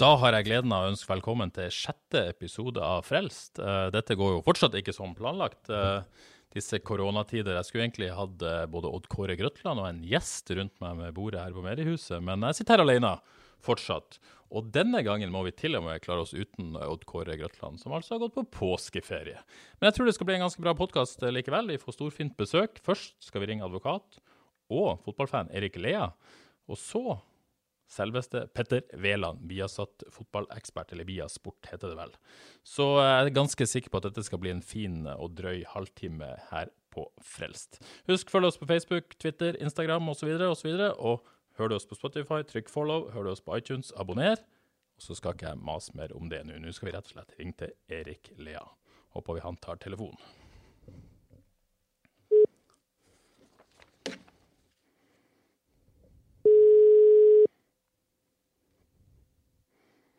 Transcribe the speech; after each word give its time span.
Da 0.00 0.14
har 0.16 0.32
jeg 0.32 0.46
gleden 0.46 0.72
av 0.72 0.86
å 0.86 0.90
ønske 0.94 1.10
velkommen 1.10 1.50
til 1.52 1.66
sjette 1.76 2.22
episode 2.30 2.80
av 2.80 3.02
Frelst. 3.04 3.58
Eh, 3.60 3.88
Dette 3.92 4.14
går 4.16 4.30
jo 4.32 4.44
fortsatt 4.46 4.78
ikke 4.78 4.94
som 4.96 5.12
planlagt. 5.18 5.68
eh, 5.68 6.00
Disse 6.56 6.80
koronatider. 6.80 7.58
Jeg 7.58 7.68
skulle 7.68 7.84
egentlig 7.84 8.08
hatt 8.16 8.40
eh, 8.42 8.64
både 8.64 8.88
Odd 8.88 9.10
Kåre 9.12 9.36
Grøtland 9.36 9.82
og 9.82 9.90
en 9.90 10.00
gjest 10.08 10.48
rundt 10.56 10.72
meg 10.80 10.96
med 11.02 11.12
bordet 11.18 11.44
her 11.44 11.52
på 11.52 11.62
Mediehuset, 11.66 12.16
men 12.24 12.40
jeg 12.48 12.58
sitter 12.58 12.78
her 12.78 12.86
alene 12.86 13.12
fortsatt. 13.60 14.16
Og 14.50 14.72
denne 14.72 15.04
gangen 15.04 15.30
må 15.30 15.44
vi 15.44 15.52
til 15.52 15.76
og 15.76 15.84
med 15.84 16.00
klare 16.00 16.24
oss 16.24 16.32
uten 16.32 16.72
Odd 16.80 17.04
Kåre 17.04 17.36
Grøtland, 17.36 17.78
som 17.78 17.92
altså 17.92 18.16
har 18.16 18.24
gått 18.24 18.38
på 18.40 18.48
påskeferie. 18.56 19.38
Men 19.78 19.90
jeg 19.90 19.98
tror 19.98 20.08
det 20.08 20.16
skal 20.16 20.30
bli 20.30 20.40
en 20.40 20.46
ganske 20.48 20.64
bra 20.64 20.74
podkast 20.80 21.28
likevel. 21.28 21.68
Vi 21.74 21.82
får 21.84 22.00
storfint 22.00 22.38
besøk. 22.40 22.80
Først 22.82 23.20
skal 23.28 23.44
vi 23.44 23.52
ringe 23.52 23.68
advokat 23.68 24.22
og 24.72 25.04
fotballfan 25.04 25.52
Erik 25.52 25.76
Lea. 25.76 26.08
Og 26.70 26.80
så 26.80 27.20
Selveste 27.90 28.44
Petter 28.54 28.84
Veland, 29.02 29.42
Viasat 29.50 30.04
fotballekspert, 30.14 30.92
eller 30.94 31.08
Viasport 31.08 31.66
heter 31.72 31.90
det 31.90 31.98
vel. 31.98 32.12
Så 32.62 32.86
jeg 33.00 33.24
er 33.24 33.32
ganske 33.34 33.66
sikker 33.66 33.90
på 33.90 33.98
at 33.98 34.06
dette 34.10 34.22
skal 34.26 34.40
bli 34.42 34.52
en 34.54 34.62
fin 34.62 35.02
og 35.16 35.34
drøy 35.38 35.64
halvtime 35.72 36.36
her 36.52 36.70
på 36.94 37.06
Frelst. 37.22 37.80
Husk 38.10 38.30
følg 38.30 38.50
oss 38.50 38.58
på 38.60 38.68
Facebook, 38.70 39.18
Twitter, 39.18 39.58
Instagram 39.62 40.08
osv. 40.12 40.30
osv. 40.50 40.72
Og 40.98 41.10
og 41.10 41.26
hør 41.58 41.68
du 41.68 41.76
oss 41.76 41.86
på 41.86 41.98
Spotify, 41.98 42.42
trykk 42.46 42.70
follow. 42.72 43.10
hør 43.12 43.26
du 43.26 43.30
oss 43.34 43.42
på 43.44 43.56
iTunes, 43.58 43.92
abonner. 43.96 44.40
Og 44.96 45.02
så 45.04 45.16
skal 45.18 45.34
ikke 45.34 45.50
jeg 45.50 45.64
mase 45.64 45.96
mer 45.96 46.14
om 46.16 46.30
det 46.30 46.44
nå. 46.46 46.58
Nå 46.60 46.72
skal 46.72 46.90
vi 46.90 46.96
rett 46.96 47.10
og 47.10 47.16
slett 47.16 47.34
ringe 47.38 47.58
til 47.58 47.74
Erik 47.98 48.32
Lea. 48.38 48.62
Håper 49.16 49.36
vi 49.36 49.44
han 49.44 49.58
tar 49.60 49.80
telefonen. 49.82 50.39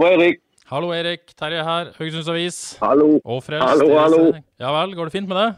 Og 0.02 0.08
Eirik. 0.08 0.40
Hallo, 0.72 0.90
Erik. 0.96 1.28
Terje 1.38 1.62
her. 1.64 1.92
Haugesunds 1.98 2.30
Avis. 2.32 2.58
hallo. 2.82 3.20
Og 3.24 3.44
Frelst. 3.46 3.68
Hallo, 3.68 3.90
hallo. 4.00 4.22
Ja 4.60 4.72
vel, 4.74 4.96
går 4.98 5.10
det 5.10 5.14
fint 5.14 5.28
med 5.30 5.38
det? 5.38 5.50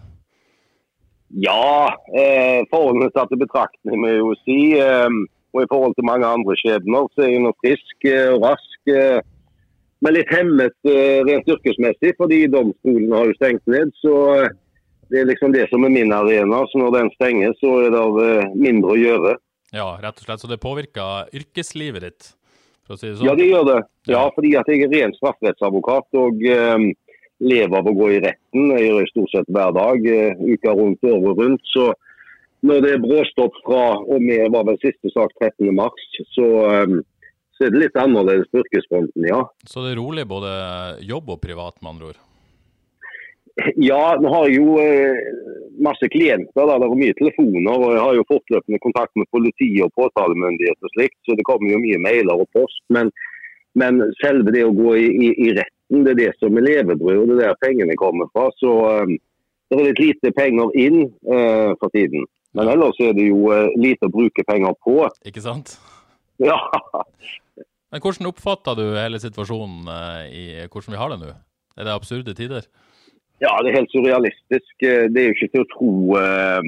Ja, 1.45 1.93
eh, 2.13 2.61
forholdene 2.69 3.07
satt 3.15 3.31
i 3.33 3.39
betraktning, 3.39 4.01
må 4.01 4.09
jeg 4.11 4.19
jo 4.19 4.33
si. 4.43 4.57
Eh, 4.77 5.07
og 5.53 5.61
i 5.63 5.69
forhold 5.71 5.95
til 5.95 6.05
mange 6.09 6.27
andre 6.27 6.55
skjebner, 6.59 7.07
så 7.13 7.23
er 7.23 7.31
jeg 7.31 7.43
nå 7.45 7.53
frisk 7.63 8.09
eh, 8.09 8.33
og 8.33 8.43
rask. 8.49 8.91
Eh, 8.91 9.21
men 10.03 10.17
litt 10.17 10.33
hemmet 10.33 10.75
eh, 10.91 11.23
rent 11.23 11.47
yrkesmessig, 11.47 12.13
fordi 12.19 12.43
domstolen 12.51 13.15
har 13.15 13.29
jo 13.31 13.37
stengt 13.39 13.63
ned. 13.71 13.93
Så 14.03 14.13
eh, 14.41 14.51
det 15.13 15.21
er 15.23 15.29
liksom 15.31 15.55
det 15.55 15.69
som 15.71 15.85
er 15.87 15.93
min 15.93 16.11
arena. 16.13 16.65
Så 16.73 16.81
når 16.83 16.97
den 16.99 17.13
stenger, 17.15 17.55
så 17.63 17.77
er 17.85 17.95
det 17.95 18.05
eh, 18.27 18.53
mindre 18.67 18.97
å 18.97 18.99
gjøre. 18.99 19.35
Ja, 19.73 19.87
rett 20.03 20.19
og 20.19 20.27
slett. 20.27 20.43
Så 20.43 20.51
det 20.51 20.59
påvirker 20.61 21.31
yrkeslivet 21.33 22.03
ditt, 22.05 22.33
for 22.85 22.95
å 22.95 22.99
si 22.99 23.09
det 23.09 23.17
sånn? 23.17 23.27
Ja, 23.27 23.35
det 23.39 23.49
gjør 23.49 23.67
det. 23.69 23.79
Ja, 24.11 24.23
fordi 24.35 24.53
at 24.59 24.69
jeg 24.71 24.85
er 24.85 24.93
ren 24.93 25.15
strafferettsadvokat 25.17 26.19
og 26.19 26.43
eh, 26.47 26.87
lever 27.43 27.77
av 27.79 27.89
å 27.89 27.95
gå 27.97 28.09
i 28.13 28.21
retten. 28.23 28.73
Jeg 28.75 28.87
gjør 28.87 28.99
det 28.99 29.11
stort 29.11 29.33
sett 29.35 29.53
hver 29.55 29.75
dag, 29.75 30.09
eh, 30.09 30.43
uka 30.55 30.75
rundt, 30.77 31.07
året 31.07 31.41
rundt. 31.41 31.71
Så 31.73 31.89
når 32.63 32.83
det 32.85 32.91
er 32.95 33.03
bråstopp 33.03 33.57
fra 33.65 33.85
og 33.99 34.21
med 34.23 34.51
var 34.53 34.67
vel 34.69 34.79
siste 34.83 35.11
sak 35.15 35.33
13. 35.39 35.71
mars, 35.75 36.05
så, 36.35 36.49
eh, 36.71 36.99
så 37.57 37.65
er 37.65 37.73
det 37.73 37.81
litt 37.85 37.97
annerledes 37.99 38.51
på 38.51 38.63
yrkesfronten, 38.63 39.27
ja. 39.27 39.41
Så 39.67 39.83
det 39.83 39.93
er 39.93 40.01
rolig 40.01 40.27
både 40.27 40.53
jobb 41.03 41.35
og 41.35 41.41
privat, 41.43 41.81
med 41.81 41.95
andre 41.95 42.13
ord? 42.13 42.21
Ja, 43.77 44.15
nå 44.17 44.31
har 44.33 44.47
jeg 44.49 44.57
jo 44.57 44.79
eh, 44.81 45.19
masse 45.83 46.09
klienter, 46.13 46.65
da. 46.67 46.77
det 46.79 46.87
er 46.87 46.99
mye 47.01 47.15
telefoner. 47.19 47.71
og 47.73 47.93
Jeg 47.95 48.03
har 48.05 48.17
jo 48.17 48.25
fortløpende 48.31 48.81
kontakt 48.83 49.13
med 49.19 49.29
politi 49.35 49.69
og 49.83 49.93
påtalemyndighet 49.99 50.87
og 50.87 50.93
slikt, 50.95 51.19
så 51.25 51.37
det 51.37 51.45
kommer 51.47 51.73
jo 51.73 51.81
mye 51.83 52.01
mailer 52.01 52.43
og 52.43 52.49
post. 52.55 52.81
Men, 52.93 53.11
men 53.79 54.01
selve 54.21 54.53
det 54.55 54.65
å 54.67 54.75
gå 54.75 54.95
i, 55.01 55.07
i, 55.27 55.31
i 55.47 55.49
retten, 55.57 56.05
det 56.05 56.15
er 56.15 56.21
det 56.21 56.31
som 56.39 56.57
er 56.57 56.67
levebrødet, 56.67 57.37
det 57.37 57.39
er 57.39 57.53
der 57.53 57.61
pengene 57.63 57.97
kommer 57.99 58.31
fra. 58.33 58.47
Så 58.61 58.71
um, 59.03 59.17
det 59.69 59.79
er 59.79 59.89
litt 59.89 60.03
lite 60.03 60.33
penger 60.37 60.73
inn 60.79 61.01
uh, 61.29 61.73
for 61.81 61.93
tiden. 61.95 62.25
Men 62.53 62.69
ellers 62.69 62.99
er 63.01 63.15
det 63.17 63.27
jo 63.31 63.47
uh, 63.49 63.73
lite 63.81 64.09
å 64.09 64.13
bruke 64.13 64.45
penger 64.47 64.77
på. 64.85 65.01
Ikke 65.29 65.43
sant? 65.43 65.77
Ja, 66.41 66.57
Men 67.93 68.01
hvordan 68.01 68.25
oppfatter 68.31 68.73
du 68.75 68.95
hele 68.97 69.19
situasjonen 69.21 69.85
uh, 69.85 70.23
i 70.25 70.65
hvordan 70.65 70.95
vi 70.95 70.99
har 70.99 71.11
det 71.13 71.19
nå? 71.21 71.29
Er 71.77 71.85
det 71.85 71.93
absurde 71.93 72.33
tider? 72.35 72.65
Ja, 73.43 73.53
det 73.59 73.71
er 73.71 73.79
helt 73.79 73.93
surrealistisk. 73.95 74.75
Eh, 74.89 75.05
Det 75.11 75.19
er 75.21 75.27
jo 75.27 75.35
ikke 75.37 75.53
til 75.53 75.63
å 75.63 75.71
tro 75.75 75.93
eh, 76.19 76.61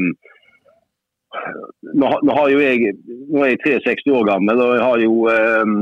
nå, 2.02 2.08
nå 2.28 2.34
jeg 2.52 2.96
Nå 3.32 3.44
er 3.44 3.54
jeg 3.54 3.62
63 3.86 4.18
år 4.18 4.26
gammel, 4.32 4.64
og 4.64 4.74
jeg 4.76 4.84
har 4.88 5.04
jo 5.04 5.14
eh, 5.32 5.76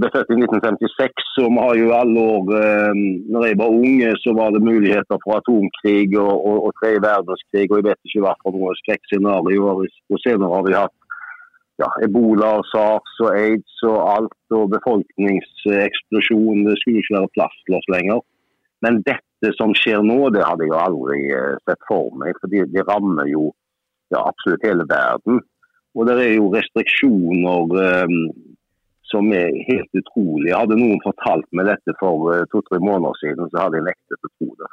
ble 0.00 0.10
født 0.14 0.34
i 0.34 0.36
1956. 0.38 1.30
Og 1.44 1.48
vi 1.54 1.62
har 1.64 1.78
jo 1.80 1.94
alle 1.96 2.26
år 2.34 2.42
når 3.34 3.46
jeg 3.48 3.58
var 3.62 3.78
ung, 3.78 3.96
så 4.22 4.34
var 4.36 4.52
det 4.54 4.62
muligheter 4.62 5.18
for 5.24 5.40
atomkrig 5.40 6.12
og, 6.20 6.34
og, 6.34 6.58
og 6.68 6.76
tredje 6.78 7.02
verdenskrig. 7.02 7.64
Og 7.70 7.80
jeg 7.80 7.88
vet 7.88 8.10
ikke 8.10 8.22
hva 8.26 8.36
for 8.44 8.54
noe 8.54 8.76
skrekkscenarioer. 8.84 9.82
Og 10.12 10.22
senere 10.22 10.52
har 10.52 10.62
vi 10.68 10.76
hatt 10.78 10.96
ja, 11.82 11.88
ebola, 12.06 12.52
sars 12.70 13.18
og 13.26 13.34
aids 13.34 13.82
og 13.90 13.98
alt. 14.12 14.38
Og 14.54 14.70
befolkningseksplosjon. 14.76 16.62
Det 16.68 16.78
skulle 16.84 17.02
ikke 17.02 17.18
være 17.18 17.34
plass 17.34 17.58
til 17.66 17.80
oss 17.80 17.90
lenger. 17.96 18.22
Men 18.86 19.02
dette 19.08 19.33
som 19.58 19.74
skjer 19.76 20.02
nå, 20.06 20.30
det 20.34 20.44
hadde 20.44 20.68
jeg 20.68 20.78
aldri 20.78 21.20
eh, 21.34 21.56
sett 21.68 21.82
for 21.88 22.14
meg. 22.20 22.36
For 22.40 22.52
det 22.52 22.66
de 22.72 22.84
rammer 22.86 23.28
jo 23.30 23.50
ja, 24.12 24.22
absolutt 24.24 24.64
hele 24.66 24.86
verden. 24.88 25.42
Og 25.94 26.08
det 26.08 26.16
er 26.22 26.32
jo 26.36 26.50
restriksjoner 26.54 27.76
eh, 27.82 28.14
som 29.10 29.28
er 29.36 29.52
helt 29.68 30.00
utrolige. 30.00 30.56
Hadde 30.56 30.78
noen 30.80 31.02
fortalt 31.04 31.46
meg 31.54 31.68
dette 31.70 31.94
for 32.00 32.32
eh, 32.34 32.46
to-tre 32.52 32.80
måneder 32.82 33.20
siden, 33.20 33.52
så 33.52 33.66
hadde 33.66 33.80
jeg 33.80 33.88
nektet 33.90 34.26
å 34.30 34.32
tro 34.38 34.50
det. 34.62 34.72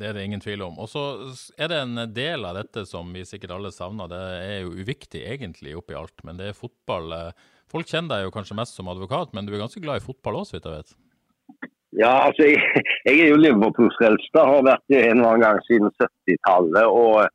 Det 0.00 0.06
er 0.08 0.16
det 0.16 0.24
ingen 0.24 0.40
tvil 0.40 0.62
om. 0.64 0.78
Og 0.80 0.88
så 0.88 1.04
er 1.60 1.70
det 1.70 1.78
en 1.82 2.02
del 2.14 2.46
av 2.46 2.56
dette 2.56 2.86
som 2.88 3.10
vi 3.12 3.26
sikkert 3.28 3.52
alle 3.56 3.72
savner. 3.74 4.08
Det 4.10 4.20
er 4.46 4.60
jo 4.62 4.74
uviktig 4.78 5.26
egentlig 5.28 5.74
oppi 5.76 5.98
alt, 5.98 6.16
men 6.24 6.38
det 6.40 6.50
er 6.50 6.56
fotball. 6.58 7.12
eh, 7.18 7.48
Folk 7.70 7.86
kjenner 7.86 8.16
deg 8.16 8.24
jo 8.26 8.34
kanskje 8.34 8.56
mest 8.58 8.74
som 8.78 8.88
advokat, 8.90 9.34
men 9.36 9.46
du 9.46 9.52
er 9.54 9.62
ganske 9.62 9.82
glad 9.82 10.00
i 10.00 10.02
fotball 10.02 10.40
òg, 10.40 10.48
så 10.48 10.56
vidt 10.56 10.66
jeg 10.66 10.80
vet. 10.80 10.96
Ja, 12.00 12.12
altså, 12.26 12.46
jeg, 12.48 12.84
jeg 13.06 13.16
er 13.24 13.30
jo 13.32 13.40
Liverpool-frelst. 13.44 14.32
Har 14.36 14.66
vært 14.66 14.84
det 14.88 15.02
en 15.04 15.18
eller 15.18 15.34
annen 15.34 15.46
gang 15.46 15.60
siden 15.68 15.92
70-tallet. 16.00 16.86
Og 16.88 17.26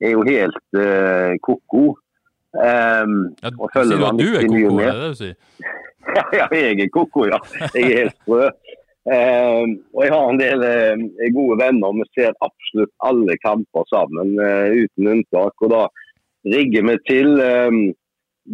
er 0.00 0.14
jo 0.16 0.24
helt 0.26 0.78
uh, 0.78 1.32
ko-ko. 1.46 1.84
Um, 2.50 3.18
Ja, 3.44 3.52
og 3.54 3.70
følger 3.74 3.94
sier 3.94 4.02
du 4.02 4.08
at 4.08 4.18
du 4.18 4.28
er 4.34 4.48
ko-ko, 4.50 4.80
er 4.82 4.90
det 4.90 5.02
det 5.04 5.10
du 5.12 5.20
sier? 5.20 5.36
Ja, 6.10 6.22
ja, 6.40 6.46
jeg 6.56 6.80
er 6.80 6.92
koko, 6.94 7.26
ja. 7.28 7.38
Jeg 7.74 7.84
er 7.84 7.98
helt 8.00 8.16
sprø. 8.18 8.48
Um, 9.10 9.70
og 9.96 10.02
jeg 10.04 10.12
har 10.12 10.26
en 10.28 10.40
del 10.40 10.64
uh, 10.66 11.26
gode 11.36 11.58
venner. 11.60 11.96
Vi 12.00 12.06
ser 12.16 12.36
absolutt 12.46 12.92
alle 13.06 13.36
kamper 13.44 13.86
sammen, 13.92 14.34
uh, 14.40 14.68
uten 14.82 15.12
unntak. 15.14 15.54
Og 15.64 15.72
da 15.72 15.86
rigger 16.48 16.86
vi 16.88 16.96
til. 17.08 17.34
ehm, 17.44 17.82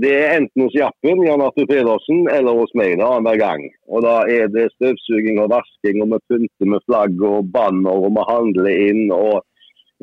det 0.03 0.13
er 0.13 0.35
enten 0.37 0.67
hos 0.67 0.77
Jappen, 0.77 1.23
Jan 1.25 1.43
Arthur 1.45 1.67
Pedersen, 1.71 2.27
eller 2.29 2.59
hos 2.59 2.73
meg 2.77 2.99
da, 3.01 3.15
hver 3.25 3.39
gang. 3.41 3.63
Og 3.89 4.05
da 4.05 4.17
er 4.29 4.51
det 4.53 4.69
støvsuging 4.75 5.41
og 5.41 5.51
vasking, 5.55 6.03
og 6.05 6.11
vi 6.13 6.23
pynter 6.29 6.73
med 6.73 6.85
flagg 6.85 7.23
og 7.25 7.51
banner, 7.55 7.97
og 8.05 8.13
vi 8.17 8.25
handler 8.31 8.71
inn. 8.91 9.05
og 9.15 9.41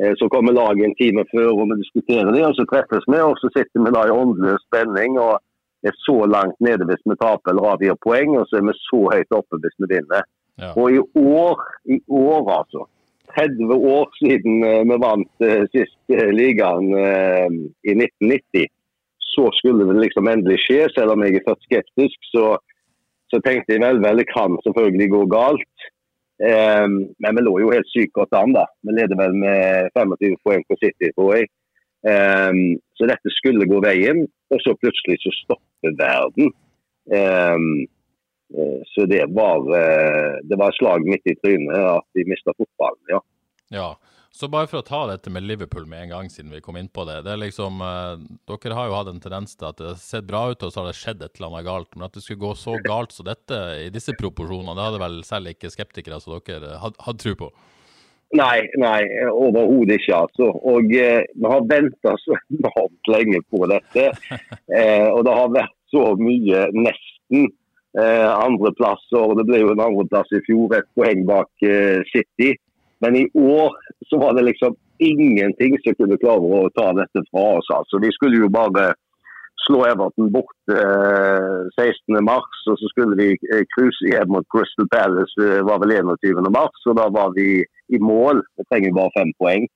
eh, 0.01 0.13
Så 0.19 0.29
kommer 0.33 0.57
laget 0.57 0.87
en 0.87 0.97
time 0.97 1.25
før 1.29 1.51
og 1.53 1.69
vi 1.71 1.81
diskuterer 1.83 2.33
det, 2.33 2.45
og 2.47 2.57
så 2.57 2.65
treffes 2.71 3.05
vi. 3.05 3.19
Og 3.21 3.37
så 3.41 3.53
sitter 3.53 3.85
vi 3.85 3.93
da 3.93 4.07
i 4.07 4.15
åndelig 4.21 4.57
spenning. 4.67 5.19
og 5.21 5.37
er 5.83 5.95
så 6.07 6.17
langt 6.35 6.59
nede 6.67 6.87
hvis 6.87 7.03
vi 7.09 7.15
taper 7.19 7.51
eller 7.51 7.73
avgir 7.73 7.97
poeng, 8.05 8.37
og 8.39 8.47
så 8.47 8.59
er 8.59 8.67
vi 8.67 8.75
så 8.79 9.01
høyt 9.13 9.37
oppe 9.39 9.59
hvis 9.63 9.79
vi 9.81 9.89
vinner. 9.95 10.27
Ja. 10.61 10.71
Og 10.79 10.91
i 10.95 10.99
år, 11.19 11.63
i 11.95 11.97
år 12.07 12.51
altså, 12.59 12.85
30 13.35 13.73
år 13.97 14.07
siden 14.21 14.63
eh, 14.67 14.83
vi 14.89 14.99
vant 15.01 15.47
eh, 15.47 15.63
sist 15.73 15.97
eh, 16.13 16.29
ligaen 16.39 16.89
i 16.93 17.95
1990, 17.97 18.69
så 19.35 19.47
skulle 19.57 19.87
det 19.89 20.01
liksom 20.01 20.29
endelig 20.29 20.59
skje, 20.65 20.85
selv 20.95 21.13
om 21.13 21.23
jeg 21.25 21.39
er 21.39 21.47
født 21.47 21.65
skeptisk, 21.67 22.29
så, 22.33 22.45
så 23.31 23.41
tenkte 23.45 23.75
jeg 23.75 23.83
vel, 23.83 24.01
vel, 24.05 24.21
det 24.21 24.29
kan 24.31 24.57
selvfølgelig 24.65 25.09
gå 25.15 25.23
galt. 25.33 25.89
Um, 26.43 26.95
men 27.23 27.37
vi 27.37 27.43
lå 27.45 27.53
jo 27.61 27.71
helt 27.71 27.89
sykt 27.93 28.15
godt 28.17 28.33
an, 28.35 28.55
da. 28.57 28.65
Vi 28.85 28.95
leder 28.97 29.19
vel 29.19 29.35
med 29.37 29.91
25 29.95 30.39
poeng 30.45 30.63
på 30.67 30.77
City, 30.81 31.11
tror 31.13 31.37
jeg. 31.37 31.49
Um, 32.03 32.63
så 32.97 33.07
dette 33.07 33.31
skulle 33.37 33.69
gå 33.69 33.79
veien, 33.85 34.25
og 34.51 34.63
så 34.63 34.73
plutselig 34.81 35.21
så 35.23 35.33
stopper 35.41 35.97
verden. 36.01 36.51
Um, 37.13 37.85
så 38.93 39.05
det 39.09 39.23
var, 39.33 39.63
det 40.45 40.57
var 40.61 40.75
slag 40.77 41.07
midt 41.09 41.31
i 41.31 41.33
trynet 41.39 41.73
at 41.73 42.05
de 42.13 42.25
mista 42.29 42.53
fotballen, 42.53 43.01
ja. 43.09 43.21
ja. 43.73 43.87
Så 44.33 44.47
bare 44.49 44.65
for 44.65 44.81
å 44.81 44.85
ta 44.85 45.03
dette 45.11 45.29
med 45.29 45.45
Liverpool 45.45 45.83
med 45.85 46.07
en 46.07 46.09
gang, 46.09 46.29
siden 46.33 46.49
vi 46.49 46.61
kom 46.65 46.77
inn 46.79 46.89
på 46.89 47.03
det. 47.05 47.19
det 47.21 47.35
er 47.35 47.43
liksom, 47.43 47.77
eh, 47.85 48.23
Dere 48.49 48.77
har 48.79 48.87
jo 48.89 48.95
hatt 48.97 49.11
en 49.11 49.21
tendens 49.21 49.53
til 49.53 49.67
at 49.67 49.77
det 49.77 49.91
har 49.91 49.99
sett 50.01 50.25
bra 50.25 50.47
ut, 50.49 50.63
og 50.65 50.73
så 50.73 50.81
har 50.81 50.89
det 50.89 50.97
skjedd 50.97 51.21
et 51.21 51.37
eller 51.37 51.51
annet 51.51 51.67
galt. 51.67 51.91
Men 51.93 52.07
at 52.07 52.17
det 52.17 52.23
skulle 52.25 52.41
gå 52.41 52.55
så 52.57 52.79
galt 52.81 53.13
som 53.13 53.29
dette 53.29 53.59
i 53.83 53.91
disse 53.93 54.15
proporsjonene, 54.17 54.73
det 54.73 54.87
hadde 54.87 55.03
vel 55.03 55.19
selv 55.27 55.53
ikke 55.53 55.69
skeptikere 55.69 56.17
som 56.23 56.33
dere 56.39 56.79
hadde, 56.81 56.97
hadde 57.05 57.21
tro 57.21 57.35
på? 57.43 57.51
Nei, 58.33 58.65
nei, 58.81 59.01
overhodet 59.29 59.99
ikke. 59.99 60.23
altså. 60.25 60.49
Og 60.65 60.89
eh, 60.97 61.21
Vi 61.37 61.49
har 61.53 61.69
venta 61.69 62.15
så 62.23 62.37
enormt 62.49 63.13
lenge 63.13 63.43
på 63.53 63.67
dette. 63.69 64.11
Eh, 64.73 65.05
og 65.11 65.27
det 65.27 65.33
har 65.35 65.51
vært 65.53 65.75
så 65.93 66.01
mye 66.17 66.63
nesten 66.73 67.43
eh, 67.99 68.29
andreplasser. 68.31 69.35
Det 69.37 69.45
ble 69.45 69.59
jo 69.61 69.73
en 69.75 69.83
andreplass 69.83 70.31
i 70.33 70.41
fjor, 70.47 70.73
et 70.73 70.87
poeng 70.97 71.21
bak 71.29 71.65
eh, 71.67 72.01
City. 72.09 72.55
Men 73.03 73.17
i 73.19 73.25
år 73.35 73.75
så 74.09 74.19
var 74.21 74.35
det 74.37 74.47
liksom 74.47 74.75
ingenting 75.03 75.75
som 75.83 75.97
kunne 75.99 76.19
klare 76.21 76.59
å 76.59 76.69
ta 76.77 76.91
dette 76.97 77.23
fra 77.29 77.45
oss. 77.59 77.71
altså. 77.77 77.99
Vi 78.03 78.11
skulle 78.15 78.39
jo 78.43 78.51
bare 78.53 78.93
slå 79.65 79.83
Everton 79.87 80.31
bort 80.31 80.71
eh, 80.71 81.59
16.3, 81.79 82.39
og 82.71 82.79
så 82.79 82.89
skulle 82.91 83.15
vi 83.19 83.29
eh, 83.53 83.63
cruise 83.75 84.09
hjem 84.09 84.33
mot 84.35 84.47
Crystal 84.53 84.89
Palace 84.91 85.35
det 85.39 85.59
eh, 85.59 85.67
var 85.67 85.79
vel 85.83 85.95
21.3, 85.99 86.65
og 86.91 86.99
da 86.99 87.07
var 87.19 87.31
vi 87.37 87.47
i 87.63 87.99
mål. 88.01 88.43
Vi 88.57 88.67
trenger 88.69 88.97
bare 88.97 89.15
fem 89.19 89.31
poeng. 89.39 89.67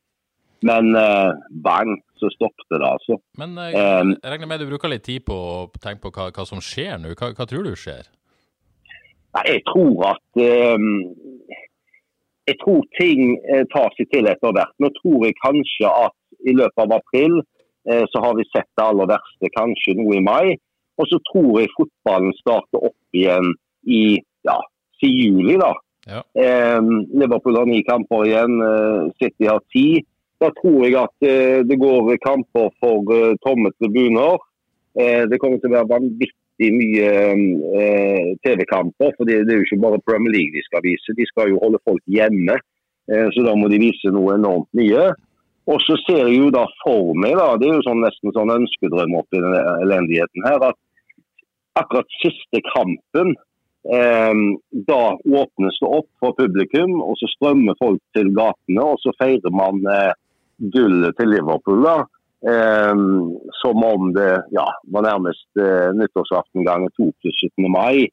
Men 0.65 0.95
eh, 0.97 1.31
bang, 1.63 1.99
så 2.17 2.29
stoppet 2.33 2.67
det, 2.73 2.81
altså. 2.81 3.19
Men 3.37 3.57
eh, 3.61 3.73
jeg 3.77 4.31
regner 4.33 4.49
med 4.49 4.63
du 4.63 4.69
bruker 4.71 4.91
litt 4.91 5.05
tid 5.05 5.25
på 5.27 5.35
å 5.37 5.57
tenke 5.77 6.07
på 6.07 6.13
hva, 6.15 6.31
hva 6.33 6.47
som 6.49 6.63
skjer 6.63 6.97
nå. 7.01 7.13
Hva, 7.17 7.31
hva, 7.37 7.47
tror 7.49 7.67
du 7.67 7.75
skjer? 7.77 8.09
Nei, 9.37 9.43
Jeg 9.51 9.63
tror 9.69 10.07
at 10.15 10.41
eh, 10.41 10.87
jeg 12.47 12.57
tror 12.61 12.85
ting 12.99 13.35
eh, 13.51 13.65
tar 13.73 13.91
seg 13.97 14.09
til 14.13 14.29
etter 14.31 14.55
hvert. 14.55 14.73
Nå 14.79 14.91
tror 15.01 15.25
jeg 15.27 15.35
kanskje 15.41 15.91
at 15.91 16.15
i 16.47 16.55
løpet 16.55 16.83
av 16.85 16.95
april 16.99 17.41
eh, 17.41 18.05
så 18.11 18.23
har 18.23 18.37
vi 18.37 18.47
sett 18.49 18.69
det 18.79 18.85
aller 18.85 19.09
verste, 19.11 19.51
kanskje 19.57 19.97
noe 19.99 20.15
i 20.17 20.23
mai. 20.23 20.55
Og 20.97 21.09
så 21.11 21.19
tror 21.29 21.59
jeg 21.61 21.73
fotballen 21.75 22.33
starter 22.39 22.87
opp 22.89 23.17
igjen 23.17 23.51
i 23.85 24.17
ja, 24.47 24.57
si 25.01 25.11
juli, 25.11 25.57
da. 25.59 25.73
Ja. 26.07 26.23
Eh, 26.39 26.79
Liverpool 27.19 27.59
har 27.59 27.67
ni 27.67 27.83
kamper 27.87 28.25
igjen, 28.29 28.61
eh, 28.63 29.09
City 29.19 29.51
har 29.51 29.61
ti. 29.73 29.87
Da 30.39 30.51
tror 30.61 30.85
jeg 30.85 30.95
at 31.01 31.27
eh, 31.27 31.59
det 31.67 31.79
går 31.81 32.15
kamper 32.23 32.71
for 32.79 33.15
eh, 33.15 33.35
tomme 33.45 33.73
tribuner. 33.77 34.43
det 34.97 35.37
kommer 35.37 35.59
til 35.61 35.69
å 35.69 35.75
være 35.75 35.89
vanvittig 35.91 36.46
vanvittig 36.57 36.73
mye 36.73 37.09
eh, 37.81 38.37
TV-kamper. 38.43 39.13
for 39.17 39.25
det, 39.25 39.45
det, 39.45 39.53
er 39.53 39.57
jo 39.57 39.65
ikke 39.65 39.81
bare 39.81 40.01
Premier 40.05 40.31
League 40.31 40.53
de 40.53 40.63
skal 40.63 40.81
vise, 40.83 41.13
de 41.15 41.25
skal 41.25 41.49
jo 41.49 41.59
holde 41.61 41.79
folk 41.85 42.01
hjemme. 42.05 42.57
Eh, 43.11 43.27
så 43.33 43.43
da 43.43 43.55
må 43.55 43.67
de 43.69 43.79
vise 43.79 44.11
noe 44.11 44.35
enormt 44.35 44.69
mye. 44.73 45.13
Og 45.67 45.81
så 45.83 45.97
ser 46.05 46.27
jeg 46.27 46.39
jo 46.39 46.49
da 46.49 46.65
for 46.83 47.13
meg, 47.13 47.35
da, 47.35 47.57
det 47.57 47.67
er 47.67 47.75
jo 47.75 47.83
sånn, 47.83 48.01
nesten 48.01 48.31
sånn 48.33 48.53
ønskedrøm 48.53 49.17
oppi 49.19 49.41
denne 49.41 49.63
elendigheten 49.83 50.45
her, 50.45 50.63
at 50.63 50.77
akkurat 51.75 52.07
siste 52.21 52.61
kampen 52.71 53.35
eh, 53.91 54.37
da 54.87 55.01
åpnes 55.17 55.81
det 55.81 55.89
opp 55.89 56.07
for 56.23 56.37
publikum, 56.39 57.01
og 57.03 57.19
så 57.19 57.27
strømmer 57.35 57.75
folk 57.81 58.01
til 58.15 58.31
gatene. 58.35 58.83
Og 58.83 59.01
så 59.03 59.11
feirer 59.19 59.51
man 59.51 59.83
eh, 59.91 60.13
gullet 60.73 61.19
til 61.19 61.35
Liverpool. 61.35 61.83
da, 61.83 61.99
Um, 62.01 62.16
som 63.61 63.83
om 63.83 64.13
det 64.13 64.43
ja, 64.53 64.65
var 64.93 65.05
nærmest 65.07 65.47
uh, 65.59 65.89
nyttårsaften 65.97 66.65
ganger 66.67 66.91
to 66.93 67.09
til 67.21 67.33
17. 67.33 67.65
mai. 67.71 68.05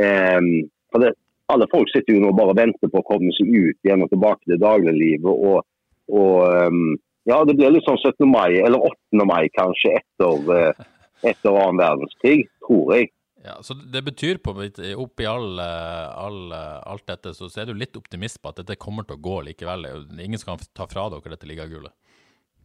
Um, 0.00 0.70
for 0.90 1.04
det, 1.04 1.14
alle 1.50 1.68
folk 1.70 1.90
sitter 1.92 2.16
jo 2.16 2.24
nå 2.24 2.32
bare 2.34 2.54
og 2.54 2.58
venter 2.58 2.90
på 2.90 3.02
å 3.02 3.06
komme 3.06 3.30
seg 3.36 3.50
ut 3.50 3.78
igjen 3.86 4.02
og 4.02 4.10
tilbake 4.10 4.42
til 4.46 4.60
dagliglivet. 4.62 5.30
Og, 5.30 5.62
og 6.10 6.66
um, 6.66 6.98
ja, 7.30 7.38
det 7.46 7.54
blir 7.58 7.74
litt 7.74 7.86
sånn 7.86 8.00
17. 8.00 8.26
mai, 8.30 8.58
eller 8.58 8.90
8. 8.90 9.24
mai 9.28 9.46
kanskje, 9.54 9.96
etter, 10.00 10.50
uh, 10.50 10.84
etter 11.22 11.54
annen 11.54 11.82
verdenskrig, 11.82 12.44
tror 12.66 12.94
jeg. 12.96 13.12
Ja, 13.40 13.54
så 13.64 13.72
Det 13.72 14.02
betyr 14.04 14.36
på 14.44 14.52
oppi 15.00 15.24
all, 15.24 15.54
all, 15.62 16.52
alt 16.52 17.06
dette, 17.08 17.32
så 17.32 17.48
er 17.56 17.70
du 17.70 17.78
litt 17.78 17.96
optimist 17.96 18.42
på 18.42 18.50
at 18.50 18.58
dette 18.60 18.76
kommer 18.76 19.06
til 19.08 19.16
å 19.16 19.22
gå 19.24 19.38
likevel? 19.46 19.86
Ingen 20.20 20.42
skal 20.42 20.60
ta 20.76 20.84
fra 20.90 21.06
dere 21.08 21.32
dette 21.32 21.48
ligagullet? 21.48 21.94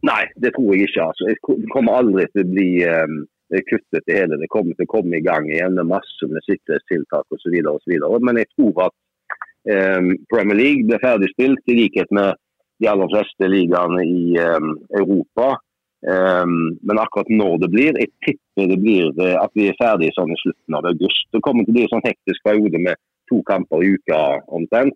Nei, 0.04 0.24
det 0.36 0.52
tror 0.54 0.74
jeg 0.74 0.88
ikke. 0.88 1.08
Altså. 1.08 1.30
Det 1.30 1.72
kommer 1.72 1.98
aldri 1.98 2.26
til 2.32 2.44
å 2.44 2.50
bli 2.52 2.70
um, 2.84 3.18
kuttet 3.70 4.04
det 4.06 4.18
hele. 4.18 4.38
Det 4.40 4.50
kommer 4.52 4.76
til 4.76 4.88
å 4.88 4.94
komme 4.96 5.18
i 5.18 5.24
gang 5.24 5.48
igjen 5.50 5.78
med 5.78 5.92
masse 5.92 6.30
med 6.30 6.44
sikkerhetstiltak 6.46 7.32
osv. 7.32 7.56
Men 8.20 8.42
jeg 8.42 8.50
tror 8.54 8.88
at 8.88 8.96
um, 9.96 10.12
Premier 10.32 10.60
League 10.60 10.88
blir 10.88 11.02
ferdig 11.02 11.30
spilt, 11.32 11.62
i 11.66 11.78
likhet 11.80 12.12
med 12.14 12.36
de 12.82 12.90
aller 12.92 13.08
fleste 13.12 13.48
ligaene 13.48 14.04
i 14.04 14.36
um, 14.40 14.74
Europa. 14.98 15.56
men 16.06 16.98
akkurat 17.02 17.30
når 17.32 17.54
det 17.62 17.68
blir, 17.72 17.96
jeg 17.98 18.12
tipper 18.22 18.68
det 18.70 18.76
blir 18.78 19.08
uh, 19.16 19.40
at 19.40 19.50
vi 19.58 19.64
er 19.70 19.78
ferdige 19.80 20.12
sånn 20.14 20.30
i 20.30 20.36
slutten 20.42 20.76
av 20.78 20.86
august. 20.86 21.24
Det 21.32 21.40
kommer 21.42 21.64
til 21.64 21.72
å 21.72 21.76
bli 21.78 21.86
en 21.86 21.92
sånn 21.94 22.04
hektisk 22.04 22.44
periode 22.46 22.78
med 22.84 23.00
to 23.30 23.40
kamper 23.48 23.82
i 23.82 23.96
uka 23.96 24.20
omtrent. 24.54 24.94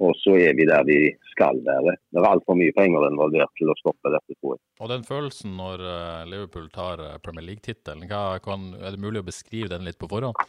Og 0.00 0.14
så 0.22 0.32
er 0.40 0.54
vi 0.56 0.64
der 0.68 0.84
vi 0.88 0.98
skal 1.34 1.60
være. 1.66 1.92
Det 2.08 2.20
er 2.20 2.28
altfor 2.30 2.56
mye 2.56 2.72
penger 2.76 3.04
involvert 3.10 3.52
til 3.60 3.68
å 3.68 3.76
stoppe 3.80 4.12
dette, 4.14 4.36
tror 4.38 4.56
jeg. 4.56 4.62
Og 4.80 4.88
den 4.92 5.04
følelsen 5.04 5.52
når 5.58 5.84
eh, 5.84 6.22
Liverpool 6.30 6.70
tar 6.72 7.02
eh, 7.04 7.18
Premier 7.24 7.44
League-tittelen, 7.50 8.06
er 8.08 8.94
det 8.94 9.02
mulig 9.02 9.20
å 9.20 9.28
beskrive 9.28 9.68
den 9.72 9.84
litt 9.84 10.00
på 10.00 10.08
forhånd? 10.08 10.40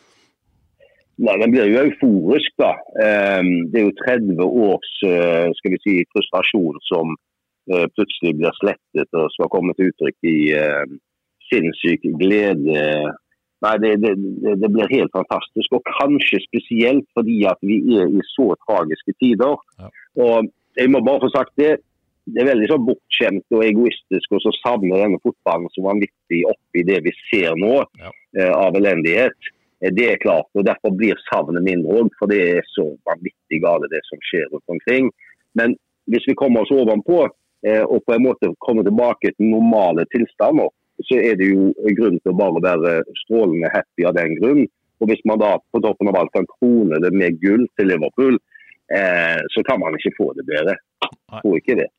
Nei, 1.21 1.35
Den 1.41 1.51
blir 1.53 1.67
jo 1.67 1.83
euforisk, 1.83 2.55
da. 2.57 2.71
Ehm, 3.03 3.67
det 3.73 3.81
er 3.81 3.89
jo 3.89 3.97
30 3.99 4.39
års 4.47 4.93
eh, 5.05 5.49
skal 5.59 5.75
vi 5.75 5.81
si, 5.83 5.97
frustrasjon 6.15 6.79
som 6.87 7.17
plutselig 7.71 8.33
blir 8.39 8.55
slettet 8.57 9.15
og 9.15 9.29
skal 9.31 9.49
komme 9.53 9.71
til 9.77 9.91
uttrykk 9.91 10.27
i 10.27 10.39
sinnssyk 11.45 12.07
glede 12.19 12.81
Nei, 13.61 13.75
det, 13.77 13.91
det, 14.01 14.15
det, 14.57 14.69
blir 14.73 14.89
helt 14.89 15.13
fantastisk. 15.13 15.77
Og 15.77 15.85
kanskje 15.99 16.41
spesielt 16.47 17.05
fordi 17.17 17.43
at 17.49 17.61
vi 17.65 17.77
er 17.99 18.09
i 18.09 18.25
så 18.31 18.51
tragiske 18.65 19.13
tider. 19.21 19.59
Ja. 19.77 19.91
Og 20.25 20.49
jeg 20.79 20.89
må 20.89 21.03
bare 21.05 21.21
få 21.25 21.31
sagt 21.35 21.53
det. 21.61 21.75
Det 22.31 22.41
er 22.41 22.51
veldig 22.51 22.67
så 22.69 22.77
bortskjemt 22.81 23.55
og 23.57 23.63
egoistisk 23.65 24.35
å 24.37 24.53
savne 24.61 24.99
denne 24.99 25.19
fotballen 25.23 25.69
som 25.73 25.87
vanvittig 25.89 26.43
oppi 26.49 26.83
det 26.85 26.99
vi 27.05 27.13
ser 27.29 27.57
nå 27.57 27.79
ja. 27.81 28.11
eh, 28.37 28.51
av 28.53 28.77
elendighet. 28.77 29.49
Eh, 29.81 29.93
det 29.97 30.07
er 30.09 30.21
klart, 30.21 30.49
og 30.53 30.65
Derfor 30.65 30.93
blir 30.97 31.17
savnet 31.27 31.65
mindre 31.65 32.01
òg, 32.01 32.11
for 32.19 32.29
det 32.31 32.41
er 32.57 32.69
så 32.75 32.85
vanvittig 33.09 33.61
gale 33.65 33.89
det 33.93 34.03
som 34.09 34.21
skjer 34.29 34.47
rundt 34.51 34.75
omkring. 34.77 35.09
Men 35.57 35.73
hvis 36.09 36.27
vi 36.29 36.37
kommer 36.37 36.63
oss 36.63 36.73
ovenpå 36.73 37.23
eh, 37.25 37.81
og 37.81 38.05
på 38.05 38.15
en 38.15 38.25
måte 38.25 38.53
kommer 38.63 38.85
tilbake 38.85 39.33
til 39.33 39.51
normale 39.53 40.05
tilstander, 40.13 40.69
så 41.07 41.19
er 41.19 41.37
det 41.39 41.49
jo 41.51 41.71
grunn 41.97 42.19
til 42.19 42.33
å 42.33 42.37
bare 42.39 42.63
være 42.63 42.93
strålende 43.23 43.71
happy 43.73 44.07
av 44.09 44.17
den 44.17 44.37
grunn. 44.39 44.63
Og 45.01 45.09
Hvis 45.09 45.23
man 45.25 45.41
da 45.41 45.55
på 45.73 45.81
toppen 45.81 46.11
av 46.11 46.19
alt 46.19 46.33
kan 46.35 46.45
krone 46.57 46.99
det 47.01 47.09
med 47.17 47.39
gull 47.41 47.65
til 47.79 47.89
Liverpool, 47.89 48.37
eh, 48.93 49.39
så 49.53 49.63
kan 49.65 49.81
man 49.81 49.97
ikke 49.97 50.13
få 50.19 50.29
det 50.37 50.45
bedre. 50.49 50.77
Jeg 51.01 51.41
tror 51.41 51.57
ikke 51.57 51.79
det. 51.79 51.89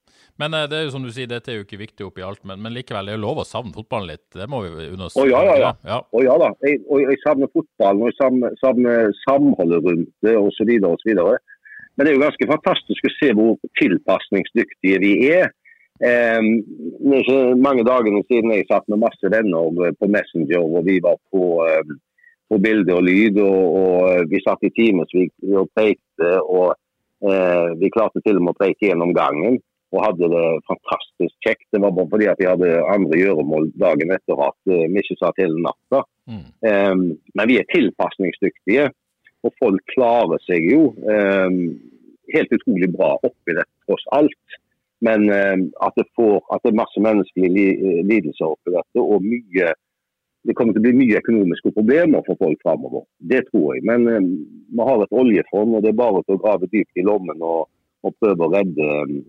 Men 0.40 0.54
eh, 0.54 0.68
det 0.71 0.78
er 0.78 0.85
jo 0.87 0.92
som 0.94 1.04
du 1.04 1.11
sier, 1.12 1.28
dette 1.30 1.52
er 1.52 1.59
jo 1.61 1.66
ikke 1.66 1.80
viktig 1.80 2.06
oppi 2.06 2.25
alt, 2.25 2.42
men, 2.49 2.61
men 2.62 2.75
likevel, 2.76 3.09
det 3.09 3.14
er 3.14 3.18
jo 3.18 3.25
lov 3.25 3.42
å 3.42 3.49
savne 3.49 3.75
fotballen 3.75 4.12
litt. 4.14 4.26
Det 4.35 4.47
må 4.50 4.62
vi 4.64 4.88
understreke. 4.88 5.26
Å 5.26 5.30
ja, 5.30 5.42
ja, 5.49 5.56
ja. 5.61 5.73
ja. 5.88 5.99
Å, 6.02 6.23
ja 6.25 6.37
da. 6.44 6.52
Jeg, 6.66 6.82
og 6.88 7.02
jeg 7.04 7.21
savner 7.25 7.50
fotballen, 7.52 8.04
og 8.04 8.12
jeg 8.12 8.18
savner, 8.21 8.61
savner 8.62 9.16
samholdet 9.25 9.88
rundt 9.88 10.12
det 10.26 10.37
osv. 10.38 10.73
osv. 10.88 11.25
Men 11.92 12.06
det 12.06 12.12
er 12.12 12.16
jo 12.16 12.25
ganske 12.25 12.49
fantastisk 12.49 13.09
å 13.09 13.14
se 13.18 13.32
hvor 13.37 13.59
tilpasningsdyktige 13.80 15.02
vi 15.02 15.12
er. 15.35 15.50
Um, 16.02 16.47
det 16.99 17.14
er 17.14 17.21
ikke 17.23 17.59
mange 17.62 17.85
dagene 17.87 18.25
siden 18.26 18.50
jeg 18.50 18.66
satt 18.66 18.88
med 18.90 19.04
masse 19.04 19.28
venner 19.30 19.92
på 20.00 20.09
Messenger 20.11 20.64
og 20.64 20.80
vi 20.88 20.97
var 21.04 21.14
på, 21.30 21.42
um, 21.62 21.92
på 22.50 22.59
bilde 22.64 22.97
og 22.97 23.04
lyd. 23.06 23.38
Og, 23.38 23.76
og 23.82 24.32
vi 24.32 24.40
satt 24.42 24.66
i 24.66 24.73
timevis 24.75 25.30
og 25.47 25.71
pekte, 25.78 26.32
og 26.42 26.75
eh, 27.23 27.68
Vi 27.78 27.90
klarte 27.94 28.23
til 28.25 28.40
og 28.40 28.42
med 28.42 28.56
å 28.56 28.59
preke 28.59 28.88
gjennom 28.88 29.14
gangen 29.14 29.61
og 29.92 30.00
hadde 30.02 30.30
det 30.32 30.47
fantastisk 30.66 31.47
kjekt. 31.47 31.66
Det 31.71 31.82
var 31.85 31.92
bare 31.94 32.11
fordi 32.11 32.26
at 32.32 32.40
vi 32.40 32.49
hadde 32.49 32.71
andre 32.90 33.18
gjøremål 33.21 33.68
dagen 33.78 34.14
etter 34.16 34.40
at 34.40 34.59
uh, 34.73 34.87
vi 34.88 35.02
ikke 35.04 35.18
satt 35.21 35.38
hele 35.38 35.62
natta. 35.62 36.00
Mm. 36.26 36.44
Um, 36.66 37.02
men 37.37 37.50
vi 37.50 37.59
er 37.61 37.68
tilpasningsdyktige, 37.71 38.88
og 39.44 39.54
folk 39.61 39.85
klarer 39.92 40.40
seg 40.49 40.64
jo 40.71 40.94
helt 42.32 42.54
utrolig 42.56 42.88
bra 42.94 43.14
oppi 43.21 43.56
det 43.59 43.66
tross 43.85 44.04
alt. 44.16 44.59
Men 45.02 45.26
eh, 45.35 45.56
at, 45.82 45.97
det 45.99 46.06
får, 46.16 46.38
at 46.54 46.62
det 46.62 46.73
er 46.73 46.78
masse 46.82 47.02
menneskelige 47.02 47.73
eh, 47.75 48.02
lidelser 48.06 48.52
oppi 48.52 48.75
dette, 48.75 49.02
og 49.02 49.25
mye 49.26 49.73
det 50.42 50.56
kommer 50.59 50.75
til 50.75 50.82
å 50.82 50.87
bli 50.88 50.99
mye 50.99 51.21
økonomiske 51.21 51.71
problemer 51.76 52.25
for 52.26 52.38
folk 52.40 52.59
framover. 52.66 53.04
Det 53.30 53.44
tror 53.47 53.76
jeg. 53.76 53.85
Men 53.87 54.09
um, 54.11 54.25
vi 54.75 54.87
har 54.88 55.04
et 55.04 55.14
oljefond, 55.14 55.76
og 55.78 55.85
det 55.85 55.92
er 55.92 56.00
bare 56.00 56.23
til 56.26 56.35
å 56.35 56.40
grave 56.42 56.66
dypt 56.73 56.99
i 56.99 57.04
lommen 57.06 57.44
og, 57.47 57.68
og 58.02 58.16
prøve 58.18 58.49
å 58.49 58.50
redde 58.50 58.88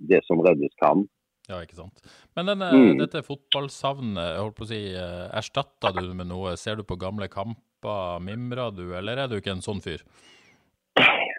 det 0.10 0.24
som 0.26 0.42
reddes 0.42 0.74
kan. 0.82 1.06
Ja, 1.52 1.60
ikke 1.62 1.78
sant. 1.78 2.02
Men 2.34 2.50
denne, 2.50 2.72
Mm. 2.74 2.98
dette 3.04 3.22
fotballsavnet, 3.28 4.18
jeg 4.26 4.42
holdt 4.42 4.58
på 4.58 4.66
å 4.66 4.72
si, 4.72 4.82
erstatter 4.96 5.92
erstatta 5.92 5.94
du 6.00 6.14
med 6.18 6.32
noe? 6.32 6.56
Ser 6.58 6.82
du 6.82 6.84
på 6.88 6.98
gamle 6.98 7.30
kamper, 7.30 8.18
mimrer 8.24 8.74
du, 8.74 8.88
eller 8.98 9.22
er 9.22 9.30
du 9.30 9.38
ikke 9.38 9.54
en 9.54 9.66
sånn 9.66 9.84
fyr? 9.86 10.02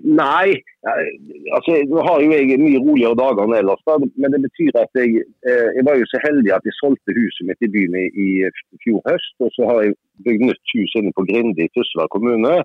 Nei, 0.05 0.53
eh, 0.53 1.07
altså 1.57 1.79
nå 1.89 2.03
har 2.05 2.21
jo 2.21 2.33
jeg 2.37 2.59
mye 2.61 2.81
roligere 2.83 3.17
dager 3.17 3.47
enn 3.47 3.57
ellers. 3.57 3.85
Men 4.21 4.35
det 4.35 4.43
betyr 4.43 4.77
at 4.83 5.01
jeg, 5.01 5.25
eh, 5.49 5.69
jeg 5.79 5.85
var 5.87 5.97
jo 5.97 6.09
så 6.11 6.21
heldig 6.27 6.53
at 6.53 6.69
jeg 6.69 6.77
solgte 6.77 7.17
huset 7.17 7.49
mitt 7.49 7.65
i 7.65 7.71
byen 7.73 7.97
i, 7.97 8.29
i 8.45 8.81
fjor 8.85 9.01
høst. 9.09 9.37
Og 9.41 9.53
så 9.57 9.71
har 9.71 9.81
jeg 9.87 9.97
bygd 10.27 10.45
nytt 10.51 10.75
hus 10.77 10.97
inne 11.01 11.15
på 11.17 11.25
Grinde 11.31 11.65
i 11.65 11.73
Tysvær 11.73 12.13
kommune. 12.13 12.59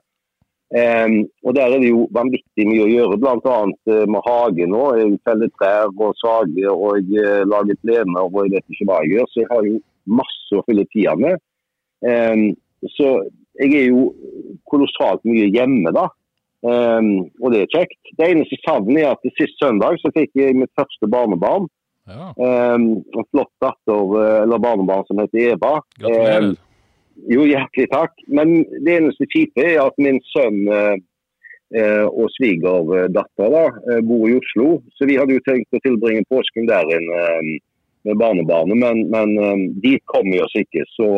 Um, 0.69 1.15
og 1.48 1.55
Der 1.55 1.65
er 1.65 1.79
det 1.81 1.89
jo 1.89 2.03
vanvittig 2.13 2.67
mye 2.69 2.84
å 2.84 2.91
gjøre, 2.91 3.17
bl.a. 3.17 3.55
Uh, 3.89 4.03
med 4.05 4.22
hage 4.27 4.67
nå. 4.69 4.84
Jeg 5.00 5.15
feller 5.25 5.50
trær 5.55 5.89
og 5.96 6.13
sager 6.19 6.69
og 6.75 7.00
jeg 7.00 7.24
eh, 7.24 7.48
lager 7.48 7.79
plener 7.81 8.27
og 8.27 8.43
jeg 8.43 8.58
vet 8.58 8.75
ikke 8.75 8.91
hva 8.91 9.00
jeg 9.05 9.15
gjør. 9.15 9.31
Så 9.31 9.41
jeg 9.41 9.51
har 9.55 9.65
jo 9.72 9.79
masse 10.19 10.60
å 10.60 10.65
fylle 10.67 10.86
tida 10.91 11.15
med. 11.17 11.39
Um, 12.03 12.46
så 13.00 13.15
jeg 13.60 13.79
er 13.79 13.89
jo 13.89 14.10
kolossalt 14.69 15.25
mye 15.27 15.50
hjemme, 15.55 15.96
da. 15.96 16.10
Um, 16.59 17.29
og 17.39 17.53
det 17.53 17.61
er 17.63 17.69
kjekt. 17.71 17.99
Det 18.19 18.25
eneste 18.27 18.57
savnet 18.65 19.03
er 19.03 19.13
at 19.13 19.35
sist 19.37 19.55
søndag 19.61 19.99
så 20.01 20.11
fikk 20.11 20.33
jeg 20.35 20.57
mitt 20.59 20.71
første 20.79 21.07
barnebarn. 21.11 21.69
Ja, 22.09 22.33
Um, 22.41 23.03
en 23.13 23.27
flott 23.29 23.51
datter, 23.61 24.01
eh, 24.17 24.41
eller 24.41 24.57
barnebarn 24.57 25.05
som 25.05 25.19
heter 25.21 25.53
Eva. 25.53 25.75
gratulerer. 25.99 26.47
Um, 26.49 26.55
jo, 27.29 27.43
hjertelig 27.45 27.85
takk. 27.91 28.15
Men 28.27 28.63
det 28.85 28.95
eneste 28.95 29.27
kjipe 29.29 29.61
er 29.61 29.83
at 29.83 30.01
min 30.01 30.17
sønn 30.31 30.63
uh, 30.67 32.07
og 32.09 32.31
svigerdatter 32.33 33.53
da, 33.53 33.65
eh, 33.91 34.01
bor 34.09 34.25
i 34.25 34.39
Oslo. 34.39 34.79
Så 34.97 35.05
vi 35.05 35.19
hadde 35.21 35.37
jo 35.37 35.45
tenkt 35.45 35.69
å 35.77 35.83
tilbringe 35.85 36.25
påsken 36.33 36.65
der 36.65 36.89
inne 36.97 37.59
med 38.07 38.17
barnebarnet, 38.17 38.79
men, 38.79 39.05
men 39.11 39.67
dit 39.83 40.01
kommer 40.09 40.33
vi 40.33 40.41
oss 40.41 40.55
ikke. 40.57 40.85
Så 40.95 41.09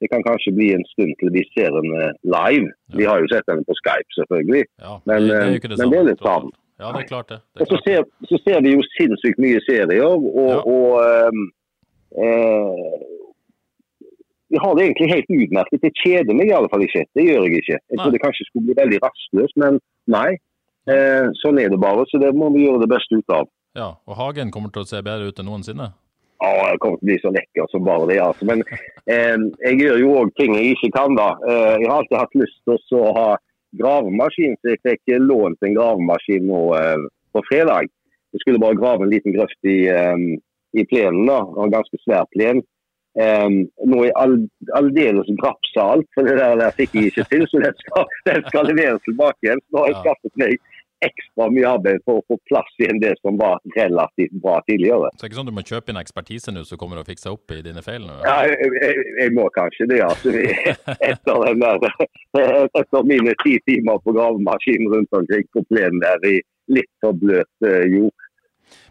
det 0.00 0.08
kan 0.12 0.22
kanskje 0.24 0.54
bli 0.56 0.70
en 0.74 0.84
stund 0.94 1.12
til 1.20 1.30
vi 1.34 1.42
ser 1.52 1.70
henne 1.76 2.06
live. 2.34 2.70
Vi 2.96 3.04
har 3.04 3.20
jo 3.20 3.28
sett 3.32 3.46
henne 3.52 3.64
på 3.68 3.76
Skype, 3.80 4.10
selvfølgelig. 4.16 4.64
Ja, 4.80 4.96
men, 5.04 5.22
det, 5.22 5.28
det 5.28 5.36
er 5.36 5.54
eh, 5.54 5.70
det 5.70 5.78
men 5.82 5.92
det 5.92 5.98
er 6.00 6.08
litt 6.10 6.24
savn. 6.24 6.50
Ja, 6.80 6.90
det 6.96 7.02
er 7.02 7.08
klart 7.12 7.28
det. 7.28 7.40
det, 7.44 7.60
er 7.60 7.68
så 7.68 7.76
og 7.76 7.80
så 7.82 7.84
ser, 7.84 8.04
så 8.30 8.38
ser 8.46 8.62
vi 8.64 8.72
jo 8.72 8.84
sinnssykt 8.96 9.40
mye 9.44 9.60
serier. 9.68 10.06
Og, 10.08 10.28
Ja. 10.40 10.60
og 10.64 10.92
ehm, 11.04 11.42
eh, 12.24 13.00
vi 14.50 14.58
har 14.64 14.72
det 14.74 14.84
egentlig 14.86 15.10
helt 15.12 15.28
utmerket. 15.30 15.82
Det 15.84 15.92
kjeder 16.02 16.34
meg 16.34 16.48
i 16.50 16.54
alle 16.56 16.70
fall 16.72 16.82
ikke. 16.82 17.04
Det 17.14 17.26
gjør 17.28 17.44
jeg 17.46 17.60
ikke. 17.62 17.76
Jeg 17.78 17.96
Nei. 17.96 18.02
trodde 18.02 18.22
kanskje 18.24 18.46
skulle 18.48 18.66
bli 18.66 18.78
veldig 18.80 18.98
rastløst, 19.04 19.56
men 19.62 19.78
nei. 20.10 20.30
Eh, 20.90 21.28
sånn 21.44 21.60
er 21.60 21.68
det 21.70 21.78
bare. 21.78 22.06
Så 22.10 22.18
det 22.18 22.32
må 22.34 22.48
vi 22.56 22.64
gjøre 22.64 22.80
det 22.82 22.90
beste 22.90 23.20
ut 23.20 23.36
av. 23.36 23.46
Ja, 23.78 23.92
og 24.08 24.16
hagen 24.18 24.50
kommer 24.50 24.72
til 24.74 24.82
å 24.82 24.88
se 24.88 24.98
bedre 25.06 25.28
ut 25.30 25.38
enn 25.38 25.46
noensinne. 25.46 25.92
Å, 26.40 26.50
jeg 26.70 26.80
kommer 26.80 26.96
til 26.96 27.04
å 27.04 27.08
bli 27.10 27.18
så 27.20 27.30
lekker 27.36 27.68
som 27.68 27.84
bare 27.84 28.08
det. 28.08 28.18
altså. 28.24 28.46
Men 28.48 28.62
eh, 29.12 29.36
jeg 29.66 29.78
gjør 29.82 29.98
jo 30.00 30.12
òg 30.22 30.34
ting 30.40 30.56
jeg 30.56 30.74
ikke 30.74 30.92
kan, 30.96 31.16
da. 31.18 31.34
Eh, 31.44 31.74
jeg 31.82 31.90
har 31.90 31.98
alltid 31.98 32.16
hatt 32.16 32.38
lyst 32.40 32.60
til 32.64 33.00
å 33.00 33.14
ha 33.18 33.28
gravemaskin, 33.80 34.56
så 34.60 34.72
jeg 34.72 34.82
fikk 34.86 35.18
lånt 35.20 35.60
en 35.66 35.76
gravemaskin 35.76 36.48
nå 36.48 36.62
eh, 36.78 37.08
på 37.36 37.44
fredag. 37.50 37.90
Jeg 38.32 38.44
skulle 38.44 38.62
bare 38.62 38.78
grave 38.78 39.04
en 39.04 39.12
liten 39.12 39.34
grøft 39.36 39.68
i, 39.68 39.82
eh, 39.92 40.16
i 40.80 40.86
plenen. 40.88 41.26
da, 41.28 41.42
En 41.60 41.74
ganske 41.76 42.00
svær 42.04 42.24
plen. 42.34 42.64
Eh, 43.18 43.48
nå 43.90 44.02
er 44.06 44.16
all, 44.16 44.36
aldeles 44.78 45.30
grapsa 45.42 45.86
alt, 45.96 46.08
for 46.14 46.24
det 46.24 46.38
der, 46.38 46.56
der 46.62 46.76
fikk 46.78 46.94
jeg 46.96 47.10
ikke 47.10 47.26
til. 47.32 47.46
Så 47.50 47.62
den 47.66 47.76
skal, 47.82 48.06
den 48.30 48.44
skal 48.48 48.70
leveres 48.70 49.04
tilbake 49.06 49.44
igjen. 49.44 49.62
Så 49.66 49.76
nå 49.76 49.84
har 49.84 49.92
jeg 49.92 50.02
skaffet 50.04 50.44
meg 50.44 50.56
ekstra 51.04 51.48
mye 51.52 51.68
arbeid 51.68 52.02
for 52.04 52.20
å 52.20 52.24
få 52.28 52.36
plass 52.50 52.70
igjen 52.80 53.00
det 53.02 53.14
som 53.20 53.38
var 53.40 53.60
relativt 53.76 54.34
bra 54.42 54.58
tidligere. 54.68 55.10
Så 55.14 55.22
det 55.22 55.26
er 55.26 55.30
ikke 55.30 55.40
sånn 55.40 55.50
du 55.50 55.56
må 55.56 55.64
kjøpe 55.66 55.92
inn 55.92 56.00
ekspertise 56.00 56.54
nå 56.54 56.64
som 56.68 56.80
kommer 56.80 57.00
og 57.00 57.08
fikser 57.08 57.34
opp 57.34 57.54
i 57.56 57.60
dine 57.64 57.84
feil? 57.84 58.06
Ja, 58.26 58.36
jeg, 58.48 58.70
jeg, 58.82 59.04
jeg 59.22 59.34
må 59.36 59.48
kanskje 59.56 59.88
det. 59.90 60.00
altså. 60.04 60.34
Etter, 61.10 61.44
den 61.46 61.64
der, 61.64 61.86
etter 62.82 63.06
mine 63.08 63.34
ti 63.44 63.56
timer 63.68 64.00
på 64.04 64.14
gravemaskinen 64.16 64.92
rundt 64.92 65.20
omkring 65.20 65.46
på 65.56 65.64
plenen 65.72 66.02
der 66.04 66.26
i 66.28 66.38
litt 66.70 66.90
for 67.02 67.16
bløt 67.16 67.66
eh, 67.66 67.86
jord. 67.90 68.26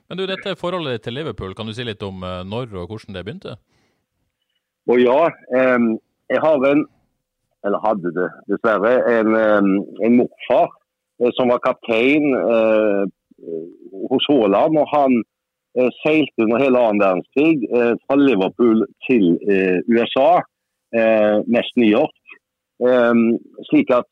Men 0.09 0.19
du, 0.19 0.25
dette 0.27 0.57
forholdet 0.59 0.97
ditt 0.97 1.07
til 1.07 1.19
Liverpool, 1.19 1.53
kan 1.55 1.69
du 1.69 1.75
si 1.77 1.85
litt 1.85 2.03
om 2.05 2.23
eh, 2.25 2.41
når 2.47 2.73
og 2.81 2.91
hvordan 2.91 3.15
det 3.15 3.25
begynte? 3.27 3.59
Og 4.89 4.97
ja, 4.97 5.29
jeg 5.53 6.41
har 6.41 6.63
en, 6.65 6.79
eller 7.67 7.83
hadde 7.83 8.11
det 8.15 8.29
dessverre, 8.49 8.93
en, 9.11 9.35
en 10.01 10.15
morfar 10.17 10.71
eh, 10.71 10.78
som 11.35 11.51
var 11.51 11.61
kaptein 11.63 12.31
eh, 12.35 13.03
hos 14.09 14.29
Haaland. 14.31 14.77
og 14.79 14.87
Han 14.93 15.19
eh, 15.77 15.91
seilte 16.03 16.45
under 16.45 16.63
hele 16.63 16.79
annen 16.79 17.03
verdenskrig 17.03 17.67
eh, 17.69 17.93
fra 18.05 18.17
Liverpool 18.19 18.85
til 19.07 19.35
eh, 19.51 19.79
USA, 19.91 20.41
eh, 20.95 21.37
mest 21.47 21.75
New 21.79 21.89
York. 21.89 22.15
Em, 22.79 23.33
slik 23.67 23.89
at 23.91 24.07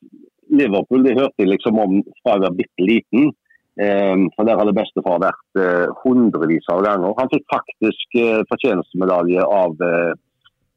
Liverpool 0.52 1.06
det 1.06 1.16
hørte 1.16 1.44
jeg 1.44 1.54
liksom 1.54 1.80
om 1.80 2.00
fra 2.22 2.36
jeg 2.36 2.44
var 2.48 2.58
bitte 2.58 2.88
liten. 2.88 3.30
Um, 3.78 4.24
for 4.34 4.48
Der 4.48 4.58
hadde 4.58 4.74
bestefar 4.74 5.20
vært 5.22 5.60
eh, 5.62 5.92
hundrevis 6.02 6.66
av 6.74 6.80
ganger. 6.82 7.12
Han 7.20 7.30
fikk 7.30 7.44
faktisk 7.54 8.16
eh, 8.18 8.40
fortjenestemedalje 8.50 9.44
av 9.46 9.84
eh, 9.86 10.14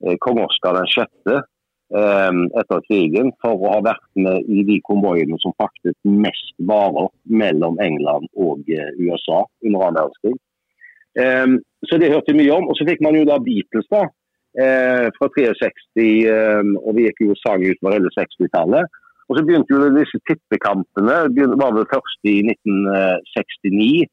eh, 0.04 0.18
kong 0.20 0.42
Oskar 0.42 0.76
den 0.76 0.90
sjette 0.92 1.38
eh, 1.38 1.46
etter 1.90 2.82
krigen 2.86 3.32
for 3.42 3.58
å 3.58 3.72
ha 3.72 3.80
vært 3.82 4.04
med 4.14 4.46
i 4.46 4.62
de 4.68 4.76
konvoiene 4.86 5.38
som 5.42 5.54
faktisk 5.58 5.96
mest 6.06 6.54
varer 6.70 7.10
mellom 7.26 7.80
England 7.82 8.28
og 8.38 8.68
eh, 8.70 8.92
USA 9.00 9.42
under 9.64 9.86
annen 9.88 9.98
verdenskrig. 9.98 10.36
Eh, 11.18 11.58
så 11.88 11.98
det 11.98 12.12
hørte 12.12 12.32
vi 12.32 12.44
mye 12.44 12.56
om. 12.56 12.68
Og 12.70 12.78
så 12.78 12.86
fikk 12.88 13.02
man 13.04 13.18
jo 13.18 13.26
da 13.28 13.40
Beatles 13.42 13.88
da, 13.90 14.04
eh, 14.54 15.08
fra 15.16 15.30
63, 15.36 16.08
eh, 16.30 16.72
og 16.84 16.96
vi 16.96 17.08
gikk 17.08 17.24
jo 17.24 17.34
og 17.34 17.42
sang 17.42 17.66
utover 17.66 17.98
hele 17.98 18.12
60-tallet. 18.16 18.98
Og 19.30 19.38
så 19.38 19.44
begynte 19.46 19.74
jo 19.74 19.92
disse 19.94 20.18
tippekampene. 20.26 21.20
Det 21.36 21.46
var 21.54 21.76
vel 21.76 21.86
først 21.90 22.26
i 22.26 22.40
1969, 22.50 24.08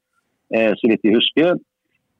eh, 0.53 0.73
så 0.77 0.91
vidt 0.91 1.07
jeg 1.07 1.17
husker. 1.17 1.57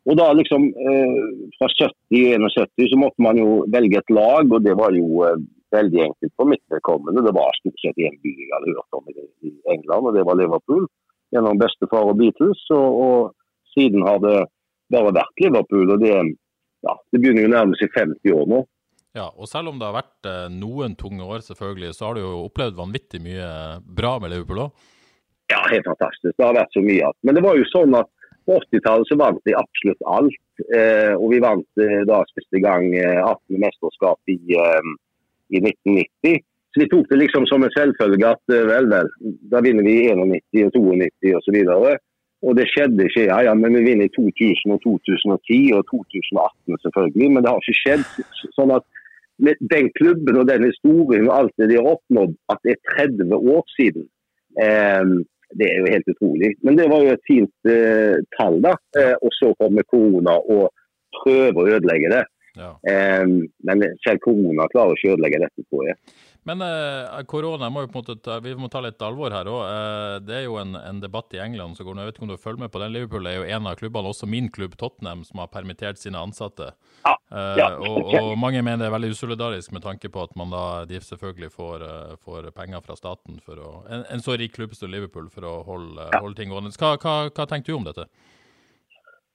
Og 0.07 0.15
da 0.15 0.27
liksom 0.35 0.69
eh, 0.71 1.17
fra 1.57 1.67
70-71 1.67 2.91
så 2.91 2.99
måtte 2.99 3.23
man 3.23 3.39
jo 3.39 3.63
velge 3.73 3.99
et 3.99 4.13
lag, 4.15 4.47
og 4.47 4.63
det 4.63 4.75
var 4.79 4.95
jo 4.95 5.23
eh, 5.27 5.41
veldig 5.75 6.03
enkelt 6.05 6.33
for 6.39 6.47
mitt 6.47 6.63
vedkommende. 6.71 7.25
Det 7.25 7.35
var 7.35 7.57
stort 7.59 7.81
sett 7.83 7.99
én 7.99 8.15
by 8.23 8.31
jeg 8.31 8.53
hadde 8.53 8.75
hørt 8.77 8.99
om 8.99 9.11
i, 9.11 9.27
i 9.49 9.51
England, 9.73 10.07
og 10.07 10.15
det 10.15 10.23
var 10.27 10.39
Liverpool. 10.39 10.87
Gjennom 11.35 11.59
bestefar 11.59 12.07
og 12.07 12.15
Beatles. 12.21 12.63
Og, 12.71 13.01
og 13.03 13.75
siden 13.75 14.05
har 14.07 14.21
det 14.23 14.37
bare 14.95 15.11
vært 15.19 15.43
Liverpool. 15.43 15.91
Og 15.91 15.99
det, 16.03 16.15
ja, 16.87 16.95
det 17.11 17.21
begynner 17.21 17.43
jo 17.43 17.53
nærmest 17.57 17.83
i 17.83 17.91
50 17.91 18.35
år 18.37 18.51
nå. 18.53 18.63
Ja, 19.17 19.31
og 19.33 19.49
selv 19.49 19.71
om 19.71 19.79
det 19.79 19.87
har 19.87 19.97
vært 19.97 20.29
eh, 20.29 20.45
noen 20.53 20.95
tunge 20.99 21.25
år, 21.25 21.41
selvfølgelig, 21.43 21.95
så 21.97 22.07
har 22.07 22.15
du 22.15 22.23
jo 22.23 22.45
opplevd 22.45 22.77
vanvittig 22.77 23.19
mye 23.23 23.49
bra 23.81 24.17
med 24.21 24.31
Liverpool 24.31 24.67
òg. 24.67 24.87
Ja, 25.51 25.61
helt 25.71 25.87
fantastisk. 25.87 26.35
Det 26.35 26.43
har 26.43 26.55
vært 26.55 26.75
så 26.75 26.83
mye. 26.83 27.09
Men 27.25 27.37
det 27.37 27.43
var 27.43 27.55
jo 27.59 27.67
sånn 27.71 27.95
at 27.97 28.11
på 28.47 28.57
80-tallet 28.63 29.09
så 29.09 29.17
vant 29.19 29.39
vi 29.45 29.55
absolutt 29.57 30.03
alt. 30.17 30.43
Eh, 30.73 31.13
og 31.13 31.31
vi 31.33 31.43
vant 31.43 31.83
eh, 31.83 32.01
da 32.09 32.23
siste 32.31 32.61
gang 32.63 32.89
eh, 32.95 33.19
18. 33.21 33.59
mesterskap 33.61 34.33
i, 34.33 34.39
eh, 34.55 34.91
i 35.53 35.61
1990. 35.61 36.43
Så 36.73 36.83
vi 36.83 36.89
tok 36.91 37.07
det 37.09 37.21
liksom 37.23 37.47
som 37.49 37.63
en 37.65 37.73
selvfølge 37.75 38.33
at 38.33 38.55
eh, 38.55 38.67
vel, 38.69 38.89
vel, 38.91 39.11
da 39.51 39.63
vinner 39.65 39.85
vi 39.87 39.97
i 40.05 40.11
91 40.13 40.69
og 40.71 40.99
92 41.01 41.35
osv. 41.39 41.57
Og 42.45 42.53
det 42.57 42.67
skjedde 42.69 43.07
ikke. 43.09 43.25
Ja, 43.31 43.39
ja, 43.49 43.53
men 43.57 43.73
vi 43.73 43.85
vinner 43.87 44.07
i 44.07 44.13
2000 44.13 44.75
og 44.75 44.83
2010 44.85 45.61
og 45.77 45.87
2018 45.91 46.83
selvfølgelig. 46.83 47.31
Men 47.33 47.43
det 47.43 47.51
har 47.51 47.63
ikke 47.63 47.81
skjedd. 47.81 48.05
Sånn 48.57 48.75
at 48.75 48.85
med 49.41 49.57
den 49.73 49.89
klubben 49.97 50.37
og 50.41 50.47
den 50.49 50.65
historien 50.65 51.27
og 51.29 51.33
alt 51.37 51.55
det 51.61 51.69
de 51.71 51.79
har 51.79 51.89
oppnådd, 51.95 52.37
at 52.53 52.61
det 52.65 52.75
er 52.75 52.93
30 52.97 53.35
år 53.37 53.65
siden. 53.75 54.05
Eh, 54.61 55.03
det 55.55 55.67
er 55.69 55.77
jo 55.81 55.91
helt 55.93 56.09
utrolig. 56.13 56.53
Men 56.65 56.77
det 56.79 56.87
var 56.91 57.03
jo 57.05 57.13
et 57.15 57.27
fint 57.27 57.69
eh, 57.71 58.17
tall, 58.37 58.59
da. 58.63 58.73
Eh, 58.99 59.13
og 59.21 59.35
så 59.37 59.53
kommer 59.61 59.87
korona 59.87 60.37
og 60.39 60.71
prøver 61.21 61.61
å 61.61 61.77
ødelegge 61.77 62.11
det. 62.13 62.23
Ja. 62.57 62.71
Eh, 62.89 63.23
men 63.69 63.85
selv 64.05 64.23
korona 64.25 64.67
klarer 64.73 64.97
ikke 64.97 65.13
å 65.13 65.17
ødelegge 65.17 65.43
dette, 65.45 65.67
tror 65.69 65.87
jeg. 65.91 65.99
Men 66.47 66.63
eh, 66.63 67.19
korona 67.27 67.69
må 67.73 67.83
jo 67.83 67.91
på 67.91 67.99
en 67.99 68.05
måte 68.05 68.17
ta, 68.23 68.39
vi 68.43 68.55
må 68.55 68.69
ta 68.71 68.81
litt 68.83 69.01
alvor 69.03 69.35
her 69.35 69.49
òg. 69.51 69.61
Eh, 69.67 70.15
det 70.23 70.39
er 70.39 70.45
jo 70.47 70.57
en, 70.61 70.77
en 70.79 71.03
debatt 71.03 71.35
i 71.35 71.43
England 71.43 71.75
som 71.77 71.87
går 71.87 71.97
nå. 71.97 72.05
Jeg 72.05 72.11
vet 72.11 72.19
ikke 72.19 72.27
om 72.27 72.33
du 72.33 72.39
følger 72.39 72.63
med 72.65 72.73
på 72.73 72.81
den. 72.83 72.95
Liverpool 72.95 73.27
er 73.27 73.41
jo 73.41 73.47
en 73.57 73.69
av 73.69 73.79
klubbene, 73.79 74.15
også 74.15 74.29
min 74.31 74.51
klubb 74.53 74.79
Tottenham, 74.79 75.25
som 75.27 75.43
har 75.43 75.51
permittert 75.51 75.99
sine 75.99 76.21
ansatte. 76.23 76.71
Ja, 77.03 77.17
Eh, 77.31 77.57
ja, 77.59 77.73
og, 77.75 78.05
og 78.15 78.29
mange 78.39 78.61
mener 78.63 78.79
det 78.79 78.87
er 78.87 78.93
veldig 78.93 79.09
usolidarisk 79.11 79.73
med 79.75 79.83
tanke 79.83 80.07
på 80.11 80.21
at 80.23 80.31
man 80.39 80.53
da 80.53 80.85
de 80.87 80.99
selvfølgelig 81.03 81.49
får, 81.51 81.83
eh, 81.83 82.13
får 82.23 82.47
penger 82.55 82.85
fra 82.85 82.95
staten 82.95 83.41
for 83.43 83.59
å 83.59 83.71
En, 83.91 84.05
en 84.15 84.23
så 84.23 84.37
rik 84.39 84.55
klubb 84.55 84.75
som 84.75 84.91
Liverpool 84.91 85.27
for 85.33 85.43
å 85.43 85.57
holde, 85.67 86.07
holde 86.15 86.39
ting 86.39 86.53
gående. 86.53 86.71
Hva, 86.79 86.95
hva, 86.95 87.27
hva 87.27 87.47
tenker 87.49 87.73
du 87.73 87.77
om 87.77 87.87
dette? 87.87 88.07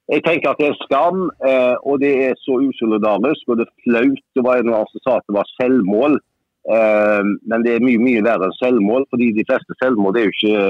Jeg 0.09 0.23
tenker 0.25 0.51
at 0.51 0.59
det 0.59 0.71
er 0.71 0.79
skam, 0.81 1.29
eh, 1.45 1.75
og 1.85 2.01
det 2.01 2.11
er 2.25 2.33
så 2.41 2.57
usolidarisk 2.65 3.49
og 3.49 3.61
det 3.61 3.69
er 3.69 3.75
flaut. 3.85 4.23
Det 4.35 4.43
var 4.43 4.59
en 4.59 4.73
som 4.73 5.03
sa 5.05 5.17
at 5.21 5.29
det 5.29 5.37
var 5.37 5.53
selvmål. 5.61 6.17
Eh, 6.63 7.23
men 7.49 7.63
det 7.65 7.75
er 7.75 7.83
mye 7.83 7.99
mye 7.99 8.23
verre 8.23 8.47
enn 8.47 8.59
selvmål, 8.59 9.07
fordi 9.11 9.33
de 9.35 9.45
fleste 9.49 9.75
selvmål 9.81 10.19
er 10.19 10.27
jo 10.27 10.35
ikke 10.35 10.61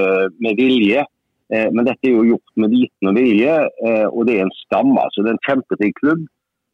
med 0.46 0.58
vilje. 0.58 1.04
Eh, 1.52 1.68
men 1.70 1.86
dette 1.86 2.08
er 2.08 2.16
jo 2.16 2.26
gjort 2.32 2.60
med 2.62 2.74
viten 2.74 3.10
og 3.10 3.18
vilje, 3.18 3.54
eh, 3.86 4.06
og 4.08 4.26
det 4.26 4.38
er 4.38 4.46
en 4.46 4.58
skam. 4.64 4.96
altså. 4.98 5.22
Det 5.22 5.32
er 5.32 5.38
en 5.38 5.46
kjemperik 5.48 5.96
klubb. 6.00 6.26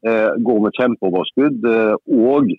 Eh, 0.06 0.30
går 0.46 0.60
med 0.64 0.76
kjempeoverskudd. 0.78 1.64
eh, 1.68 1.94
og 2.30 2.50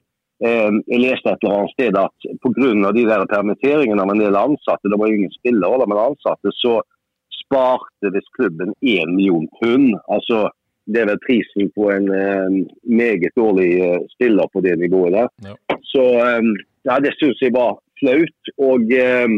eh, 0.46 0.72
jeg 0.92 1.02
leste 1.02 1.32
et 1.32 1.44
eller 1.44 1.58
annet 1.58 1.76
sted 1.76 1.98
at 1.98 2.30
pga. 2.44 2.92
de 2.94 3.06
der 3.10 3.26
permitteringene 3.26 4.02
av 4.02 4.12
en 4.14 4.22
del 4.22 4.36
ansatte, 4.38 4.90
det 4.90 5.00
var 5.00 5.10
jo 5.10 5.18
ingen 5.18 5.38
spillere, 5.40 5.88
men 5.88 5.98
ansatte, 5.98 6.54
så 6.62 6.82
sparte 7.42 8.14
visst 8.14 8.30
klubben 8.38 8.74
én 8.84 9.16
million 9.16 9.48
pund. 9.60 9.96
Altså, 10.08 10.50
det 10.86 11.02
er 11.02 11.10
vel 11.12 11.22
prisen 11.26 11.70
på 11.76 11.90
en 11.94 12.10
eh, 12.16 12.58
meget 12.90 13.36
dårlig 13.38 13.70
eh, 13.86 14.00
spiller 14.16 14.50
på 14.54 14.64
det 14.66 14.78
nivået 14.82 15.14
der. 15.18 15.30
Ja. 15.46 15.56
Så 15.94 16.04
eh, 16.26 16.52
ja, 16.90 17.00
det 17.04 17.14
syns 17.20 17.42
jeg 17.42 17.54
var 17.56 17.78
flaut. 18.02 18.52
Og 18.58 18.94
eh, 18.98 19.38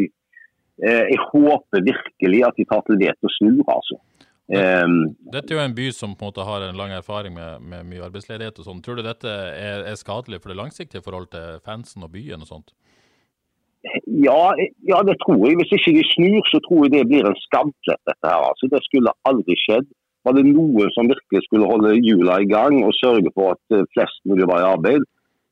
eh, 0.88 1.04
jeg 1.12 1.22
håper 1.32 1.86
virkelig 1.90 2.42
at 2.48 2.60
de 2.60 2.68
tar 2.70 2.84
til 2.88 3.02
vettet 3.04 3.30
og 3.30 3.38
snur, 3.40 3.64
altså. 3.78 4.00
Dette 4.54 5.54
er 5.54 5.56
jo 5.56 5.64
en 5.64 5.76
by 5.76 5.86
som 5.96 6.18
på 6.20 6.26
en 6.26 6.30
måte 6.30 6.44
har 6.46 6.66
en 6.66 6.78
lang 6.78 6.92
erfaring 6.94 7.34
med, 7.34 7.64
med 7.64 7.88
mye 7.88 8.04
arbeidsledighet 8.06 8.58
og 8.60 8.68
sånn. 8.68 8.82
Tror 8.84 9.00
du 9.00 9.06
dette 9.06 9.32
er, 9.32 9.86
er 9.88 9.96
skadelig 9.98 10.42
for 10.44 10.52
det 10.52 10.60
langsiktige 10.60 11.02
forhold 11.02 11.30
til 11.32 11.62
fansen 11.66 12.04
og 12.06 12.12
byen 12.14 12.44
og 12.44 12.50
sånt? 12.52 12.74
Ja, 14.08 14.54
ja, 14.88 15.00
det 15.08 15.16
tror 15.24 15.42
jeg. 15.48 15.58
Hvis 15.60 15.74
ikke 15.76 15.96
de 15.98 16.04
snur, 16.12 16.44
så 16.52 16.60
tror 16.68 16.86
jeg 16.86 16.94
det 16.94 17.08
blir 17.10 17.28
en 17.28 17.40
skamplett. 17.48 18.00
dette 18.08 18.30
her. 18.30 18.46
Altså, 18.52 18.70
det 18.72 18.84
skulle 18.86 19.16
aldri 19.32 19.58
skjedd. 19.64 19.90
Var 20.24 20.38
det 20.38 20.46
noe 20.48 20.88
som 20.96 21.10
virkelig 21.12 21.44
skulle 21.46 21.70
holde 21.70 21.98
hjula 22.00 22.40
i 22.42 22.48
gang 22.48 22.80
og 22.86 22.96
sørge 23.00 23.32
for 23.36 23.56
at 23.56 23.76
eh, 23.76 23.88
flest 23.96 24.22
mulig 24.30 24.48
var 24.50 24.64
i 24.64 24.70
arbeid, 24.76 25.04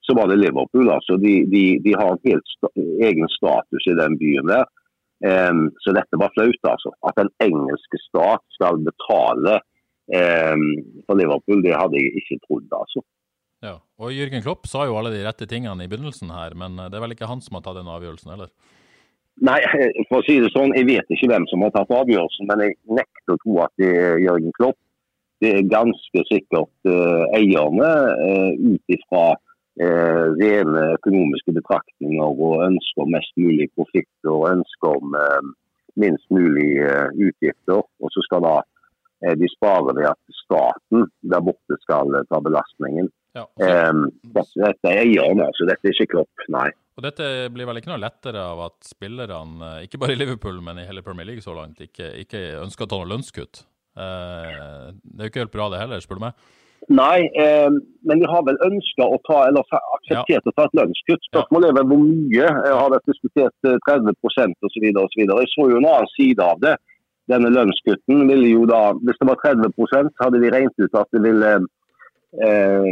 så 0.01 0.15
var 0.17 0.29
det 0.29 0.39
Liverpool. 0.41 0.89
altså. 0.89 1.17
De, 1.21 1.33
de, 1.53 1.63
de 1.85 1.95
har 1.99 2.13
en 2.13 2.23
helt 2.25 2.47
st 2.55 2.71
egen 3.07 3.27
status 3.37 3.89
i 3.91 3.97
den 3.99 4.17
byen 4.21 4.49
der. 4.51 4.65
Um, 5.21 5.67
så 5.83 5.93
dette 5.93 6.17
var 6.17 6.31
flaut, 6.33 6.63
altså. 6.65 6.89
At 7.05 7.19
den 7.19 7.29
engelske 7.45 7.99
stat 8.07 8.41
skal 8.55 8.79
betale 8.81 9.59
um, 10.09 10.63
for 11.05 11.19
Liverpool, 11.19 11.61
det 11.61 11.77
hadde 11.77 11.99
jeg 12.01 12.15
ikke 12.23 12.39
trodd, 12.47 12.71
altså. 12.73 13.03
Ja. 13.61 13.75
Og 14.01 14.15
Jørgen 14.15 14.41
Klopp 14.41 14.65
sa 14.65 14.87
jo 14.89 14.97
alle 14.97 15.11
de 15.13 15.21
rette 15.21 15.45
tingene 15.45 15.85
i 15.85 15.89
begynnelsen 15.91 16.33
her, 16.33 16.55
men 16.57 16.79
eh, 16.81 16.89
det 16.89 16.97
er 16.97 17.03
vel 17.03 17.13
ikke 17.13 17.29
han 17.29 17.43
som 17.45 17.59
har 17.59 17.65
tatt 17.67 17.77
den 17.77 17.91
avgjørelsen, 17.93 18.31
eller? 18.33 18.49
Nei, 19.39 19.59
for 20.09 20.19
å 20.19 20.25
si 20.27 20.37
det 20.43 20.51
sånn, 20.53 20.73
jeg 20.77 20.87
vet 20.89 21.13
ikke 21.13 21.29
hvem 21.31 21.47
som 21.51 21.63
har 21.65 21.73
tatt 21.75 21.93
avgjørelsen, 22.01 22.49
men 22.49 22.65
jeg 22.65 22.77
nekter 22.99 23.35
å 23.35 23.41
tro 23.43 23.61
at 23.65 23.73
det 23.81 23.91
er 23.91 24.25
Jørgen 24.25 24.57
Klopp. 24.57 24.79
Det 25.41 25.55
er 25.57 25.71
ganske 25.71 26.21
sikkert 26.29 26.89
uh, 26.91 27.23
eierne, 27.33 27.87
uh, 28.13 28.51
ut 28.61 28.93
ifra 28.93 29.23
uh, 29.33 30.25
rene 30.37 30.83
økonomiske 30.99 31.55
betraktninger 31.55 32.35
og 32.45 32.61
ønsker 32.67 33.09
mest 33.09 33.33
mulig 33.41 33.65
profitt 33.73 34.29
og 34.29 34.51
ønsker 34.51 34.99
om 34.99 35.17
uh, 35.17 35.49
minst 35.97 36.27
mulig 36.31 36.69
utgifter. 37.19 37.81
Og 37.81 38.13
så 38.13 38.21
skal 38.23 38.45
da 38.45 38.53
de 39.37 39.49
spare 39.51 39.91
ved 39.97 40.07
at 40.07 40.37
staten 40.37 41.03
der 41.33 41.43
borte 41.45 41.75
skal 41.83 42.15
ta 42.29 42.39
belastningen. 42.41 43.09
Ja. 43.37 43.45
Eh, 43.63 43.91
dette, 44.35 44.59
dette 44.59 44.91
er 44.91 45.03
eierne, 45.05 45.47
altså. 45.47 45.67
Dette 45.69 45.87
er 45.87 45.95
ikke 45.95 46.11
Klopp, 46.15 46.47
nei. 46.51 46.69
og 46.99 47.05
dette 47.05 47.27
blir 47.53 47.69
vel 47.69 47.79
ikke 47.79 47.93
noe 47.93 48.01
lettere 48.03 48.41
av 48.43 48.65
at 48.67 48.79
spillerne, 48.87 49.69
eh, 49.69 49.83
ikke 49.87 50.01
bare 50.01 50.15
i 50.17 50.19
Liverpool, 50.19 50.59
men 50.63 50.81
i 50.81 50.87
hele 50.87 51.03
Premier 51.05 51.29
League 51.29 51.45
så 51.45 51.55
langt, 51.55 51.79
ikke, 51.83 52.11
ikke 52.25 52.41
ønsker 52.61 52.87
å 52.87 52.91
ta 52.91 52.99
noe 52.99 53.11
lønnskutt. 53.13 53.63
Uh, 53.91 54.91
det 55.03 55.19
er 55.19 55.27
jo 55.27 55.31
ikke 55.33 55.41
helt 55.43 55.55
bra 55.55 55.65
det 55.71 55.81
heller, 55.81 56.03
spør 56.03 56.19
du 56.19 56.27
meg. 56.29 56.43
Nei, 56.89 57.27
eh, 57.37 57.69
men 58.07 58.21
de 58.21 58.27
har 58.27 58.41
vel 58.47 58.57
ønska 58.65 59.05
å 59.05 59.19
ta, 59.27 59.43
eller 59.47 59.61
akseptert 59.61 59.91
akseptert 60.01 60.49
å 60.49 60.53
ta 60.55 60.65
et 60.65 60.77
lønnskutt. 60.79 61.27
Spørsmålet 61.29 61.69
er 61.69 61.77
vel 61.77 61.89
hvor 61.91 61.99
mye. 62.01 62.47
Jeg 62.47 62.77
har 62.79 62.93
vært 62.93 63.11
diskutert 63.11 63.69
eh, 63.69 63.77
30 63.87 64.15
osv. 64.25 64.87
osv. 65.03 65.21
Jeg 65.21 65.51
så 65.53 65.67
jo 65.69 65.77
en 65.77 65.89
annen 65.91 66.09
side 66.15 66.45
av 66.45 66.63
det. 66.63 66.75
Denne 67.29 67.51
lønnskutten 67.53 68.25
ville 68.27 68.49
jo 68.49 68.65
da, 68.69 68.81
hvis 69.05 69.19
det 69.21 69.29
var 69.29 69.39
30% 69.45 70.09
hadde 70.23 70.41
de 70.41 70.51
regnet 70.51 70.81
ut 70.81 70.97
at 70.97 71.11
det 71.13 71.21
ville 71.23 71.51
eh, 72.47 72.89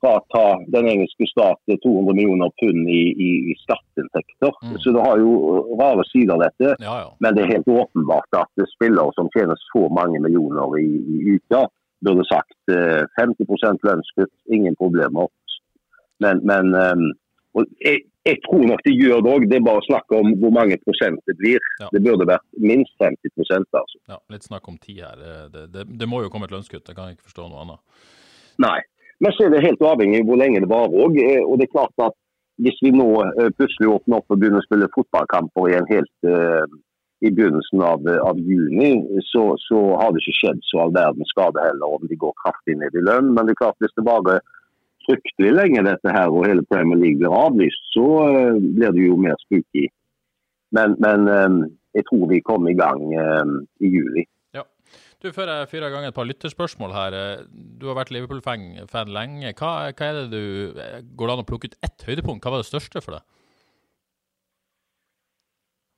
frata 0.00 0.44
den 0.66 0.88
engelske 0.88 1.26
stat 1.30 1.60
200 1.82 2.14
millioner 2.14 2.50
pund 2.60 2.88
i, 2.88 3.02
i, 3.28 3.30
i 3.50 3.56
skatteinntekter. 3.64 4.52
Mm. 4.62 4.78
Så 4.78 4.92
det 4.92 5.04
har 5.06 5.18
jo 5.18 5.32
rare 5.80 6.04
sider, 6.12 6.36
dette. 6.44 6.74
Ja, 6.84 6.96
ja. 7.04 7.10
Men 7.18 7.34
det 7.34 7.44
er 7.44 7.54
helt 7.56 7.68
åpenbart 7.68 8.40
at 8.42 8.66
spillere 8.76 9.14
som 9.16 9.30
tjener 9.36 9.58
så 9.72 9.88
mange 9.88 10.20
millioner 10.20 10.78
i, 10.80 10.88
i 11.14 11.36
uka, 11.36 11.66
burde 12.04 12.24
sagt 12.28 12.74
eh, 12.74 13.04
50 13.20 13.84
lønnskutt, 13.88 14.34
ingen 14.46 14.76
problemer. 14.76 15.28
Men, 16.22 16.42
men 16.46 16.74
eh, 16.74 17.04
jeg, 17.84 18.02
jeg 18.26 18.38
tror 18.46 18.64
nok 18.70 18.82
de 18.86 18.94
gjør 18.94 19.22
det 19.24 19.32
òg, 19.34 19.44
det 19.50 19.58
er 19.58 19.66
bare 19.66 19.84
snakk 19.86 20.14
om 20.14 20.34
hvor 20.42 20.52
mange 20.54 20.78
prosent 20.86 21.22
det 21.26 21.36
blir. 21.40 21.62
Ja. 21.82 21.90
Det 21.94 22.02
burde 22.04 22.28
vært 22.28 22.46
minst 22.58 22.94
50% 23.02 23.78
altså. 23.82 24.02
ja. 24.10 24.18
Litt 24.32 24.46
snakk 24.46 24.68
om 24.70 24.78
tid 24.82 25.02
her. 25.06 25.22
Det, 25.52 25.68
det, 25.74 25.86
det 26.00 26.10
må 26.10 26.22
jo 26.22 26.32
komme 26.32 26.50
et 26.50 26.54
lønnskutt, 26.54 26.86
jeg 26.86 26.98
kan 26.98 27.14
ikke 27.14 27.30
forstå 27.30 27.48
noe 27.48 27.64
annet. 27.64 28.10
Nei. 28.60 28.80
Men 29.22 29.34
så 29.36 29.46
er 29.46 29.52
det 29.54 29.64
helt 29.64 29.84
avhengig 29.86 30.22
av 30.22 30.30
hvor 30.30 30.40
lenge 30.40 30.62
det 30.62 30.70
varer 30.70 31.04
òg. 31.04 31.18
Og 31.46 31.58
det 31.58 31.68
er 31.68 31.76
klart 31.76 32.04
at 32.04 32.16
hvis 32.62 32.78
vi 32.84 32.92
nå 32.94 33.08
eh, 33.24 33.50
plutselig 33.56 33.90
åpner 33.94 34.18
opp 34.18 34.32
og 34.34 34.40
begynner 34.40 34.62
å 34.62 34.66
spille 34.66 34.90
fotballkamper 34.94 35.70
igjen 35.70 35.86
helt 35.88 36.28
uh, 36.28 36.66
i 37.22 37.30
begynnelsen 37.30 37.80
av, 37.86 38.06
av 38.26 38.38
juni, 38.42 38.90
så, 39.30 39.52
så 39.62 39.78
har 40.00 40.10
det 40.12 40.22
ikke 40.22 40.38
skjedd 40.40 40.64
så 40.66 40.82
all 40.82 40.94
verdens 40.94 41.30
skade 41.30 41.62
heller 41.64 41.96
om 41.96 42.04
de 42.10 42.18
går 42.18 42.34
kraftig 42.42 42.76
ned 42.80 42.98
i 42.98 43.04
lønn. 43.06 43.30
Men 43.32 43.46
det 43.46 43.54
er 43.54 43.62
klart 43.62 43.78
hvis 43.82 43.94
det 43.96 44.04
bare 44.06 44.40
fryktelig 45.06 45.54
lenge 45.54 45.86
dette 45.86 46.14
her 46.14 46.30
og 46.30 46.46
hele 46.46 46.66
Premier 46.70 46.98
League 46.98 47.22
blir 47.22 47.34
avlyst, 47.34 47.90
så 47.94 48.06
uh, 48.26 48.58
blir 48.58 48.94
det 48.94 49.06
jo 49.06 49.18
mer 49.22 49.38
spooky. 49.46 49.86
Men, 50.72 50.96
men 51.04 51.28
eh, 51.28 51.56
jeg 51.98 52.06
tror 52.08 52.28
vi 52.30 52.40
kommer 52.40 52.72
i 52.72 52.78
gang 52.78 53.02
eh, 53.12 53.50
i 53.84 53.90
juli. 53.92 54.24
Du, 55.22 55.28
Før 55.30 55.46
jeg 55.52 55.68
fyrer 55.70 55.86
i 55.86 55.94
gang 55.94 56.06
et 56.08 56.16
par 56.16 56.26
lytterspørsmål 56.26 56.92
her. 56.96 57.14
eh, 57.14 57.44
Du 57.78 57.86
har 57.86 57.94
vært 58.00 58.10
Liverpool-fan 58.10 59.12
lenge. 59.14 59.52
Hva, 59.54 59.92
hva 59.94 60.08
er 60.08 60.16
det 60.18 60.30
du, 60.32 60.80
eh, 60.80 61.00
Går 61.14 61.30
det 61.30 61.36
an 61.36 61.44
å 61.44 61.46
plukke 61.46 61.70
ut 61.70 61.76
ett 61.86 62.02
høydepunkt? 62.08 62.42
Hva 62.42 62.56
var 62.56 62.62
det 62.64 62.70
største 62.70 63.02
for 63.04 63.18
deg? 63.18 63.22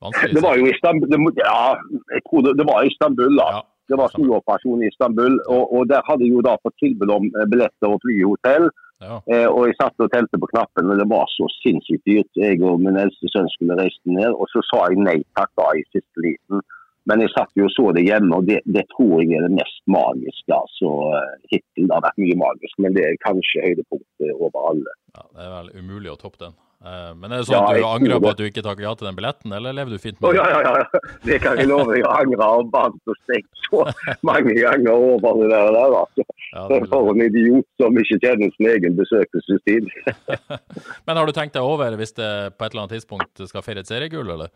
Vanskelig. 0.05 0.35
Det 0.37 0.43
var 0.43 0.57
jo 0.59 0.67
Istanbul, 0.69 1.09
det, 1.09 1.19
ja, 1.41 1.73
jeg 2.13 2.21
tror 2.29 2.43
det, 2.45 2.51
det 2.59 2.65
var 2.69 2.85
Istanbul 2.85 3.37
da. 3.39 3.47
Ja. 3.57 3.61
Det 3.89 3.97
var 4.01 4.09
snuoperasjon 4.13 4.81
i 4.81 4.87
Istanbul, 4.89 5.35
og, 5.45 5.63
og 5.77 5.87
der 5.89 6.01
hadde 6.07 6.25
jeg 6.25 6.33
jo 6.33 6.41
da 6.45 6.55
fått 6.65 6.73
tilbud 6.81 7.11
om 7.13 7.27
eh, 7.33 7.45
billetter 7.49 7.89
og 7.93 8.01
fly 8.05 8.15
i 8.19 8.25
hotell. 8.25 8.69
Ja. 9.03 9.19
Eh, 9.29 9.45
og 9.49 9.67
jeg 9.67 9.75
satt 9.79 10.01
og 10.01 10.09
telte 10.13 10.39
på 10.41 10.49
knappen, 10.53 10.89
og 10.89 10.97
det 11.01 11.05
var 11.09 11.25
så 11.33 11.45
sinnssykt 11.59 12.05
dyrt. 12.09 12.29
Jeg 12.39 12.61
og 12.65 12.81
min 12.81 12.97
eldste 12.97 13.29
sønn 13.33 13.49
skulle 13.53 13.77
reise 13.77 14.01
ned, 14.09 14.33
og 14.33 14.49
så 14.53 14.63
sa 14.69 14.85
jeg 14.89 15.01
nei 15.05 15.17
takk 15.37 15.51
da 15.59 15.67
i 15.77 15.83
siste 15.93 16.25
liten. 16.25 16.63
Men 17.09 17.21
jeg 17.21 17.33
satt 17.35 17.51
jo 17.57 17.67
og 17.67 17.73
så 17.75 17.91
det 17.93 18.05
hjemme, 18.07 18.39
og 18.39 18.47
det, 18.49 18.59
det 18.65 18.85
tror 18.95 19.21
jeg 19.21 19.37
er 19.37 19.45
det 19.45 19.53
mest 19.59 19.81
magiske 19.91 20.53
altså, 20.57 20.91
eh, 21.13 21.33
hittil. 21.53 21.89
Har 21.93 22.05
vært 22.07 22.21
mye 22.21 22.37
magisk, 22.41 22.77
men 22.81 22.97
det 22.97 23.05
er 23.05 23.23
kanskje 23.25 23.65
høydepunktet 23.67 24.31
over 24.35 24.71
alle. 24.71 24.95
ja, 25.13 25.25
Det 25.29 25.45
er 25.45 25.51
vel 25.59 25.73
umulig 25.83 26.13
å 26.13 26.19
toppe 26.21 26.41
den. 26.47 26.55
Eh, 26.85 27.11
Men 27.17 27.31
er 27.31 27.41
det 27.41 27.47
sånn 27.49 27.63
at 27.65 27.79
du 27.79 27.85
angrer 27.87 28.21
på 28.21 28.31
at 28.33 28.41
du 28.41 28.45
ikke 28.45 28.63
takket 28.65 28.85
ja 28.85 28.93
til 28.97 29.07
den 29.09 29.17
billetten, 29.17 29.53
eller 29.57 29.73
lever 29.77 29.95
du 29.95 30.01
fint 30.01 30.19
med 30.19 30.35
det? 30.35 30.41
det? 30.41 30.49
ja, 30.51 30.61
ja, 30.65 30.73
ja, 30.81 31.01
det 31.29 31.39
kan 31.45 31.61
jeg 31.61 31.69
love. 31.71 31.95
Jeg 31.97 32.09
angrer 32.09 32.45
og 32.45 32.69
bandt 32.73 33.13
og 33.13 33.17
stekt 33.23 33.63
så 33.65 33.85
mange 34.29 34.53
ganger 34.59 34.93
over 34.93 35.41
det 35.41 35.49
der. 35.53 35.71
der 35.77 35.97
altså. 36.01 36.27
Ja. 36.55 36.67
For 36.91 37.11
en 37.11 37.25
idiot 37.25 37.67
som 37.81 37.97
ikke 37.99 38.19
kjenner 38.23 38.53
sin 38.53 38.69
egen 38.71 38.97
besøkelsestid. 38.99 39.89
Men 41.07 41.19
har 41.19 41.25
du 41.27 41.35
tenkt 41.35 41.57
deg 41.57 41.65
over 41.65 41.97
hvis 41.99 42.15
det 42.15 42.31
på 42.55 42.65
et 42.65 42.71
eller 42.71 42.85
annet 42.85 42.97
tidspunkt 42.99 43.45
skal 43.49 43.65
feire 43.65 43.83
et 43.83 43.91
seriegull, 43.91 44.29
eller? 44.37 44.53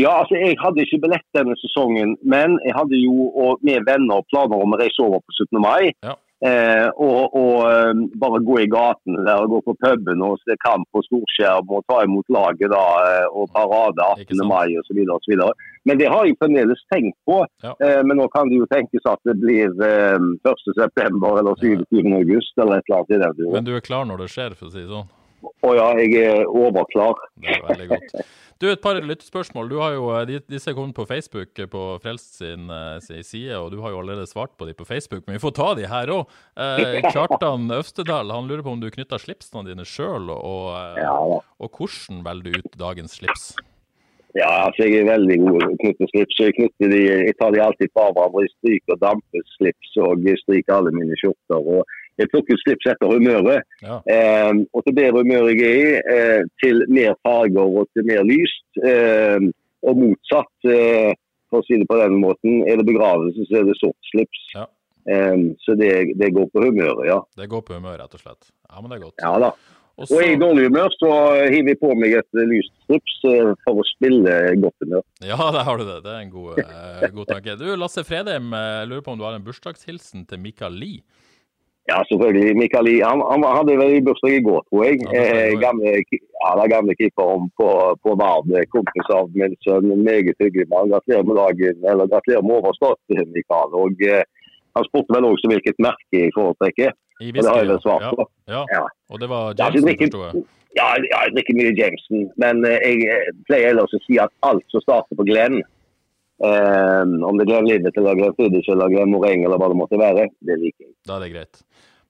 Ja, 0.00 0.10
altså 0.22 0.38
Jeg 0.40 0.56
hadde 0.60 0.84
ikke 0.86 1.02
billett 1.04 1.26
denne 1.36 1.56
sesongen, 1.60 2.16
men 2.24 2.58
jeg 2.64 2.74
hadde 2.76 2.96
jo 2.96 3.28
og 3.36 3.64
med 3.66 3.84
venner 3.88 4.24
planer 4.32 4.62
om 4.64 4.72
å 4.72 4.80
reise 4.80 5.02
over 5.04 5.20
på 5.20 5.34
17. 5.36 5.60
mai. 5.60 5.92
Ja. 6.04 6.14
Eh, 6.42 6.88
og, 6.98 7.36
og 7.38 7.58
eh, 7.70 7.98
bare 8.18 8.40
gå 8.42 8.56
i 8.64 8.70
gaten 8.70 9.14
der 9.28 9.44
og 9.44 9.52
gå 9.52 9.60
på 9.68 9.76
puben 9.84 10.24
og 10.26 10.40
se 10.42 10.56
kamp 10.64 10.88
på 10.90 11.04
storskjerm 11.06 11.70
og 11.70 11.84
ta 11.86 12.00
imot 12.02 12.26
laget 12.34 12.72
da, 12.72 12.80
eh, 13.12 13.28
og 13.30 13.46
parade 13.54 14.02
Ikke 14.18 14.34
18. 14.34 14.40
sant. 14.40 14.50
mai 14.50 14.74
osv. 14.80 14.98
osv. 15.14 15.44
Men 15.86 16.00
det 16.00 16.10
har 16.10 16.26
jeg 16.26 16.40
fremdeles 16.42 16.82
tenkt 16.90 17.14
på. 17.30 17.38
Ja. 17.62 17.76
Eh, 17.78 18.00
men 18.02 18.18
nå 18.18 18.26
kan 18.34 18.50
det 18.50 18.58
jo 18.58 18.66
tenkes 18.72 19.06
at 19.06 19.22
det 19.28 19.36
blir 19.38 19.70
eh, 19.86 20.18
1. 20.18 20.66
september 20.80 21.38
eller 21.44 21.54
27. 21.62 22.02
august 22.10 22.58
eller 22.58 22.80
et 22.80 22.90
eller 22.90 23.28
annet. 23.28 23.46
Men 23.60 23.70
du 23.70 23.76
er 23.76 23.86
klar 23.86 24.08
når 24.10 24.24
det 24.24 24.32
skjer, 24.34 24.58
for 24.58 24.66
å 24.66 24.74
si 24.74 24.82
det 24.82 24.90
sånn? 24.90 25.10
Å 25.42 25.74
ja, 25.74 25.88
jeg 25.98 26.22
er 26.22 26.46
overklar. 26.46 27.18
Det 27.42 27.56
er 27.56 27.66
veldig 27.66 27.88
godt. 27.90 28.16
Du, 28.62 28.68
et 28.70 28.82
par 28.82 28.94
lyttespørsmål. 28.94 29.70
Du 29.72 29.80
har 29.82 29.96
jo, 29.96 30.04
eh, 30.14 30.36
disse 30.46 30.70
kom 30.76 30.92
på 30.94 31.06
Facebook 31.08 31.58
eh, 31.58 31.66
på 31.66 31.80
Frelst 32.04 32.36
sin, 32.38 32.68
eh, 32.70 33.00
sin 33.02 33.24
side, 33.26 33.56
og 33.58 33.72
du 33.74 33.80
har 33.82 33.90
jo 33.90 33.98
allerede 34.04 34.28
svart 34.30 34.54
på 34.54 34.68
de 34.68 34.76
på 34.78 34.86
Facebook, 34.86 35.24
men 35.26 35.34
vi 35.34 35.42
får 35.42 35.56
ta 35.58 35.72
de 35.74 35.88
her 35.90 36.12
òg. 36.14 36.30
Eh, 36.54 37.00
Kjartan 37.14 37.66
Øvstedal 37.74 38.30
han 38.30 38.46
lurer 38.46 38.62
på 38.62 38.76
om 38.76 38.82
du 38.82 38.90
knytter 38.94 39.18
slipsene 39.18 39.66
dine 39.66 39.86
sjøl, 39.88 40.30
og, 40.30 40.70
Ja 41.02 41.18
og 41.62 41.78
hvordan 41.78 42.22
velger 42.26 42.50
du 42.50 42.58
ut 42.58 42.78
dagens 42.78 43.18
slips? 43.18 43.52
Ja, 44.34 44.48
altså 44.66 44.86
jeg 44.86 45.02
er 45.02 45.10
veldig 45.10 45.36
god 45.42 45.58
til 45.60 45.68
å 45.68 45.78
knytte 45.82 46.08
slips. 46.08 46.38
Jeg, 46.40 46.54
knytter 46.56 46.92
de, 46.92 47.00
jeg 47.04 47.34
tar 47.36 47.52
de 47.52 47.60
alltid 47.60 47.92
fra 47.92 48.06
hverandre. 48.16 48.46
Jeg 48.46 48.54
stryker 48.54 48.94
og 48.96 49.02
damper 49.02 49.42
og 50.06 50.24
jeg 50.24 50.40
stryker 50.40 50.78
alle 50.78 50.94
mine 50.96 51.18
skjorter. 51.20 51.60
og 51.60 51.98
Jeg 52.20 52.28
plukker 52.32 52.58
slips 52.60 52.88
etter 52.92 53.08
humøret. 53.08 53.64
Ja. 53.82 53.98
Eh, 54.10 54.52
og 54.72 54.84
til 54.86 54.96
bedre 54.98 55.22
humør 55.24 55.48
jeg 55.52 55.62
er 55.64 55.80
i, 55.80 55.98
eh, 56.16 56.44
til 56.62 56.84
mer 56.92 57.16
farger 57.24 57.64
og 57.80 57.88
til 57.96 58.06
mer 58.08 58.22
lyst. 58.28 58.64
Eh, 58.84 59.48
og 59.82 59.98
motsatt, 59.98 60.70
eh, 60.70 61.10
for 61.50 61.60
å 61.62 61.66
si 61.66 61.80
det 61.80 61.88
på 61.90 61.98
den 61.98 62.20
måten. 62.22 62.62
Er 62.70 62.78
det 62.80 62.86
begravelse, 62.88 63.48
så 63.48 63.60
er 63.60 63.68
det 63.68 63.78
sort 63.80 64.12
slips. 64.12 64.42
Ja. 64.54 64.66
Eh, 65.10 65.36
så 65.64 65.74
det, 65.78 65.92
det 66.20 66.34
går 66.36 66.50
på 66.52 66.62
humøret, 66.62 67.06
ja. 67.08 67.20
Det 67.36 67.48
går 67.50 67.64
på 67.66 67.78
humøret, 67.78 68.04
rett 68.04 68.18
og 68.18 68.22
slett. 68.26 68.52
Ja, 68.70 68.80
men 68.80 68.92
det 68.92 69.00
er 69.00 69.06
godt. 69.08 69.24
Ja 69.24 69.38
da. 69.48 69.52
Og 70.00 70.08
Og 70.08 70.22
i 70.24 70.36
dårlig 70.40 70.70
humør, 70.70 70.88
så 70.96 71.08
hiver 71.52 71.74
jeg 71.74 71.78
på 71.82 71.90
meg 72.00 72.14
et 72.16 72.38
lyst 72.48 72.72
slips 72.86 73.16
eh, 73.28 73.50
for 73.62 73.82
å 73.82 73.84
spille 73.90 74.36
godt 74.62 74.86
humør. 74.86 75.02
Ja, 75.20 75.36
der 75.56 75.66
har 75.68 75.76
du 75.78 75.84
det. 75.84 75.98
Det 76.06 76.14
er 76.14 76.22
en 76.22 76.32
god, 76.32 76.62
eh, 76.62 77.10
god 77.12 77.28
tanke. 77.28 77.58
Du, 77.60 77.66
Lasse 77.76 78.04
Fredheim, 78.08 78.48
eh, 78.56 78.70
jeg 78.80 78.88
lurer 78.88 79.04
på 79.04 79.12
om 79.12 79.20
du 79.20 79.26
har 79.28 79.36
en 79.36 79.44
bursdagshilsen 79.44 80.24
til 80.30 80.40
Mikael 80.40 80.78
Lie? 80.80 81.04
Ja, 81.90 81.96
selvfølgelig. 82.08 82.54
Mikael 82.60 82.88
han, 83.02 83.20
han 83.32 83.42
hadde 83.56 83.74
vel 83.80 83.96
bursdag 84.06 84.36
i 84.38 84.42
går, 84.46 84.60
tror 84.68 84.84
jeg. 84.86 85.00
Ja, 85.10 85.22
Eh, 85.22 85.54
gamle, 85.64 85.90
ja, 85.98 86.50
den 86.60 86.70
gamle 86.74 86.94
keeperen 87.00 87.48
på, 87.58 87.68
på 88.04 88.14
Vard. 88.20 88.46
Kompis 88.74 89.10
av 89.18 89.30
min 89.34 89.56
sønn. 89.66 89.90
en 89.90 90.04
Meget 90.06 90.38
hyggelig 90.38 90.68
mann. 90.70 90.92
Gratulerer 90.94 91.26
med 91.26 91.36
dagen, 91.42 91.76
eller 91.90 92.06
gratulerer 92.12 92.44
med 92.46 92.56
overstått, 92.60 93.02
Mikael. 93.34 93.74
Og 93.82 93.98
eh, 94.12 94.22
han 94.78 94.86
spurte 94.88 95.16
vel 95.16 95.26
også 95.32 95.50
hvilket 95.52 95.82
merke 95.88 96.22
jeg 96.22 96.30
foretrekker. 96.38 96.94
I 97.22 97.28
Og 97.30 97.34
det 97.42 97.50
har 97.50 97.60
jeg 97.62 97.70
vel 97.74 97.82
svart 97.84 98.06
på. 98.18 98.24
Ja. 98.54 98.62
Ja. 98.76 98.84
Og 99.10 99.20
det 99.22 99.28
var 99.34 99.42
Ja, 99.58 99.66
Jameson, 99.66 99.88
drikker- 99.88 100.26
jeg. 100.26 100.44
Ja, 100.78 100.86
ja, 101.12 101.18
jeg 101.26 101.32
drikker 101.36 101.54
mye 101.58 101.72
Jameson, 101.82 102.20
men 102.42 102.62
eh, 102.64 102.78
jeg 102.86 103.10
eh, 103.12 103.26
pleier 103.50 103.74
ellers 103.74 103.92
å 103.92 104.00
si 104.06 104.16
at 104.22 104.30
alt 104.48 104.64
som 104.72 104.80
starter 104.86 105.18
på 105.18 105.26
Glenn, 105.28 105.58
eh, 106.46 107.02
om 107.28 107.38
det 107.38 107.46
er 107.46 107.52
eller 108.74 108.92
Glenn 108.92 109.12
Moreng 109.14 109.44
eller 109.46 109.60
hva 109.60 109.70
det 109.72 109.78
måtte 109.78 110.00
være, 110.00 110.28
det 110.42 110.58
liker 110.60 110.88
jeg. 110.88 110.94
Da 111.08 111.16
er 111.18 111.26
det 111.26 111.32
greit. 111.34 111.62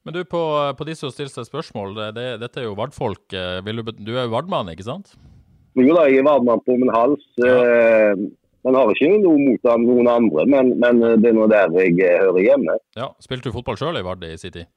Men 0.03 0.17
du, 0.17 0.25
på, 0.27 0.41
på 0.79 0.87
de 0.89 0.97
som 0.99 1.13
stiller 1.15 1.31
seg 1.31 1.47
spørsmål, 1.47 1.93
det, 1.95 2.09
det, 2.17 2.25
dette 2.43 2.59
er 2.63 2.67
jo 2.67 2.79
Vardfolk. 2.79 3.23
eh, 3.39 3.61
du, 3.63 3.85
du 4.03 4.17
er 4.17 4.25
jo 4.27 4.33
Vardmann, 4.35 4.73
ikke 4.73 4.89
sant? 4.89 5.13
Jo 5.79 5.95
da, 5.97 6.05
jeg 6.11 6.21
er 6.21 6.27
varmmann 6.27 6.61
på 6.67 6.75
min 6.77 6.91
hals. 6.93 7.23
Ja. 7.41 7.53
Eh, 7.65 8.25
man 8.63 8.77
har 8.79 8.91
ikke 8.93 9.09
noe 9.25 9.39
mot 9.41 9.65
noen 9.83 10.09
andre, 10.11 10.45
men, 10.47 10.75
men 10.83 11.01
det 11.23 11.31
er 11.31 11.37
nå 11.39 11.47
der 11.51 11.73
jeg 11.81 11.97
eh, 12.05 12.19
hører 12.21 12.45
hjemme. 12.45 12.77
Ja. 12.99 13.09
Spilte 13.25 13.49
du 13.49 13.57
fotball 13.57 13.79
sjøl 13.81 13.99
i 13.99 14.05
Vard 14.07 14.27
i 14.29 14.35
sin 14.39 14.55
tid? 14.55 14.69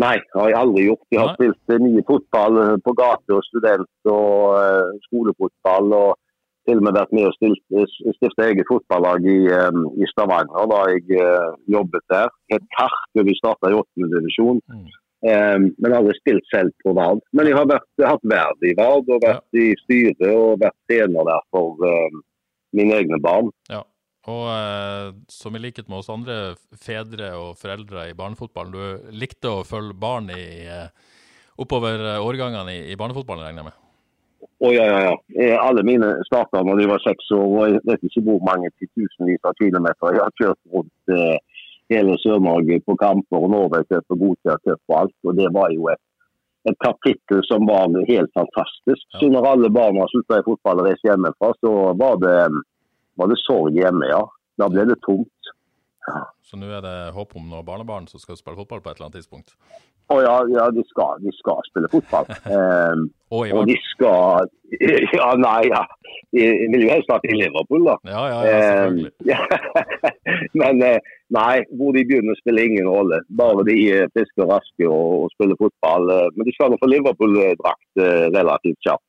Nei, 0.00 0.16
har 0.34 0.48
jeg 0.50 0.58
aldri 0.58 0.86
gjort. 0.88 1.04
Jeg 1.14 1.20
har 1.20 1.28
Nei. 1.30 1.34
spilt 1.38 1.74
eh, 1.76 1.82
mye 1.84 2.06
fotball 2.08 2.62
på 2.86 2.94
gate 2.98 3.36
og 3.36 3.44
student 3.50 4.10
og 4.10 5.02
skolefotball. 5.08 5.92
og 5.98 6.23
til 6.68 6.80
og 6.80 6.84
med 6.86 6.96
vært 6.96 7.14
med 7.16 7.28
og 7.28 7.36
stilt- 7.36 8.16
stifte 8.16 8.48
eget 8.48 8.68
fotballag 8.70 9.24
i, 9.28 9.38
eh, 9.52 9.80
i 10.00 10.10
Stavanger 10.12 10.68
da 10.72 10.82
jeg 10.92 11.20
eh, 11.20 11.56
jobbet 11.76 12.04
der. 12.12 12.28
Et 12.56 12.68
kart 12.76 13.08
da 13.14 13.24
vi 13.26 13.36
starta 13.38 13.70
i 13.70 13.78
åttende 13.78 14.10
divisjon. 14.16 14.60
Mm. 14.72 14.86
Eh, 15.24 15.58
men 15.80 15.96
aldri 15.96 16.14
spilt 16.18 16.46
selv 16.52 16.72
på 16.84 16.92
Vard. 16.96 17.22
Men 17.32 17.48
jeg 17.48 17.56
har 17.56 17.68
vært, 17.70 17.88
hatt 18.02 18.28
verv 18.28 18.68
i 18.68 18.74
Vard 18.76 19.08
og 19.08 19.24
vært 19.24 19.60
i 19.60 19.72
styret 19.84 20.24
og 20.28 20.60
vært 20.60 20.76
trener 20.90 21.28
der 21.30 21.44
for 21.54 21.88
eh, 21.88 22.22
mine 22.76 23.00
egne 23.00 23.20
barn. 23.24 23.52
Ja. 23.72 23.84
Og 24.32 24.44
eh, 24.48 25.10
som 25.28 25.56
i 25.56 25.60
likhet 25.60 25.90
med 25.90 26.00
oss 26.00 26.12
andre 26.12 26.54
fedre 26.80 27.34
og 27.36 27.58
foreldre 27.60 28.08
i 28.08 28.16
barnefotballen, 28.16 28.72
du 28.72 29.16
likte 29.20 29.52
å 29.52 29.64
følge 29.68 29.96
barn 30.00 30.30
i, 30.32 30.64
eh, 30.64 30.88
oppover 31.60 32.00
eh, 32.14 32.20
årgangene 32.24 32.72
i, 32.72 32.84
i 32.92 33.00
barnefotballen, 33.00 33.44
regner 33.44 33.64
jeg 33.64 33.70
med? 33.70 33.83
Å 34.62 34.70
ja, 34.70 34.84
ja, 34.86 35.00
ja. 35.08 35.14
Eh, 35.40 35.56
Alle 35.58 35.82
mine 35.86 36.12
starta 36.28 36.62
da 36.62 36.76
de 36.78 36.86
var 36.86 37.02
seks 37.02 37.30
år, 37.34 37.44
og 37.44 37.64
jeg 37.72 37.82
vet 37.88 38.06
ikke 38.08 38.22
hvor 38.28 38.40
mange 38.46 38.70
titusenvis 38.78 39.42
av 39.48 39.56
kilometer 39.58 40.14
jeg 40.14 40.22
har 40.22 40.36
kjørt 40.40 40.60
rundt 40.74 41.14
eh, 41.16 41.64
hele 41.92 42.16
Sør-Norge 42.22 42.80
på 42.86 42.96
kamper 43.00 43.42
og 43.42 43.50
Norway-cup 43.52 44.14
og 44.14 44.22
Gotia-cup 44.22 44.80
og 44.92 44.96
alt. 45.00 45.16
Og 45.26 45.36
det 45.40 45.50
var 45.56 45.74
jo 45.74 45.90
et, 45.92 46.00
et 46.70 46.78
kapittel 46.86 47.42
som 47.48 47.66
var 47.68 47.90
helt 48.08 48.32
fantastisk. 48.38 49.04
Så 49.18 49.28
når 49.32 49.50
alle 49.50 49.72
barna 49.74 50.06
slutta 50.12 50.40
i 50.40 50.46
fotball 50.46 50.80
og 50.80 50.88
reiste 50.88 51.10
hjemmefra, 51.10 51.52
så 51.60 51.74
var 52.00 52.22
det, 52.22 52.38
var 53.20 53.30
det 53.32 53.40
sorg 53.42 53.76
hjemme, 53.76 54.08
ja. 54.12 54.22
Da 54.60 54.70
ble 54.70 54.86
det 54.86 55.00
tomt. 55.02 55.54
Så 56.44 56.58
nå 56.60 56.68
er 56.68 56.84
det 56.84 56.96
håp 57.16 57.34
om 57.38 57.48
noen 57.48 57.66
barnebarn 57.66 58.06
som 58.10 58.20
skal 58.20 58.36
spille 58.36 58.58
fotball 58.60 58.82
på 58.84 58.90
et 58.90 58.98
eller 58.98 59.08
annet 59.08 59.22
tidspunkt? 59.22 59.56
Å 60.12 60.18
ja, 60.20 60.32
ja 60.52 60.64
de, 60.76 60.82
skal, 60.90 61.16
de 61.24 61.32
skal 61.32 61.62
spille 61.70 61.88
fotball. 61.88 62.26
Um, 62.44 63.06
Og 63.34 63.48
og 63.56 63.64
de 63.66 63.74
skal 63.88 64.50
Ja, 65.16 65.30
nei, 65.40 65.62
ja. 65.70 65.80
De 66.34 66.44
vil 66.70 66.84
jo 66.84 66.90
helst 66.92 67.08
ha 67.10 67.16
i 67.24 67.38
Liverpool, 67.38 67.86
da. 67.88 67.94
Ja, 68.10 68.22
ja, 68.30 68.38
ja, 68.44 68.60
selvfølgelig. 68.60 69.12
Ja. 69.32 69.40
Men 70.60 70.82
eh, 70.84 71.10
nei, 71.34 71.64
hvor 71.78 71.96
de 71.96 72.04
begynner 72.06 72.36
spiller 72.38 72.68
ingen 72.68 72.90
rolle. 72.90 73.22
Bare 73.40 73.64
de 73.66 73.76
er 73.96 74.12
friske 74.14 74.44
og 74.44 74.52
raske 74.52 74.86
og, 74.86 75.24
og 75.24 75.32
spiller 75.34 75.58
fotball. 75.62 76.10
eh, 76.14 76.28
Men 76.36 76.48
de 76.50 76.54
skal 76.56 76.70
nå 76.74 76.78
få 76.82 76.90
Liverpool-drakt 76.92 78.04
eh, 78.04 78.26
relativt 78.36 78.78
kjapt. 78.86 79.08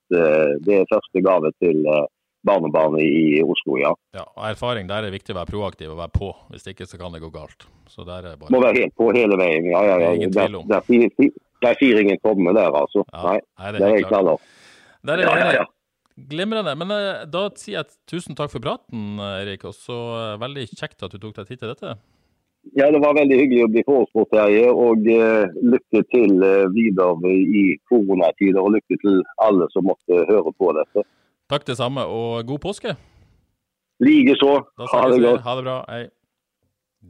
Det 0.65 0.79
er 0.79 0.91
første 0.93 1.25
gave 1.27 1.51
til 1.59 1.83
eh, 1.91 2.05
barnebarnet 2.45 3.03
i 3.05 3.41
Oslo, 3.43 3.79
ja. 3.81 3.93
Ja, 4.15 4.25
og 4.27 4.43
erfaring, 4.49 4.89
der 4.89 5.03
er 5.03 5.09
det 5.09 5.17
viktig 5.17 5.35
å 5.35 5.39
være 5.41 5.51
proaktiv 5.51 5.93
og 5.93 5.99
være 6.03 6.13
på. 6.15 6.31
Hvis 6.53 6.69
ikke 6.71 6.87
så 6.89 6.99
kan 7.01 7.15
det 7.15 7.23
gå 7.23 7.31
galt. 7.33 7.67
Så 7.91 8.05
der 8.07 8.31
er 8.31 8.37
Må 8.39 8.59
bare 8.59 8.71
være 8.71 8.85
helt 8.85 8.95
på 8.97 9.09
hele 9.15 9.37
veien. 9.39 9.69
Ja, 9.71 9.83
ja, 9.85 9.97
Det 9.99 10.05
ja. 10.05 10.11
er 10.11 10.21
ingen 10.21 10.35
tvil 10.35 10.61
om. 10.61 10.69
der, 10.69 10.85
der, 10.87 11.33
der 11.65 11.81
der 11.81 12.01
ingen 12.01 12.19
komme 12.23 12.53
der, 12.53 12.73
altså. 12.73 13.05
ja, 13.13 13.23
Nei, 13.23 13.39
nei, 13.59 13.71
det 13.71 13.81
er 13.81 13.95
helt 13.99 14.11
klart. 14.11 14.51
Der 15.05 15.21
er 15.21 15.37
ja, 15.39 15.53
ja. 15.61 15.65
Glimrende. 16.15 16.75
Men 16.79 16.91
eh, 16.95 17.23
da 17.27 17.47
sier 17.59 17.81
jeg 17.81 17.95
tusen 18.07 18.37
takk 18.37 18.53
for 18.53 18.63
praten, 18.63 19.17
eh, 19.19 19.41
Erik. 19.43 19.65
Og 19.67 19.75
så 19.75 19.95
eh, 20.15 20.35
veldig 20.41 20.67
kjekt 20.71 21.03
at 21.03 21.11
du 21.11 21.19
tok 21.19 21.35
deg 21.35 21.49
tid 21.49 21.63
til 21.63 21.73
dette. 21.73 21.95
Ja, 22.73 22.87
det 22.89 23.01
var 23.03 23.13
veldig 23.13 23.35
hyggelig 23.37 23.65
å 23.65 23.71
bli 23.73 23.83
forespurt, 23.85 24.31
Terje. 24.31 24.71
Og 24.73 25.05
uh, 25.05 25.51
lykke 25.61 26.01
til 26.09 26.31
uh, 26.41 26.65
videre 26.73 27.33
i 27.35 27.65
koronatider. 27.91 28.57
Og 28.57 28.73
lykke 28.73 28.97
til 29.03 29.19
alle 29.45 29.67
som 29.75 29.85
måtte 29.85 30.23
høre 30.31 30.53
på 30.57 30.71
dette. 30.79 31.03
Takk 31.45 31.65
det 31.67 31.77
samme, 31.77 32.01
og 32.09 32.45
god 32.49 32.59
påske. 32.63 32.95
Likeså. 34.01 34.51
Ha 34.81 35.01
det 35.11 35.21
godt. 35.21 35.43
Ha 35.45 35.55
det 35.59 35.65
bra. 35.67 35.79
Hei. 35.89 36.05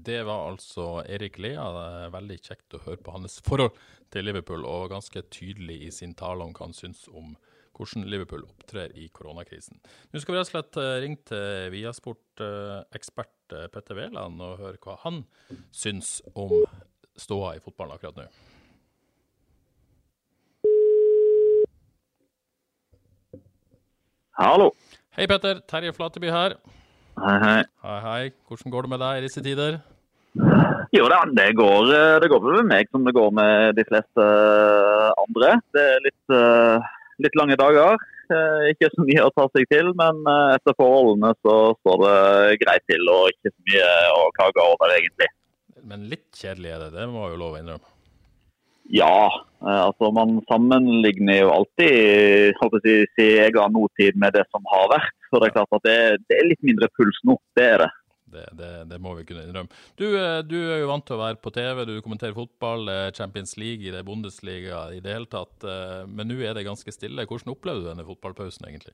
Det 0.06 0.18
var 0.28 0.50
altså 0.50 1.06
Erik 1.08 1.38
Lea. 1.40 1.64
Det 1.72 1.84
er 2.04 2.12
veldig 2.12 2.38
kjekt 2.44 2.76
å 2.76 2.82
høre 2.84 3.00
på 3.00 3.14
hans 3.16 3.40
forhold 3.46 3.78
til 4.12 4.28
Liverpool, 4.28 4.66
og 4.68 4.92
ganske 4.92 5.24
tydelig 5.32 5.78
i 5.88 5.92
sin 5.96 6.14
tale 6.20 6.44
om 6.44 6.52
hva 6.52 6.68
han 6.68 6.76
syns 6.76 7.06
om 7.08 7.38
hvordan 7.76 8.06
Liverpool 8.12 8.44
opptrer 8.44 8.92
i 8.96 9.08
koronakrisen. 9.16 9.80
Nå 10.12 10.20
skal 10.20 10.36
vi 10.36 10.40
rett 10.40 10.50
og 10.50 10.54
slett 10.54 10.80
eh, 10.80 10.92
ringe 11.04 11.24
til 11.28 11.72
Viasport-ekspert 11.74 13.56
eh, 13.56 13.66
Petter 13.72 14.00
Wæland 14.00 14.44
og 14.44 14.62
høre 14.62 14.80
hva 14.84 14.96
han 15.04 15.24
syns 15.76 16.18
om 16.36 16.62
ståa 17.20 17.56
i 17.56 17.64
fotballen 17.64 17.96
akkurat 17.96 18.20
nå. 18.20 18.28
Hallo. 24.36 24.74
Hei, 25.16 25.30
Petter. 25.32 25.62
Terje 25.64 25.94
Flateby 25.96 26.28
her. 26.28 26.58
Hei, 27.16 27.36
hei. 27.40 27.60
Hei, 27.86 28.00
hei. 28.04 28.24
Hvordan 28.50 28.74
går 28.74 28.84
det 28.84 28.92
med 28.92 29.00
deg 29.00 29.20
i 29.20 29.24
disse 29.24 29.44
tider? 29.46 29.78
Jo 30.92 31.06
da, 31.08 31.22
det 31.38 31.54
går, 31.56 31.94
eh, 31.96 32.16
det 32.20 32.30
går 32.34 32.44
med 32.44 32.68
meg 32.68 32.92
som 32.92 33.08
det 33.08 33.14
går 33.16 33.32
med 33.32 33.80
de 33.80 33.86
fleste 33.88 34.26
eh, 34.26 35.08
andre. 35.24 35.54
Det 35.72 35.86
er 35.94 36.04
litt, 36.04 36.36
eh, 36.36 36.92
litt 37.24 37.40
lange 37.40 37.56
dager. 37.64 37.96
Ikke 38.74 38.90
så 38.92 39.08
mye 39.08 39.24
å 39.24 39.32
ta 39.38 39.48
seg 39.54 39.70
til, 39.70 39.94
men 39.96 40.24
etter 40.58 40.74
forholdene 40.76 41.30
så 41.46 41.58
står 41.78 42.00
det 42.02 42.62
greit 42.64 42.84
til 42.90 43.12
og 43.14 43.30
ikke 43.30 43.52
så 43.54 43.68
mye 43.70 43.92
å 44.18 44.24
klage 44.36 44.66
over 44.66 44.96
egentlig. 44.98 45.30
Men 45.86 46.08
litt 46.10 46.32
kjedelig 46.34 46.74
er 46.74 46.88
det, 46.88 46.96
det 46.98 47.06
må 47.12 47.28
jeg 47.28 47.38
jo 47.38 47.44
lov 47.44 47.54
å 47.54 47.62
innrømme. 47.62 47.95
Ja, 48.94 49.46
eh, 49.62 49.82
altså 49.82 50.12
man 50.14 50.40
sammenligner 50.50 51.40
jo 51.42 51.52
alltid 51.56 52.58
holdt 52.62 52.82
si, 52.86 52.96
sin 53.18 53.44
egen 53.46 53.74
nåtid 53.74 54.18
med 54.22 54.36
det 54.38 54.46
som 54.52 54.66
har 54.70 54.90
vært. 54.94 55.14
Så 55.30 55.42
det 55.42 55.50
er 55.50 55.56
klart 55.58 55.78
at 55.78 55.86
det, 55.88 56.00
det 56.30 56.40
er 56.40 56.50
litt 56.52 56.66
mindre 56.66 56.90
puls 56.98 57.22
nå, 57.26 57.38
det 57.58 57.70
er 57.74 57.86
det. 57.86 57.92
Det, 58.36 58.46
det, 58.60 58.70
det 58.90 58.98
må 59.00 59.14
vi 59.16 59.24
kunne 59.24 59.46
innrømme. 59.46 59.72
Du, 59.98 60.06
eh, 60.12 60.40
du 60.46 60.58
er 60.60 60.84
jo 60.84 60.90
vant 60.92 61.06
til 61.08 61.18
å 61.18 61.24
være 61.24 61.42
på 61.42 61.54
TV, 61.56 61.86
du 61.88 61.96
kommenterer 62.06 62.38
fotball, 62.38 62.90
eh, 62.92 63.12
Champions 63.16 63.56
League, 63.62 63.90
det 63.90 64.02
er 64.02 64.08
Bundesliga 64.08 64.86
i 64.94 65.02
det 65.02 65.18
hele 65.18 65.30
tatt. 65.32 65.66
Men 66.10 66.30
nå 66.30 66.42
er 66.44 66.58
det 66.58 66.68
ganske 66.68 66.94
stille. 66.94 67.26
Hvordan 67.26 67.56
opplever 67.56 67.82
du 67.82 67.90
denne 67.90 68.06
fotballpausen, 68.06 68.68
egentlig? 68.70 68.94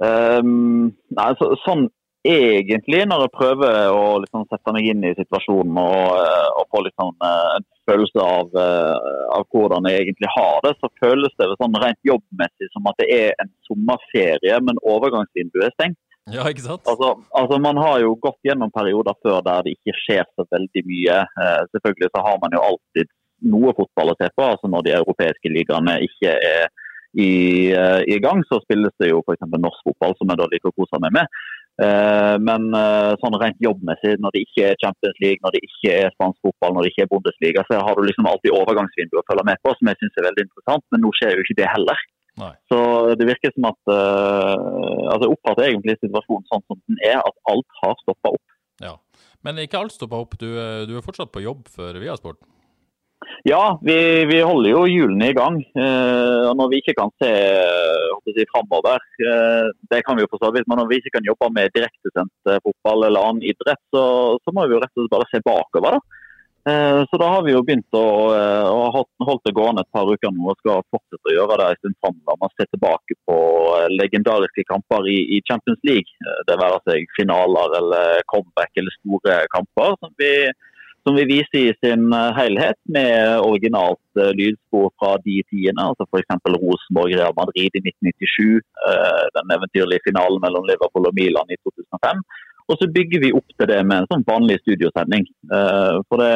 Um, 0.00 0.92
nei, 1.12 1.30
så, 1.36 1.50
sånn 1.64 1.88
egentlig, 2.26 3.06
når 3.08 3.24
jeg 3.24 3.32
prøver 3.32 3.94
å 3.94 4.18
liksom, 4.20 4.44
sette 4.50 4.74
meg 4.76 4.88
inn 4.92 5.04
i 5.08 5.14
situasjonen 5.16 5.78
og, 5.80 6.18
eh, 6.20 6.48
og 6.60 6.66
få 6.68 6.82
eh, 6.84 7.46
en 7.56 7.66
følelse 7.88 8.24
av, 8.24 8.50
eh, 8.60 9.08
av 9.36 9.46
hvordan 9.48 9.88
jeg 9.88 10.04
egentlig 10.04 10.28
har 10.36 10.60
det, 10.66 10.74
så 10.80 10.90
føles 11.00 11.32
det 11.40 11.48
sånn 11.56 11.78
rent 11.80 12.00
jobbmessig 12.04 12.68
som 12.74 12.88
at 12.90 13.00
det 13.00 13.08
er 13.14 13.32
en 13.40 13.50
sommerferie, 13.68 14.60
men 14.66 14.82
overgangsvinduet 14.84 15.70
er 15.70 15.76
stengt. 15.78 16.00
Ja, 16.30 16.44
ikke 16.46 16.62
sant? 16.62 16.84
Altså, 16.86 17.14
altså 17.34 17.56
Man 17.58 17.80
har 17.80 18.02
jo 18.04 18.12
gått 18.20 18.38
gjennom 18.44 18.70
perioder 18.70 19.16
før 19.24 19.40
der 19.42 19.64
det 19.64 19.72
ikke 19.78 19.96
skjer 20.04 20.28
så 20.36 20.44
veldig 20.52 20.82
mye. 20.86 21.16
Selvfølgelig 21.72 22.10
så 22.12 22.22
har 22.22 22.36
man 22.42 22.52
jo 22.54 22.60
alltid 22.60 23.08
noe 23.50 23.72
fotball 23.74 24.12
å 24.12 24.18
se 24.20 24.28
på, 24.36 24.44
altså 24.44 24.68
når 24.68 24.84
de 24.84 24.92
europeiske 25.00 25.50
ligaene 25.50 25.96
ikke 26.04 26.36
er 26.36 26.68
i, 27.18 27.72
i 27.72 28.18
gang, 28.22 28.44
så 28.46 28.60
spilles 28.62 28.92
det 29.00 29.08
jo 29.10 29.24
f.eks. 29.24 29.48
norsk 29.56 29.88
fotball, 29.88 30.14
som 30.20 30.30
jeg 30.30 30.38
da 30.38 30.46
liker 30.52 30.70
å 30.70 30.76
kose 30.76 31.00
meg 31.02 31.16
med. 31.16 31.40
Eh, 31.80 32.36
men 32.44 32.66
eh, 32.76 33.12
sånn 33.22 33.36
rent 33.40 33.60
jobbmessig, 33.64 34.18
når 34.20 34.34
det 34.34 34.42
ikke 34.44 34.66
er 34.68 34.80
Champions 34.82 35.20
League, 35.22 35.40
når 35.44 35.54
det 35.54 35.62
ikke 35.64 35.94
er 35.96 36.14
spansk 36.16 36.40
fotball, 36.44 36.74
når 36.76 36.84
det 36.84 36.92
ikke 36.92 37.06
er 37.06 37.12
Bundesliga, 37.12 37.64
så 37.68 37.80
har 37.86 37.96
du 37.96 38.04
liksom 38.04 38.28
alltid 38.28 38.52
overgangsvinduer 38.58 39.22
å 39.22 39.26
følge 39.30 39.46
med 39.48 39.62
på, 39.64 39.72
som 39.78 39.90
jeg 39.90 40.00
syns 40.00 40.18
er 40.20 40.28
veldig 40.28 40.46
interessant. 40.48 40.86
Men 40.92 41.04
nå 41.04 41.12
skjer 41.16 41.36
jo 41.36 41.46
ikke 41.46 41.58
det 41.62 41.70
heller. 41.72 42.04
Nei. 42.40 42.52
Så 42.72 42.78
det 43.20 43.26
virker 43.28 43.52
som 43.52 43.66
at 43.68 43.90
uh, 43.90 45.10
altså 45.12 45.26
Jeg 45.26 45.32
oppfatter 45.34 45.66
egentlig 45.66 45.96
situasjonen 45.98 46.46
sånn 46.48 46.62
som 46.70 46.78
den 46.88 47.00
er, 47.04 47.18
at 47.18 47.36
alt 47.52 47.80
har 47.82 47.96
stoppa 48.04 48.32
opp. 48.36 48.54
Ja. 48.80 48.94
Men 49.44 49.60
ikke 49.60 49.80
alt 49.80 49.96
stoppa 49.96 50.20
opp. 50.22 50.36
Du, 50.40 50.48
du 50.88 50.94
er 50.94 51.04
fortsatt 51.04 51.32
på 51.34 51.42
jobb 51.44 51.66
for 51.72 51.96
Viasport? 52.00 52.40
Ja, 53.44 53.78
vi, 53.82 53.96
vi, 54.28 54.38
holder 54.44 54.70
jo 54.70 54.84
hjulene 54.88 55.30
i 55.30 55.36
gang. 55.36 55.58
Eh, 55.60 56.44
og 56.48 56.54
Når 56.58 56.70
vi 56.72 56.80
ikke 56.82 56.96
kan 56.98 57.12
se 57.20 57.30
si, 58.30 58.46
framover, 58.52 59.02
eh, 59.24 59.68
det 59.92 60.02
kan 60.06 60.16
vi 60.16 60.24
jo 60.24 60.30
for 60.30 60.44
så 60.44 60.52
vidt, 60.54 60.68
men 60.70 60.80
når 60.80 60.90
vi 60.90 61.00
ikke 61.00 61.16
kan 61.18 61.28
jobbe 61.28 61.50
med 61.56 61.72
direktesendt 61.74 62.52
eh, 62.52 62.60
fotball 62.64 63.08
eller 63.08 63.28
annen 63.30 63.46
idrett, 63.52 63.82
så, 63.92 64.02
så, 64.40 64.54
må 64.54 64.66
vi 64.66 64.76
jo 64.76 64.82
rett 64.82 64.92
og 64.94 65.04
slett 65.04 65.14
bare 65.16 65.30
se 65.32 65.44
bakover. 65.46 65.98
da. 65.98 66.20
Eh, 66.68 67.02
så 67.10 67.16
da 67.16 67.28
har 67.32 67.44
vi 67.46 67.54
jo 67.54 67.62
begynt 67.64 67.96
å, 67.96 68.06
eh, 68.36 68.66
å 68.68 68.80
holdt 68.92 69.46
det 69.48 69.54
gående 69.56 69.80
et 69.80 69.92
par 69.96 70.04
uker 70.04 70.32
nå 70.34 70.50
og 70.52 70.58
skal 70.60 70.82
fortsette 70.92 71.30
å 71.30 71.36
gjøre 71.38 71.56
det 71.56 71.68
en 71.70 71.78
stund 71.80 71.96
framover. 72.04 72.40
Man 72.42 72.52
ser 72.52 72.68
tilbake 72.68 73.16
på 73.28 73.36
eh, 73.78 73.86
legendariske 73.94 74.66
kamper 74.68 75.08
i, 75.08 75.18
i 75.36 75.40
Champions 75.48 75.80
League. 75.88 76.34
Det 76.48 76.58
være 76.60 76.82
seg 76.84 77.08
finaler 77.16 77.78
eller 77.80 78.20
comeback 78.32 78.76
eller 78.76 78.96
store 78.98 79.38
kamper. 79.56 79.96
som 80.04 80.12
vi 80.20 80.34
som 81.02 81.16
vi 81.16 81.24
viser 81.24 81.58
i 81.60 81.74
sin 81.84 82.12
eh, 82.12 82.32
helhet 82.36 82.78
med 82.96 83.40
originalt 83.40 84.20
uh, 84.20 84.30
lydspor 84.40 84.90
fra 85.00 85.14
de 85.24 85.40
tidene. 85.50 85.86
altså 85.88 86.06
F.eks. 86.08 86.42
Rosenborg 86.56 87.14
Real 87.16 87.36
Madrid 87.38 87.78
i 87.78 87.82
1997, 87.82 88.60
uh, 88.60 88.90
eh, 88.90 89.24
den 89.38 89.54
eventyrlige 89.56 90.04
finalen 90.08 90.42
mellom 90.44 90.68
Liverpool 90.68 91.08
og 91.10 91.16
Milan 91.16 91.54
i 91.54 91.58
2005. 91.64 92.20
Og 92.70 92.78
så 92.78 92.90
bygger 92.96 93.24
vi 93.24 93.32
opp 93.34 93.56
til 93.56 93.70
det 93.72 93.80
med 93.86 94.02
en 94.02 94.10
sånn 94.12 94.28
vanlig 94.28 94.60
studiosending. 94.60 95.24
For 96.06 96.22
det, 96.22 96.34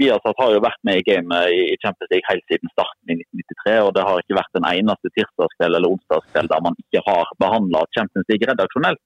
Viasat 0.00 0.38
har 0.40 0.54
jo 0.54 0.62
vært 0.64 0.80
med 0.88 1.02
i 1.02 1.04
gamet 1.04 1.52
i 1.52 1.76
Champions 1.82 2.08
League 2.08 2.28
helt 2.30 2.46
siden 2.48 2.72
starten 2.72 3.12
i 3.12 3.18
1993. 3.18 3.74
Og 3.84 3.90
det 3.96 4.06
har 4.06 4.22
ikke 4.22 4.38
vært 4.38 4.56
en 4.56 4.68
eneste 4.70 5.12
tirsdagskveld 5.18 5.76
eller 5.76 5.92
onsdagskveld 5.92 6.52
der 6.54 6.64
man 6.64 6.78
ikke 6.80 7.02
har 7.04 7.34
behandla 7.44 7.84
Champions 7.96 8.32
League 8.32 8.48
redaksjonelt. 8.48 9.02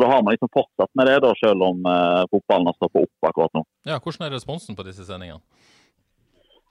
Så 0.00 0.06
da 0.06 0.12
har 0.14 0.22
man 0.22 0.32
liksom 0.32 0.48
fortsatt 0.52 0.90
med 0.94 1.06
det, 1.06 1.18
da, 1.20 1.30
selv 1.36 1.62
om 1.62 1.84
eh, 1.84 2.22
fotballen 2.32 2.68
har 2.70 2.76
stoppet 2.78 3.02
opp 3.04 3.26
akkurat 3.28 3.52
nå. 3.52 3.60
Ja, 3.84 3.98
Hvordan 4.00 4.24
er 4.24 4.32
responsen 4.32 4.78
på 4.78 4.86
disse 4.86 5.04
sendingene? 5.04 5.42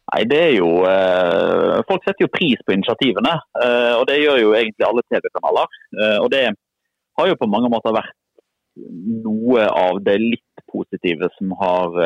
Nei, 0.09 0.23
det 0.25 0.39
er 0.47 0.55
jo 0.55 0.69
eh, 0.89 1.75
Folk 1.85 2.07
setter 2.07 2.25
jo 2.25 2.31
pris 2.33 2.63
på 2.65 2.73
initiativene. 2.73 3.35
Eh, 3.61 3.93
og 3.99 4.07
det 4.09 4.17
gjør 4.17 4.41
jo 4.41 4.55
egentlig 4.57 4.87
alle 4.87 5.03
TV-kanaler. 5.05 5.77
og 6.23 6.31
det 6.33 6.41
har 7.21 7.29
jo 7.29 7.37
på 7.37 7.51
mange 7.53 7.69
måter 7.69 7.93
vært 7.93 8.17
noe 9.27 9.67
av 9.77 10.01
det 10.01 10.17
litt 10.23 10.65
positive 10.73 11.29
som 11.37 11.53
har 11.61 12.01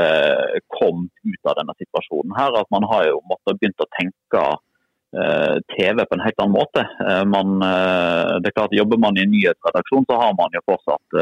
kommet 0.75 1.23
ut 1.23 1.47
av 1.47 1.55
denne 1.61 1.77
situasjonen 1.79 2.35
her. 2.35 2.59
At 2.59 2.67
man 2.75 2.83
har 2.91 3.07
jo 3.13 3.23
måttet 3.31 3.61
begynt 3.61 3.87
å 3.87 3.91
tenke 3.95 4.43
Eh, 4.43 4.72
TV 5.77 6.05
på 6.05 6.15
en 6.15 6.23
helt 6.25 6.39
annen 6.41 6.55
måte. 6.55 6.83
Eh, 7.09 7.23
man, 7.29 7.61
eh, 7.61 8.31
det 8.41 8.49
er 8.49 8.55
klart 8.57 8.77
Jobber 8.77 8.97
man 8.97 9.17
i 9.17 9.25
en 9.25 9.33
nyhetsredaksjon, 9.33 10.07
så 10.09 10.17
har 10.21 10.33
man 10.37 10.55
jo 10.55 10.63
fortsatt 10.69 11.17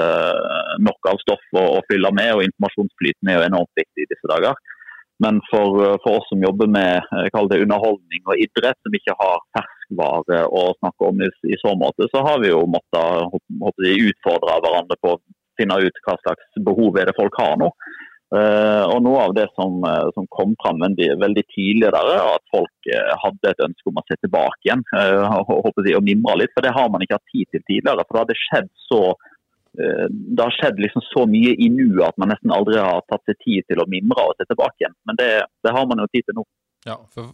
nok 0.79 1.09
av 1.11 1.19
stoff 1.23 1.43
å, 1.57 1.65
å 1.77 1.81
fylle 1.91 2.11
med, 2.15 2.35
og 2.35 2.45
informasjonsflyten 2.45 3.31
er 3.31 3.39
jo 3.39 3.47
enormt 3.49 3.81
viktig 3.81 4.05
i 4.05 4.11
disse 4.13 4.31
dager. 4.31 4.55
Men 5.21 5.37
for, 5.51 5.75
for 6.01 6.17
oss 6.17 6.29
som 6.31 6.41
jobber 6.41 6.71
med 6.71 7.03
det 7.51 7.59
underholdning 7.61 8.23
og 8.25 8.39
idrett, 8.41 8.79
som 8.81 8.95
ikke 8.97 9.13
har 9.19 9.43
ferskvare 9.57 10.39
å 10.49 10.63
snakke 10.79 11.11
om 11.11 11.21
i, 11.21 11.29
i 11.51 11.59
så 11.61 11.75
måte, 11.77 12.07
så 12.09 12.23
har 12.25 12.41
vi 12.41 12.49
jo 12.49 12.63
måttet 12.65 14.07
utfordre 14.07 14.57
hverandre 14.63 14.97
på 15.03 15.13
å 15.13 15.21
finne 15.59 15.77
ut 15.83 16.01
hva 16.07 16.15
slags 16.23 16.63
behov 16.65 16.97
er 16.97 17.11
det 17.11 17.17
folk 17.19 17.37
har 17.37 17.59
nå. 17.61 17.69
Uh, 18.31 18.87
og 18.87 19.01
Noe 19.03 19.25
av 19.25 19.33
det 19.35 19.49
som, 19.57 19.81
uh, 19.83 20.07
som 20.15 20.23
kom 20.31 20.53
fram 20.63 20.79
veldig, 20.79 21.09
veldig 21.19 21.41
tidlig 21.51 21.89
der, 21.91 22.11
er 22.13 22.29
at 22.37 22.45
folk 22.53 22.87
uh, 22.87 23.09
hadde 23.25 23.51
et 23.51 23.63
ønske 23.65 23.91
om 23.91 23.99
å 23.99 24.03
se 24.07 24.15
tilbake 24.21 24.69
igjen 24.69 24.85
håper 24.87 25.89
jeg, 25.89 25.97
og 25.99 26.07
mimre 26.07 26.37
litt. 26.39 26.53
For 26.55 26.63
det 26.63 26.71
har 26.77 26.87
man 26.93 27.03
ikke 27.03 27.19
hatt 27.19 27.33
tid 27.33 27.49
til 27.51 27.65
tidligere. 27.67 28.05
For 28.07 28.15
det 28.15 28.23
hadde 28.23 28.39
skjedd 28.45 28.71
så 28.87 29.03
det 29.71 30.43
har 30.43 30.51
skjedd 30.51 30.81
liksom 30.83 30.99
så 31.05 31.21
mye 31.31 31.53
i 31.63 31.69
nuet 31.71 32.01
at 32.03 32.17
man 32.19 32.27
nesten 32.33 32.51
aldri 32.51 32.75
har 32.75 33.05
tatt 33.07 33.21
seg 33.23 33.37
tid 33.39 33.63
til 33.71 33.79
å 33.79 33.85
mimre 33.87 34.25
og 34.27 34.33
se 34.35 34.43
tilbake 34.49 34.83
igjen. 34.83 34.97
Men 35.07 35.15
det, 35.15 35.27
det 35.63 35.71
har 35.71 35.85
man 35.87 36.01
jo 36.03 36.09
tid 36.11 36.25
til 36.27 36.35
nå. 36.35 36.43
Ja, 36.85 36.97
for 37.13 37.29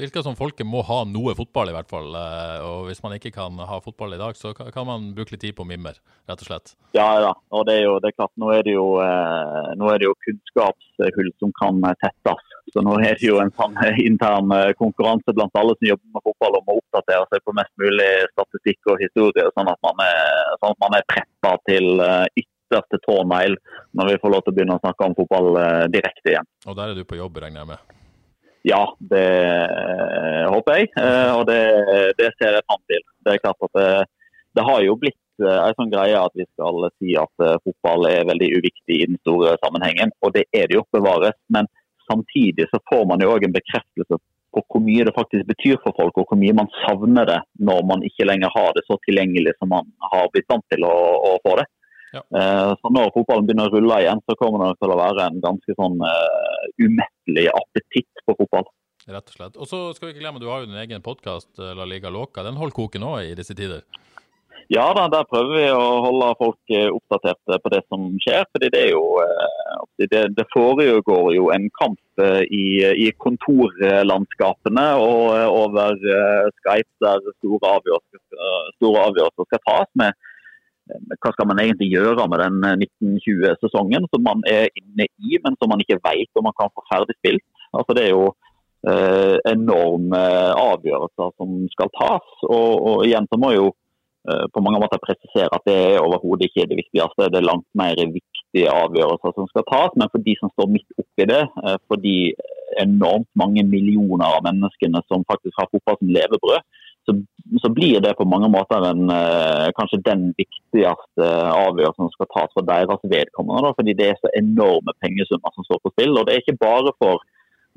virker 0.00 0.24
som 0.24 0.36
folket 0.36 0.66
må 0.66 0.82
ha 0.86 1.02
noe 1.08 1.34
fotball, 1.36 1.70
i 1.70 1.74
hvert 1.76 1.90
fall. 1.90 2.08
Eh, 2.16 2.64
og 2.64 2.88
hvis 2.88 3.02
man 3.04 3.14
ikke 3.16 3.32
kan 3.34 3.58
ha 3.68 3.78
fotball 3.84 4.16
i 4.16 4.20
dag, 4.20 4.36
så 4.38 4.52
kan 4.56 4.86
man 4.88 5.10
bruke 5.16 5.34
litt 5.34 5.44
tid 5.44 5.56
på 5.58 5.66
mimmer, 5.68 5.98
rett 6.30 6.44
og 6.44 6.48
slett. 6.48 6.74
Ja, 6.96 7.08
ja. 7.24 7.32
Og 7.56 7.66
det 7.68 7.78
er 7.78 7.86
jo 7.86 7.98
det 8.02 8.10
er 8.10 8.16
klart, 8.18 8.32
nå 8.40 8.52
er 8.54 8.64
det 8.66 8.76
jo, 8.76 8.86
eh, 9.04 9.72
nå 9.80 9.90
er 9.92 10.00
det 10.00 10.08
jo 10.08 10.16
kunnskapshull 10.26 11.32
som 11.42 11.52
kan 11.60 11.82
tettes. 12.02 12.46
Så 12.70 12.84
nå 12.86 12.96
er 13.00 13.18
det 13.18 13.26
jo 13.26 13.40
en 13.42 13.52
sånn 13.58 13.76
intern 14.08 14.52
eh, 14.56 14.72
konkurranse 14.78 15.34
blant 15.36 15.58
alle 15.58 15.76
som 15.78 15.90
jobber 15.90 16.16
med 16.16 16.26
fotball 16.28 16.60
om 16.60 16.72
å 16.72 16.78
oppdatere 16.80 17.28
seg 17.32 17.44
på 17.44 17.56
mest 17.58 17.74
mulig 17.82 18.10
statistikk 18.34 18.94
og 18.94 19.04
historie, 19.04 19.48
sånn 19.56 19.72
at 19.72 19.80
man 19.86 20.04
er, 20.06 20.56
sånn 20.60 20.76
at 20.76 20.82
man 20.86 20.98
er 20.98 21.08
preppa 21.10 21.56
til 21.68 22.04
ytterste 22.38 23.00
tånegl 23.06 23.56
når 23.98 24.12
vi 24.12 24.20
får 24.22 24.36
lov 24.36 24.44
til 24.44 24.52
å 24.52 24.58
begynne 24.58 24.76
å 24.78 24.84
snakke 24.84 25.08
om 25.08 25.16
fotball 25.18 25.56
direkte 25.90 26.36
igjen. 26.36 26.52
Og 26.70 26.78
der 26.78 26.92
er 26.92 27.00
du 27.00 27.08
på 27.08 27.18
jobb, 27.18 27.42
regner 27.42 27.64
jeg 27.64 27.74
med? 27.74 27.96
Ja, 28.62 28.82
det 28.98 29.24
eh, 29.24 30.46
håper 30.52 30.78
jeg. 30.78 30.90
Eh, 31.00 31.32
og 31.32 31.46
det, 31.48 31.60
det 32.18 32.30
ser 32.36 32.58
jeg 32.58 32.66
fram 32.68 32.82
til. 32.90 33.04
Det 33.24 33.34
er 33.34 33.42
klart 33.44 33.66
at 33.66 33.78
det, 33.78 33.90
det 34.58 34.64
har 34.66 34.82
jo 34.84 34.96
blitt 35.00 35.44
eh, 35.44 35.60
en 35.64 35.76
sånn 35.78 35.92
greie 35.92 36.18
at 36.20 36.36
vi 36.36 36.44
skal 36.50 36.88
si 36.98 37.16
at 37.16 37.46
fotball 37.64 38.08
er 38.10 38.28
veldig 38.28 38.50
uviktig 38.58 38.98
i 38.98 39.06
den 39.08 39.20
store 39.22 39.56
sammenhengen. 39.64 40.12
Og 40.20 40.34
det 40.36 40.44
er 40.52 40.68
det 40.68 40.76
jo, 40.76 40.84
bevares. 40.92 41.38
Men 41.48 41.70
samtidig 42.10 42.68
så 42.68 42.82
får 42.90 43.06
man 43.08 43.24
jo 43.24 43.32
òg 43.32 43.48
en 43.48 43.56
bekreftelse 43.56 44.20
på 44.50 44.64
hvor 44.66 44.82
mye 44.82 45.04
det 45.06 45.14
faktisk 45.14 45.46
betyr 45.46 45.76
for 45.80 45.94
folk, 45.94 46.16
og 46.18 46.26
hvor 46.26 46.38
mye 46.38 46.56
man 46.58 46.70
savner 46.82 47.28
det 47.28 47.38
når 47.62 47.84
man 47.86 48.00
ikke 48.06 48.26
lenger 48.26 48.50
har 48.50 48.72
det 48.74 48.82
så 48.88 48.96
tilgjengelig 49.06 49.54
som 49.56 49.70
man 49.70 49.86
har 50.10 50.26
blitt 50.34 50.48
vant 50.50 50.66
til 50.74 50.84
å, 50.84 50.96
å 51.30 51.36
få 51.44 51.54
det. 51.60 51.68
Ja. 52.12 52.22
Uh, 52.34 52.72
så 52.80 52.90
Når 52.90 53.12
fotballen 53.14 53.46
begynner 53.46 53.70
å 53.70 53.76
rulle 53.76 54.02
igjen, 54.02 54.22
så 54.26 54.36
kommer 54.38 54.64
det 54.66 54.82
til 54.82 54.92
å 54.92 54.98
være 54.98 55.28
en 55.30 55.40
ganske 55.44 55.78
sånn 55.78 55.98
uh, 56.02 56.68
umettelig 56.82 57.48
appetitt 57.54 58.24
på 58.26 58.36
fotball. 58.42 58.66
Rett 59.10 59.30
og 59.30 59.36
slett. 59.36 59.56
Og 59.56 59.68
så 59.70 59.82
skal 59.96 60.08
vi 60.08 60.14
ikke 60.14 60.24
glemme, 60.24 60.42
Du 60.42 60.50
har 60.50 60.62
jo 60.62 60.70
din 60.70 60.82
egen 60.82 61.02
podkast, 61.02 61.50
eh, 61.58 61.72
La 61.74 61.86
Liga 61.88 62.10
Låka. 62.12 62.44
Den 62.44 62.58
holder 62.60 62.76
koken 62.76 63.06
òg 63.08 63.30
i 63.30 63.36
disse 63.38 63.56
tider? 63.56 63.80
Ja, 64.70 64.92
da, 64.94 65.06
der 65.08 65.24
prøver 65.26 65.56
vi 65.56 65.64
å 65.72 65.86
holde 66.04 66.28
folk 66.38 66.74
oppdatert 66.92 67.62
på 67.64 67.72
det 67.72 67.80
som 67.88 68.04
skjer. 68.22 68.44
fordi 68.52 68.68
Det 68.70 68.82
er 68.84 68.90
jo, 68.92 69.02
det, 69.98 70.20
det 70.36 70.46
foregår 70.52 71.32
jo 71.34 71.48
en 71.50 71.66
kamp 71.80 72.22
i, 72.44 72.66
i 72.92 73.08
kontorlandskapene 73.18 74.86
og 75.00 75.32
over 75.64 75.96
Skype 76.60 76.92
der 77.02 77.24
store 77.40 77.72
avgjørelser, 77.80 78.22
store 78.76 79.08
avgjørelser 79.08 79.48
skal 79.48 79.64
tas. 79.66 79.90
med 79.98 80.14
hva 81.20 81.32
skal 81.34 81.48
man 81.50 81.60
egentlig 81.62 81.90
gjøre 81.92 82.26
med 82.30 82.42
den 82.44 82.86
1920-sesongen 82.86 84.06
som 84.12 84.24
man 84.26 84.44
er 84.48 84.68
inne 84.78 85.06
i, 85.06 85.38
men 85.44 85.56
som 85.58 85.72
man 85.72 85.82
ikke 85.82 86.00
vet 86.04 86.38
om 86.38 86.48
man 86.48 86.56
kan 86.58 86.72
få 86.74 86.84
ferdig 86.92 87.16
spilt. 87.18 87.44
Altså, 87.76 87.96
det 87.96 88.06
er 88.06 88.14
jo 88.14 88.30
eh, 88.88 89.36
enorme 89.52 90.22
avgjørelser 90.56 91.36
som 91.36 91.60
skal 91.74 91.92
tas. 91.98 92.34
Og, 92.48 92.70
og 92.90 93.06
igjen 93.06 93.28
så 93.30 93.38
må 93.40 93.52
jeg 93.52 93.62
jo 93.62 93.70
eh, 93.70 94.46
på 94.54 94.64
mange 94.64 94.82
måter 94.82 95.02
presisere 95.04 95.50
at 95.52 95.66
det 95.68 95.76
er 95.76 96.04
overhodet 96.04 96.48
ikke 96.48 96.68
det 96.70 96.80
viktigste. 96.82 97.30
Det 97.30 97.40
er 97.40 97.50
langt 97.50 97.68
mer 97.78 98.00
viktige 98.00 98.72
avgjørelser 98.74 99.36
som 99.36 99.50
skal 99.52 99.66
tas. 99.70 99.96
Men 100.00 100.12
for 100.12 100.26
de 100.26 100.36
som 100.40 100.52
står 100.54 100.72
midt 100.76 101.00
oppi 101.02 101.28
det, 101.30 101.42
eh, 101.64 101.78
for 101.86 102.02
de 102.02 102.16
enormt 102.80 103.30
mange 103.38 103.64
millioner 103.66 104.28
av 104.28 104.44
menneskene 104.46 105.02
som 105.10 105.26
faktisk 105.28 105.56
har 105.58 105.70
fotball 105.72 105.98
som 105.98 106.14
levebrød, 106.16 106.62
så, 107.08 107.14
så, 107.62 107.68
blir 107.72 108.00
det 108.04 108.14
på 108.18 108.28
mange 108.28 108.48
måter 108.52 108.84
en, 108.90 109.10
eh, 109.14 109.68
kanskje 109.78 110.02
den 110.06 110.30
viktigste 110.38 110.86
avgjørelsen 111.24 112.06
som 112.06 112.14
skal 112.14 112.30
tas 112.34 112.54
for 112.54 112.66
deres 112.68 113.10
vedkommende. 113.14 113.64
Da, 113.66 113.74
fordi 113.78 113.96
det 113.98 114.08
er 114.10 114.20
så 114.20 114.32
enorme 114.38 114.94
pengesummer 115.04 115.54
som 115.54 115.66
står 115.66 115.82
på 115.84 115.94
spill. 115.94 116.16
og 116.16 116.26
Det 116.26 116.34
er 116.34 116.44
ikke 116.44 116.64
bare 116.64 116.94
for 117.02 117.22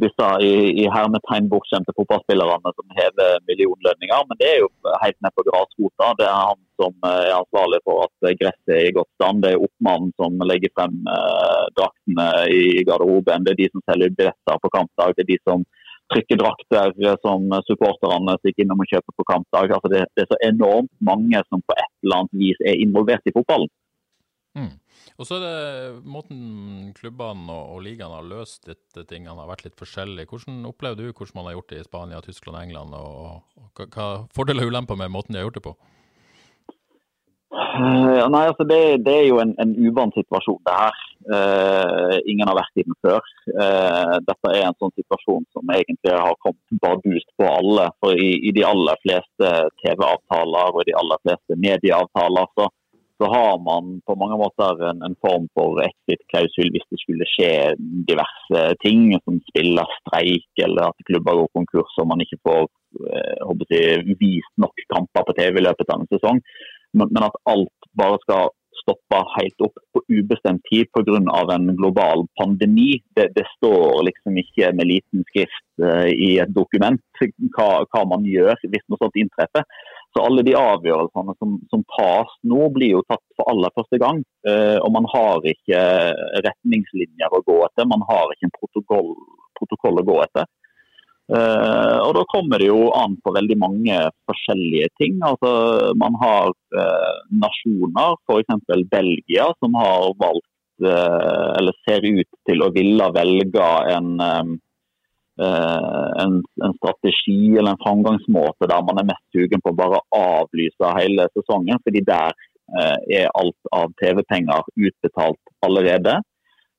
disse 0.01 0.27
i, 0.41 0.53
i 0.81 0.85
hermetegn 0.89 1.49
bortskjemte 1.51 1.93
fotballspillerne 1.97 2.71
som 2.73 2.95
hever 2.97 3.35
millionlønninger, 3.49 4.23
men 4.29 4.39
det 4.39 4.47
er 4.49 4.59
jo 4.63 4.69
helt 5.03 5.19
ned 5.21 5.35
på 5.37 5.45
grasrota. 5.47 6.09
Det 6.19 6.25
er 6.27 6.39
han 6.39 6.59
som 6.81 6.95
eh, 7.09 7.21
er 7.29 7.37
ansvarlig 7.37 7.79
for 7.87 8.07
at 8.07 8.33
gresset 8.41 8.75
er 8.75 8.87
i 8.89 8.95
godt 8.97 9.11
stand. 9.17 9.43
Det 9.45 9.53
er 9.53 9.65
oppmannen 9.67 10.11
som 10.19 10.41
legger 10.49 10.73
frem 10.77 10.99
eh, 11.15 11.63
draktene 11.77 12.27
i 12.57 12.83
garderoben. 12.89 13.45
Det 13.45 13.55
er 13.55 13.61
de 13.63 13.71
som 13.71 13.85
selger 13.87 14.17
billetter 14.17 14.61
på 14.63 14.73
kampdag. 14.77 15.15
Det 15.15 15.25
er 15.25 15.31
de 15.35 15.39
som 15.47 15.65
trykkedrakter 16.13 16.93
som 17.23 17.49
supporterne 17.67 18.37
stikker 18.39 18.65
innom 18.65 18.83
og 18.83 18.91
kjøper 18.91 19.17
på 19.17 19.27
kampdag. 19.29 19.73
Altså 19.75 19.91
det, 19.91 20.05
det, 20.15 20.25
er 20.25 20.31
så 20.31 20.39
enormt 20.47 20.93
mange 21.03 21.41
som 21.49 21.63
på 21.65 21.75
et 21.77 21.91
eller 22.05 22.23
annet 22.23 22.39
vis 22.43 22.63
er 22.65 22.79
involvert 22.81 23.29
i 23.29 23.35
fotballen. 23.35 23.71
Mm. 24.53 24.71
Og 25.17 25.27
så 25.27 25.37
er 25.37 25.43
det 25.43 26.03
måten 26.09 26.91
klubbene 26.97 27.53
og, 27.53 27.75
og 27.75 27.81
ligaene 27.85 28.17
har 28.17 28.25
løst 28.25 28.65
dette 28.69 29.05
tingene 29.09 29.35
har 29.37 29.49
vært 29.49 29.65
litt 29.65 29.77
forskjellig. 29.77 30.25
Hvordan 30.29 30.63
opplever 30.69 30.99
du 30.99 31.09
hvordan 31.09 31.37
man 31.39 31.49
har 31.49 31.57
gjort 31.57 31.73
det 31.73 31.81
i 31.81 31.87
Spania, 31.87 32.21
Tyskland 32.25 32.57
og 32.57 32.63
England? 32.63 32.95
Og, 32.97 33.59
og 33.61 33.83
hva 33.93 34.07
fordeler 34.33 34.65
og 34.65 34.73
ulemper 34.73 34.99
med 34.99 35.13
måten 35.13 35.35
de 35.35 35.41
har 35.41 35.49
gjort 35.49 35.59
det 35.59 35.67
på? 35.67 35.75
Uh, 37.53 38.25
nei, 38.33 38.47
altså 38.49 38.65
det, 38.65 39.05
det, 39.05 39.13
er 39.13 39.27
jo 39.27 39.37
en, 39.41 39.53
en 39.61 39.73
uvant 39.85 40.15
situasjon, 40.17 40.61
det 40.65 40.73
her. 40.73 41.03
Uh, 41.23 42.17
ingen 42.27 42.49
har 42.49 42.57
vært 42.57 42.79
i 42.81 42.83
den 42.83 42.95
før. 43.05 43.23
Uh, 43.47 44.19
dette 44.27 44.51
er 44.51 44.65
en 44.67 44.77
sånn 44.81 44.93
situasjon 44.97 45.45
som 45.55 45.71
egentlig 45.71 46.11
har 46.11 46.35
kommet 46.43 46.79
bardust 46.83 47.29
på 47.39 47.47
alle. 47.47 47.87
For 48.03 48.19
i, 48.19 48.31
i 48.49 48.53
de 48.55 48.65
aller 48.67 48.99
fleste 49.05 49.51
TV-avtaler 49.83 50.73
og 50.73 50.81
i 50.83 50.89
de 50.91 50.97
aller 50.99 51.21
fleste 51.23 51.59
medieavtaler 51.63 52.51
så, 52.59 52.67
så, 53.21 53.29
har 53.31 53.55
man 53.63 53.97
på 54.03 54.17
mange 54.19 54.41
måter 54.41 54.83
en, 54.89 54.99
en 55.07 55.17
form 55.23 55.47
for 55.55 55.79
exit-klausul 55.85 56.73
hvis 56.75 56.89
det 56.91 57.01
skulle 57.05 57.29
skje 57.31 57.51
diverse 58.09 58.65
ting, 58.83 59.13
som 59.23 59.39
spiller 59.53 59.97
streik 60.01 60.65
eller 60.67 60.91
at 60.91 61.07
klubber 61.07 61.39
går 61.39 61.53
konkurs 61.61 61.99
og 62.03 62.09
man 62.11 62.25
ikke 62.25 62.41
får 62.43 62.65
jeg, 63.73 64.03
vist 64.19 64.51
nok 64.61 64.83
kamper 64.91 65.23
på 65.25 65.33
TV 65.39 65.57
i 65.57 65.63
løpet 65.65 65.89
av 65.89 66.03
en 66.03 66.11
sesong 66.11 66.43
men 66.93 67.25
at 67.25 67.39
alt 67.49 67.87
bare 67.97 68.19
skal 68.21 68.51
stoppe 68.83 69.19
helt 69.37 69.63
opp 69.65 69.79
på 69.95 70.01
ubestemt 70.11 70.63
tid 70.69 70.89
pga. 70.93 71.17
en 71.55 71.75
global 71.75 72.25
pandemi. 72.39 73.01
Det, 73.15 73.29
det, 73.35 73.45
står 73.57 74.03
liksom 74.09 74.37
ikke 74.37 74.71
med 74.77 74.87
liten 74.87 75.23
skrift 75.29 75.65
uh, 75.81 76.07
i 76.07 76.37
et 76.43 76.53
dokument 76.53 77.01
hva, 77.55 77.85
hva, 77.87 78.03
man 78.07 78.25
gjør 78.27 78.55
hvis 78.67 78.85
noe 78.87 79.01
sånt 79.01 79.19
inntreffer. 79.19 79.65
Så 80.13 80.21
alle 80.21 80.43
de 80.45 80.53
avgjørelsene 80.57 81.33
som, 81.39 81.55
som, 81.71 81.85
tas 81.95 82.33
nå, 82.45 82.67
blir 82.75 82.97
jo 82.97 83.05
tatt 83.09 83.23
for 83.37 83.49
aller 83.49 83.73
første 83.77 83.99
gang. 84.01 84.21
Uh, 84.47 84.77
og 84.83 84.91
man 84.97 85.07
har 85.13 85.47
ikke 85.53 85.79
retningslinjer 86.45 87.33
å 87.33 87.43
gå 87.47 87.61
etter, 87.67 87.89
man 87.89 88.05
har 88.09 88.35
ikke 88.35 88.49
en 88.49 88.57
protokoll, 88.59 89.15
protokoll 89.59 90.03
å 90.03 90.07
gå 90.11 90.19
etter. 90.27 90.49
Uh, 91.31 92.03
og 92.03 92.17
Da 92.17 92.23
kommer 92.27 92.59
det 92.59 92.67
jo 92.67 92.89
an 92.99 93.15
på 93.23 93.31
veldig 93.35 93.55
mange 93.61 93.99
forskjellige 94.27 94.89
ting. 94.99 95.21
Altså, 95.23 95.93
man 95.99 96.17
har 96.19 96.51
uh, 96.51 97.13
nasjoner, 97.43 98.17
f.eks. 98.27 98.83
Belgia, 98.91 99.47
som 99.63 99.77
har 99.79 100.11
valgt, 100.19 100.49
uh, 100.83 101.55
eller 101.59 101.79
ser 101.87 102.03
ut 102.03 102.29
til 102.49 102.65
å 102.65 102.71
ville 102.75 103.07
velge 103.15 103.69
en, 103.95 104.11
um, 104.19 104.57
en, 105.43 106.35
en, 106.61 106.73
strategi 106.77 107.55
eller 107.55 107.71
en 107.71 107.79
framgangsmåte 107.81 108.67
der 108.69 108.83
man 108.85 108.99
er 109.01 109.07
mest 109.07 109.23
sugen 109.33 109.63
på 109.63 109.71
å 109.71 109.79
bare 109.79 110.01
avlyse 110.13 110.91
hele 110.99 111.25
sesongen. 111.31 111.79
fordi 111.81 112.03
der 112.05 112.35
er 113.09 113.31
alt 113.33 113.71
av 113.73 113.89
TV-penger 113.97 114.61
utbetalt 114.77 115.41
allerede. 115.65 116.19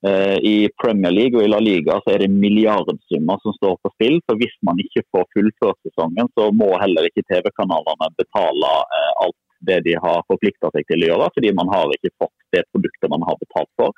Eh, 0.04 0.38
I 0.52 0.68
Premier 0.82 1.12
League 1.14 1.38
og 1.38 1.46
i 1.46 1.48
La 1.48 1.60
Liga 1.62 1.96
så 2.04 2.12
er 2.12 2.24
det 2.24 2.32
milliardsummer 2.32 3.40
som 3.40 3.54
står 3.56 3.78
på 3.80 3.92
spill. 3.94 4.18
så 4.26 4.36
Hvis 4.40 4.56
man 4.68 4.80
ikke 4.84 5.04
får 5.14 5.28
fullført 5.36 5.80
sesongen, 5.86 6.28
så 6.36 6.50
må 6.52 6.68
heller 6.82 7.08
ikke 7.08 7.24
TV-kanalene 7.30 8.10
betale 8.20 8.72
eh, 8.98 9.12
alt 9.24 9.38
det 9.64 9.78
de 9.86 9.94
har 10.04 10.26
forplikta 10.28 10.68
seg 10.74 10.84
til 10.90 11.06
å 11.06 11.12
gjøre, 11.12 11.30
fordi 11.36 11.54
man 11.56 11.70
har 11.72 11.92
ikke 11.96 12.12
fått 12.20 12.36
det 12.52 12.66
produktet 12.74 13.12
man 13.12 13.24
har 13.24 13.38
betalt 13.40 13.72
for. 13.80 13.96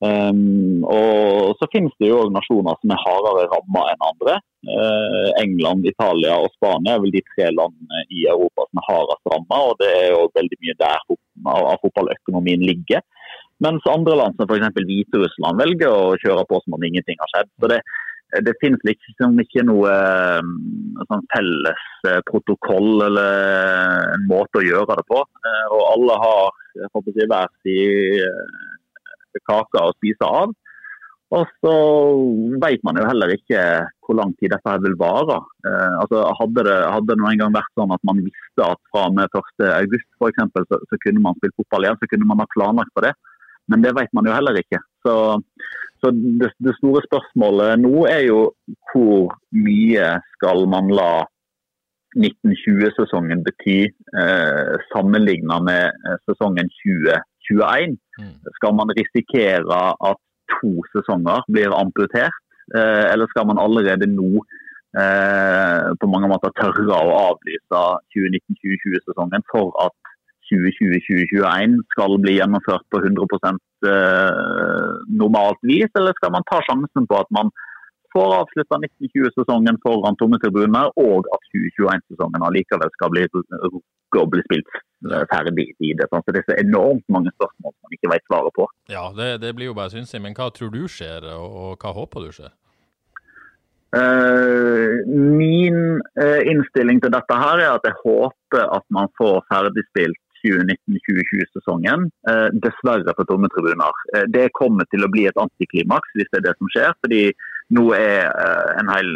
Um, 0.00 0.80
og 0.88 1.58
Så 1.60 1.66
finnes 1.68 1.92
det 2.00 2.08
jo 2.08 2.22
nasjoner 2.32 2.78
som 2.80 2.92
er 2.94 3.02
hardere 3.02 3.42
ramma 3.52 3.82
enn 3.90 4.06
andre. 4.06 4.38
Uh, 4.64 5.28
England, 5.42 5.84
Italia 5.84 6.38
og 6.40 6.48
Spania 6.54 6.94
er 6.94 7.02
vel 7.02 7.12
de 7.12 7.20
tre 7.34 7.50
landene 7.52 8.00
i 8.08 8.24
Europa 8.32 8.64
som 8.64 8.80
er 8.80 8.88
hardest 8.88 9.28
ramma. 9.34 9.60
Og 9.68 9.76
det 9.82 9.90
er 9.98 10.08
jo 10.14 10.22
veldig 10.38 10.60
mye 10.64 10.78
der 10.80 11.04
fotballøkonomien 11.84 12.64
ligger. 12.64 13.04
Mens 13.64 13.88
andre 13.92 14.16
land, 14.16 14.38
som 14.38 14.48
f.eks. 14.48 14.70
Hviterussland, 14.78 15.60
velger 15.60 15.92
å 15.92 16.14
kjøre 16.22 16.46
på 16.48 16.62
som 16.62 16.78
om 16.78 16.86
ingenting 16.86 17.18
har 17.20 17.32
skjedd. 17.34 17.50
Så 17.60 17.70
det, 17.72 17.80
det 18.46 18.56
finnes 18.62 18.80
liksom 18.88 19.36
ikke 19.42 19.66
noe 19.68 19.90
eh, 19.90 20.50
sånn 21.10 21.26
felles 21.34 21.84
eh, 22.08 22.22
protokoll 22.30 23.04
eller 23.08 24.14
en 24.14 24.26
måte 24.30 24.62
å 24.62 24.64
gjøre 24.64 24.96
det 25.00 25.06
på. 25.10 25.20
Eh, 25.20 25.66
og 25.76 25.84
alle 25.90 26.18
har 26.24 26.64
jeg 26.78 27.04
si, 27.10 27.28
hver 27.28 27.52
sin 27.66 29.46
kake 29.46 29.84
å 29.84 29.94
spise 29.98 30.26
av. 30.26 30.56
Og 31.30 31.50
så 31.62 31.72
vet 32.62 32.82
man 32.82 32.98
jo 32.98 33.06
heller 33.06 33.30
ikke 33.36 33.60
hvor 34.02 34.16
lang 34.18 34.32
tid 34.40 34.50
dette 34.50 34.72
vil 34.82 34.96
vare. 34.98 35.36
Eh, 35.62 35.92
altså, 36.00 36.24
hadde, 36.40 36.64
det, 36.66 36.78
hadde 36.90 37.12
det 37.12 37.18
noen 37.20 37.38
gang 37.38 37.54
vært 37.54 37.70
sånn 37.78 37.94
at 37.94 38.02
man 38.08 38.22
visste 38.24 38.66
at 38.66 38.80
fra 38.90 39.04
og 39.06 39.18
med 39.18 39.30
1.8 39.30 40.64
så, 40.64 40.80
så 40.80 41.00
kunne 41.04 41.22
man 41.22 41.38
spille 41.38 41.54
fotball 41.60 41.86
igjen, 41.86 42.00
så 42.00 42.10
kunne 42.10 42.26
man 42.32 42.42
ha 42.42 42.48
planlagt 42.56 42.90
på 42.96 43.04
det. 43.06 43.12
Men 43.70 43.84
det 43.84 43.94
vet 43.96 44.12
man 44.16 44.26
jo 44.28 44.34
heller 44.34 44.58
ikke. 44.60 44.80
Så, 45.06 45.14
så 46.02 46.12
det, 46.14 46.50
det, 46.58 46.76
store 46.78 47.02
spørsmålet 47.06 47.80
nå 47.82 48.06
er 48.10 48.24
jo 48.28 48.40
hvor 48.90 49.34
mye 49.66 50.14
skal 50.34 50.66
man 50.72 50.90
la 50.94 51.12
1920-sesongen 52.18 53.44
bety 53.46 53.78
eh, 53.86 54.72
sammenlignet 54.90 55.66
med 55.68 56.02
eh, 56.08 56.18
sesongen 56.26 56.70
2021? 56.82 57.94
Mm. 58.18 58.34
Skal 58.58 58.74
man 58.78 58.94
risikere 58.98 59.82
at 60.10 60.20
to 60.56 60.72
sesonger 60.92 61.46
blir 61.54 61.76
amputert, 61.76 62.42
eh, 62.74 63.06
eller 63.12 63.30
skal 63.30 63.46
man 63.46 63.62
allerede 63.62 64.10
nå 64.10 64.42
eh, 64.98 65.86
på 66.00 66.10
mange 66.10 66.30
måter 66.32 66.54
tørre 66.58 66.98
å 66.98 67.16
avlyse 67.30 67.82
2019-2020-sesongen 68.16 69.46
for 69.52 69.70
at 69.86 70.09
2020-2021 70.50 71.80
skal 71.94 72.16
bli 72.22 72.36
gjennomført 72.38 72.86
på 72.92 73.00
100 73.02 73.56
eh, 73.86 74.92
normalt 75.22 75.60
vis, 75.70 75.90
eller 75.98 76.16
skal 76.18 76.34
man 76.36 76.46
ta 76.50 76.60
sjansen 76.66 77.08
på 77.10 77.18
at 77.20 77.30
man 77.36 77.52
får 78.14 78.34
avslutta 78.40 78.78
1920-sesongen 78.82 79.78
foran 79.84 80.18
tomme 80.18 80.38
tribuner, 80.42 80.90
og 80.98 81.28
at 81.34 81.50
2021-sesongen 81.54 82.46
allikevel 82.46 82.90
skal 82.96 83.12
bli, 83.14 83.26
bli 83.32 84.46
spilt 84.48 84.72
eh, 84.78 85.26
ferdig 85.32 85.68
i 85.78 85.92
det. 85.98 86.08
Så 86.10 86.34
det 86.34 86.44
er 86.48 86.64
enormt 86.64 87.06
mange 87.08 87.32
spørsmål 87.36 87.76
man 87.76 87.98
ikke 87.98 88.12
vet 88.14 88.26
svaret 88.26 88.56
på. 88.58 88.66
Ja, 88.90 89.10
det, 89.16 89.36
det 89.44 89.54
blir 89.54 89.70
jo 89.70 89.78
bare 89.78 89.94
synsing. 89.94 90.24
Men 90.26 90.34
hva 90.38 90.50
tror 90.54 90.74
du 90.74 90.82
skjer, 90.90 91.30
og, 91.36 91.60
og 91.62 91.84
hva 91.84 91.94
håper 92.00 92.26
du 92.26 92.34
skjer? 92.40 92.56
Uh, 93.90 95.02
min 95.10 95.98
uh, 96.14 96.40
innstilling 96.46 97.00
til 97.02 97.10
dette 97.10 97.38
her 97.42 97.58
er 97.58 97.72
at 97.72 97.86
jeg 97.88 97.96
håper 98.04 98.68
at 98.76 98.84
man 98.94 99.10
får 99.18 99.40
ferdigspilt 99.50 100.20
2019-2020-sesongen. 100.44 102.08
Eh, 102.30 102.48
dessverre 102.64 103.14
på 103.16 103.26
tomme 103.28 103.50
tribuner. 103.54 104.00
Eh, 104.14 104.26
det 104.36 104.48
kommer 104.58 104.88
til 104.92 105.04
å 105.04 105.10
bli 105.12 105.26
et 105.30 105.40
antiklimaks 105.40 106.16
hvis 106.16 106.30
det 106.32 106.40
er 106.40 106.48
det 106.48 106.56
som 106.58 106.72
skjer. 106.74 106.96
fordi 107.04 107.22
nå 107.76 107.84
er 107.94 108.26
eh, 108.26 108.70
en 108.80 108.90
hel 108.90 109.12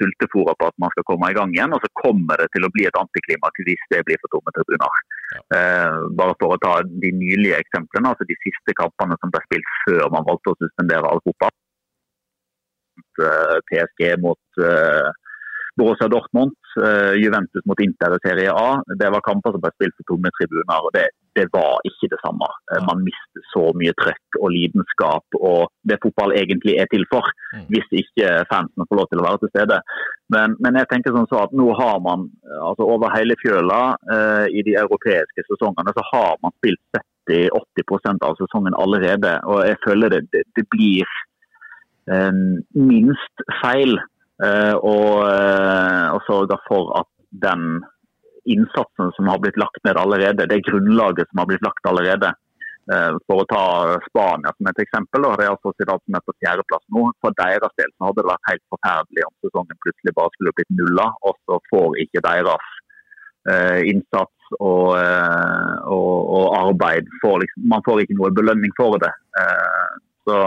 sultefòra 0.00 0.54
på 0.56 0.68
at 0.70 0.76
man 0.80 0.92
skal 0.94 1.06
komme 1.08 1.30
i 1.30 1.36
gang 1.36 1.52
igjen. 1.54 1.74
Og 1.76 1.82
så 1.84 1.90
kommer 2.02 2.40
det 2.40 2.50
til 2.54 2.66
å 2.66 2.72
bli 2.74 2.86
et 2.88 3.00
antiklimaks 3.00 3.64
hvis 3.68 3.86
det 3.92 4.02
blir 4.08 4.20
for 4.22 4.34
tomme 4.34 4.54
tribuner. 4.56 5.00
Ja. 5.30 5.40
Eh, 5.56 5.96
bare 6.20 6.36
for 6.40 6.56
å 6.56 6.60
ta 6.62 6.74
de 6.84 7.12
nylige 7.14 7.60
eksemplene, 7.62 8.12
altså 8.12 8.26
de 8.28 8.38
siste 8.44 8.76
kampene 8.78 9.18
som 9.20 9.32
ble 9.32 9.42
spilt 9.46 9.74
før 9.84 10.06
man 10.14 10.26
valgte 10.28 10.54
å 10.54 10.60
suspendere 10.62 11.10
all 11.10 11.22
fotball. 11.26 11.56
PSG 13.70 14.14
mot 14.20 14.62
eh, 14.64 15.08
Borussia 15.80 16.08
Dortmund, 16.12 16.52
uh, 16.82 17.14
Juventus 17.22 17.64
mot 17.64 17.80
Inter 17.80 18.16
i 18.16 18.20
Serie 18.28 18.52
A. 18.52 18.82
Det 19.00 19.08
var 19.14 19.24
kamper 19.24 19.54
som 19.54 19.62
ble 19.62 19.72
spilt 19.72 19.96
på 19.96 20.06
tomme 20.10 20.32
tribuner, 20.36 20.84
og 20.84 20.92
det, 20.96 21.06
det 21.38 21.46
var 21.54 21.80
ikke 21.88 22.10
det 22.12 22.18
samme. 22.20 22.48
Uh, 22.72 22.80
man 22.88 23.00
mister 23.06 23.46
så 23.52 23.62
mye 23.80 23.94
trøkk 24.02 24.40
og 24.42 24.52
lidenskap 24.54 25.38
og 25.40 25.72
det 25.88 26.00
fotball 26.04 26.34
egentlig 26.36 26.76
er 26.82 26.90
til 26.92 27.06
for, 27.12 27.26
mm. 27.54 27.64
hvis 27.72 27.88
ikke 28.02 28.34
fansen 28.52 28.88
får 28.90 29.00
lov 29.00 29.08
til 29.08 29.22
å 29.22 29.26
være 29.28 29.42
til 29.44 29.52
stede. 29.54 29.80
Men, 30.36 30.58
men 30.60 30.76
jeg 30.82 30.90
tenker 30.92 31.16
sånn 31.16 31.30
så 31.32 31.46
at 31.46 31.56
nå 31.56 31.70
har 31.80 31.96
man 32.04 32.28
altså 32.60 32.84
over 32.84 33.16
hele 33.16 33.38
fjøla 33.40 33.80
uh, 34.12 34.46
i 34.52 34.66
de 34.66 34.76
europeiske 34.84 35.46
sesongene 35.48 35.96
så 35.96 36.04
har 36.12 36.36
man 36.44 36.54
spilt 36.60 37.02
70-80% 37.30 38.28
av 38.28 38.36
sesongen 38.36 38.76
allerede. 38.76 39.38
Og 39.48 39.64
jeg 39.64 39.80
føler 39.86 40.12
det, 40.12 40.24
det, 40.34 40.44
det 40.58 40.68
blir 40.72 41.18
minst 42.10 43.42
feil 43.60 43.92
Eh, 43.94 44.19
og, 44.40 45.24
eh, 45.28 46.06
og 46.14 46.22
sørge 46.26 46.56
for 46.68 46.94
at 47.00 47.08
den 47.44 47.82
innsatsen 48.48 49.12
som 49.16 49.28
har 49.28 49.40
blitt 49.42 49.58
lagt 49.60 49.82
ned 49.84 49.98
allerede, 50.00 50.48
det 50.48 50.64
grunnlaget 50.68 51.28
som 51.28 51.42
har 51.42 51.50
blitt 51.50 51.66
lagt 51.66 51.90
allerede. 51.90 52.32
Eh, 52.90 53.16
for 53.28 53.42
å 53.42 53.46
ta 53.46 53.64
Spania 54.08 54.50
som 54.56 54.70
et 54.70 54.82
eksempel, 54.82 55.26
og 55.28 55.36
det 55.38 55.46
er 55.46 55.52
altså 55.52 55.70
Zidane 55.76 56.02
som 56.02 56.16
er 56.16 56.24
på 56.26 56.34
fjerdeplass 56.42 56.84
nå. 56.96 57.04
For 57.22 57.36
deres 57.38 57.74
del 57.78 57.90
så 57.92 58.08
hadde 58.08 58.22
det 58.22 58.30
vært 58.32 58.50
helt 58.50 58.64
forferdelig 58.74 59.26
om 59.28 59.34
sesongen 59.44 59.82
plutselig 59.84 60.16
bare 60.16 60.34
skulle 60.34 60.54
blitt 60.56 60.76
nulla, 60.78 61.06
og 61.28 61.36
så 61.44 61.60
får 61.70 61.98
ikke 62.06 62.24
deres 62.24 62.70
eh, 63.52 63.80
innsats 63.92 64.54
og, 64.58 64.96
og, 64.98 66.16
og 66.34 66.46
arbeid 66.58 67.06
får 67.22 67.36
liksom, 67.44 67.68
Man 67.70 67.84
får 67.86 68.02
ikke 68.02 68.16
noe 68.18 68.32
belønning 68.34 68.72
for 68.80 68.98
det. 69.04 69.12
Eh, 69.38 69.92
så, 70.26 70.40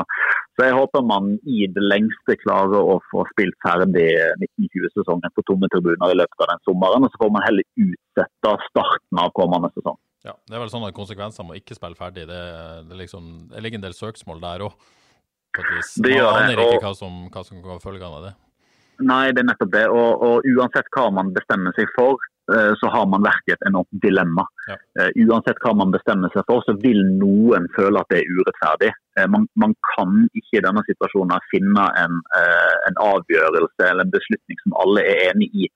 så, 0.54 0.68
jeg 0.68 0.76
håper 0.78 1.02
man 1.10 1.32
i 1.50 1.66
det 1.74 1.82
lengste 1.82 2.36
klarer 2.44 2.78
å 2.78 3.00
få 3.10 3.24
spilt 3.32 3.56
ferdig 3.66 4.06
1920-sesongen 4.38 5.34
på 5.34 5.44
tomme 5.50 5.70
tribuner 5.74 6.14
i 6.14 6.18
løpet 6.20 6.44
av 6.46 6.52
den 6.52 6.62
sommeren. 6.68 7.08
Og 7.08 7.14
så 7.14 7.22
får 7.24 7.32
man 7.34 7.46
heller 7.48 7.66
utsette 7.82 8.52
starten 8.68 9.22
av 9.24 9.32
kommende 9.34 9.72
sesong. 9.74 9.98
Ja, 10.24 10.36
Det 10.46 10.56
er 10.56 10.62
vel 10.62 10.72
sånn 10.72 10.86
at 10.86 10.96
konsekvensene 10.96 11.50
må 11.50 11.58
ikke 11.58 11.76
spille 11.76 11.98
ferdig. 11.98 12.28
Det, 12.30 12.42
det, 12.86 13.00
liksom, 13.02 13.32
det 13.50 13.64
ligger 13.66 13.82
en 13.82 13.88
del 13.88 13.98
søksmål 13.98 14.44
der 14.46 14.68
òg. 14.70 14.78
Det 15.54 16.14
gjør 16.14 16.30
Man 16.30 16.48
det, 16.48 16.54
aner 16.54 16.62
ikke 16.64 16.86
hva 16.86 16.94
som, 16.98 17.18
hva 17.34 17.44
som 17.46 17.66
kan 17.66 17.82
følge 17.82 18.08
av 18.08 18.30
det. 18.30 18.34
Nei, 19.02 19.32
det 19.34 19.42
er 19.44 19.50
nettopp 19.50 19.74
det. 19.74 19.88
Og, 19.90 20.22
og 20.28 20.48
uansett 20.54 20.90
hva 20.96 21.10
man 21.14 21.32
bestemmer 21.36 21.74
seg 21.78 21.90
for, 21.96 22.22
eh, 22.54 22.72
så 22.80 22.92
har 22.94 23.08
man 23.10 23.26
virkelig 23.26 23.56
et 23.56 23.68
enormt 23.70 24.02
dilemma. 24.06 24.46
Ja. 24.70 24.78
Eh, 25.00 25.12
Uansett 25.26 25.62
hva 25.64 25.74
man 25.78 25.94
bestemmer 25.94 26.34
seg 26.34 26.46
for, 26.50 26.64
så 26.68 26.76
vil 26.84 27.02
noen 27.20 27.66
føle 27.78 28.02
at 28.02 28.14
det 28.14 28.22
er 28.22 28.34
urettferdig. 28.38 28.92
Eh, 29.18 29.28
Man, 29.34 29.48
man 29.56 29.76
kan 29.94 30.28
ikke 30.34 30.60
i 30.60 30.66
denne 30.66 30.84
situasjonen 30.90 31.48
finne 31.52 31.88
en, 32.04 32.20
en 32.90 33.00
avgjørelse 33.02 33.90
eller 33.90 34.06
en 34.06 34.14
beslutning 34.14 34.62
som 34.64 34.78
alle 34.86 35.06
er 35.06 35.32
enig 35.32 35.50
i. 35.54 35.72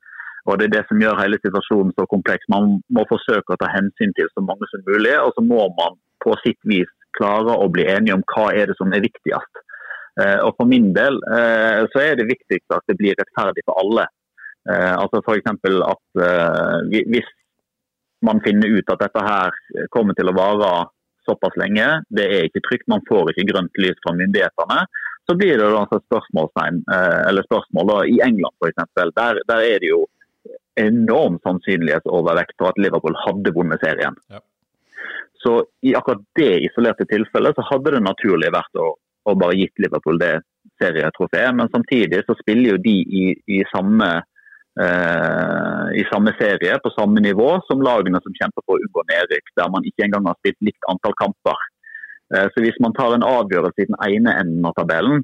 Og 0.47 0.59
Det 0.59 0.67
er 0.67 0.75
det 0.77 0.85
som 0.87 1.01
gjør 1.01 1.19
hele 1.19 1.39
situasjonen 1.43 1.91
så 1.97 2.05
kompleks. 2.07 2.47
Man 2.49 2.77
må 2.95 3.03
forsøke 3.09 3.53
å 3.55 3.59
ta 3.59 3.67
hensyn 3.73 4.13
til 4.15 4.29
så 4.31 4.43
mange 4.45 4.69
som 4.71 4.85
mulig, 4.87 5.15
og 5.19 5.33
så 5.35 5.43
må 5.43 5.67
man 5.75 5.97
på 6.23 6.37
sitt 6.45 6.59
vis 6.71 6.91
klare 7.17 7.55
å 7.57 7.67
bli 7.73 7.83
enige 7.89 8.15
om 8.15 8.23
hva 8.31 8.51
er 8.55 8.69
det 8.69 8.77
som 8.79 8.93
er 8.93 9.03
viktigst. 9.03 9.59
Eh, 10.21 10.39
Og 10.45 10.55
For 10.57 10.69
min 10.69 10.91
del 10.97 11.19
eh, 11.29 11.85
så 11.93 12.03
er 12.03 12.17
det 12.17 12.29
viktigst 12.31 12.73
at 12.73 12.85
det 12.89 12.97
blir 12.99 13.17
rettferdig 13.19 13.63
for 13.67 13.79
alle. 13.81 14.07
Eh, 14.69 14.93
altså 14.97 15.21
F.eks. 15.21 15.51
at 15.93 16.21
hvis 16.91 17.33
man 18.25 18.41
finner 18.41 18.73
ut 18.73 18.89
at 18.89 19.03
dette 19.03 19.23
her 19.23 19.53
kommer 19.93 20.17
til 20.17 20.31
å 20.31 20.35
vare 20.35 20.71
såpass 21.27 21.53
lenge, 21.59 21.85
det 22.09 22.25
er 22.25 22.47
ikke 22.47 22.63
trygt, 22.65 22.87
man 22.89 23.03
får 23.07 23.29
ikke 23.31 23.49
grønt 23.51 23.81
lys 23.83 23.99
fra 24.01 24.15
myndighetene, 24.17 24.79
så 25.27 25.35
blir 25.37 25.59
det 25.59 25.67
altså 25.67 25.99
spørsmålstegn, 26.05 26.79
eller 27.27 27.45
spørsmål 27.45 27.89
da, 27.91 27.97
i 28.07 28.21
England 28.23 28.55
f.eks. 28.63 28.85
Der, 29.19 29.41
der 29.51 29.65
er 29.67 29.83
det 29.83 29.91
jo 29.91 30.05
enorm 30.79 31.35
sannsynlighetsovervekt 31.43 32.55
for 32.57 32.71
at 32.71 32.79
Liverpool 32.81 33.17
hadde 33.25 33.53
vunnet 33.53 33.83
serien. 33.83 34.15
Ja. 34.31 34.39
Så 35.43 35.59
i 35.85 35.93
akkurat 35.99 36.23
det 36.39 36.53
isolerte 36.69 37.05
tilfellet 37.11 37.59
så 37.59 37.65
hadde 37.69 37.93
det 37.97 38.03
naturlig 38.07 38.49
vært 38.55 38.79
å, 38.81 38.95
å 39.33 39.39
bare 39.39 39.57
gitt 39.59 39.83
Liverpool 39.83 40.19
det 40.21 40.33
serietrofeet, 40.81 41.55
men 41.57 41.69
samtidig 41.73 42.23
så 42.25 42.35
spiller 42.41 42.75
jo 42.75 42.81
de 42.83 42.95
i, 43.21 43.23
i 43.57 43.61
samme 43.71 44.09
eh, 44.81 45.85
i 46.01 46.03
samme 46.11 46.33
serie, 46.39 46.77
på 46.83 46.93
samme 46.93 47.23
nivå 47.23 47.49
som 47.67 47.81
lagene 47.81 48.21
som 48.23 48.35
kjemper 48.37 48.65
for 48.65 48.77
å 48.77 48.83
unngå 48.83 49.05
nedrykk, 49.11 49.53
der 49.57 49.73
man 49.73 49.87
ikke 49.89 50.05
engang 50.07 50.29
har 50.29 50.37
spilt 50.41 50.59
likt 50.69 50.89
antall 50.91 51.17
kamper. 51.21 51.67
Eh, 52.35 52.47
Så 52.53 52.63
Hvis 52.63 52.79
man 52.83 52.93
tar 52.93 53.15
en 53.15 53.25
avgjørelse 53.25 53.83
i 53.83 53.89
den 53.89 54.01
ene 54.09 54.35
enden 54.41 54.65
av 54.69 54.75
tabellen, 54.77 55.23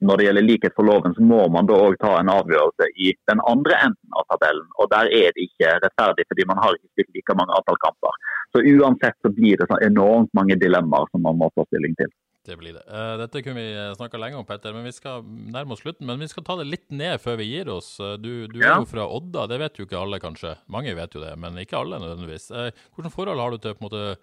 når 0.00 0.16
det 0.16 0.24
gjelder 0.26 0.44
likhet 0.48 0.76
for 0.76 0.88
loven, 0.88 1.14
så 1.16 1.22
må 1.22 1.42
man 1.52 1.66
da 1.68 1.76
òg 1.76 1.98
ta 2.00 2.14
en 2.18 2.32
avgjørelse 2.32 2.86
i 3.04 3.12
den 3.28 3.40
andre 3.52 3.76
enden 3.86 4.16
av 4.16 4.24
tabellen. 4.32 4.68
Og 4.80 4.88
Der 4.94 5.12
er 5.12 5.34
det 5.36 5.44
ikke 5.48 5.74
rettferdig, 5.84 6.24
fordi 6.30 6.46
man 6.48 6.60
har 6.62 6.72
ikke 6.76 6.92
spilt 6.94 7.12
like 7.16 7.36
mange 7.36 7.56
antall 7.58 7.76
kamper. 7.84 8.16
Så 8.52 8.64
Uansett 8.64 9.16
så 9.20 9.28
blir 9.28 9.60
det 9.60 9.68
så 9.68 9.76
enormt 9.84 10.32
mange 10.32 10.56
dilemmaer 10.56 11.06
som 11.12 11.22
man 11.22 11.36
må 11.36 11.50
ta 11.54 11.66
stilling 11.68 11.94
til. 12.00 12.08
Det 12.46 12.56
blir 12.56 12.72
det. 12.72 12.82
Uh, 12.88 13.18
Dette 13.20 13.42
kunne 13.44 13.60
vi 13.60 13.94
snakka 13.98 14.18
lenge 14.20 14.38
om, 14.40 14.46
Petter, 14.48 14.72
men 14.72 14.86
vi 14.88 14.94
skal 14.96 15.22
nærme 15.24 15.76
oss 15.76 15.82
slutten. 15.84 16.06
Men 16.08 16.22
vi 16.22 16.30
skal 16.30 16.46
ta 16.46 16.56
det 16.60 16.68
litt 16.70 16.88
ned 16.88 17.20
før 17.20 17.36
vi 17.42 17.50
gir 17.50 17.68
oss. 17.72 17.92
Du, 18.22 18.46
Du, 18.48 18.58
ja. 18.62 18.74
er 18.74 18.84
jo 18.84 18.88
fra 18.88 19.06
Odda, 19.06 19.46
det 19.50 19.60
vet 19.60 19.80
jo 19.80 19.88
ikke 19.88 20.00
alle 20.00 20.22
kanskje. 20.22 20.56
Mange 20.72 20.96
vet 20.96 21.14
jo 21.14 21.22
det, 21.22 21.34
men 21.40 21.60
ikke 21.60 21.78
alle 21.82 22.00
nødvendigvis. 22.00 22.50
Uh, 22.54 22.70
Hvilke 22.96 23.12
forhold 23.12 23.42
har 23.42 23.52
du 23.52 23.60
til 23.60 23.76
måte, 23.84 24.16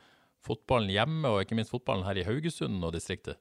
fotballen 0.48 0.92
hjemme, 0.94 1.30
og 1.30 1.44
ikke 1.44 1.58
minst 1.58 1.74
fotballen 1.74 2.06
her 2.08 2.20
i 2.20 2.26
Haugesund 2.28 2.84
og 2.86 2.94
distriktet? 2.96 3.38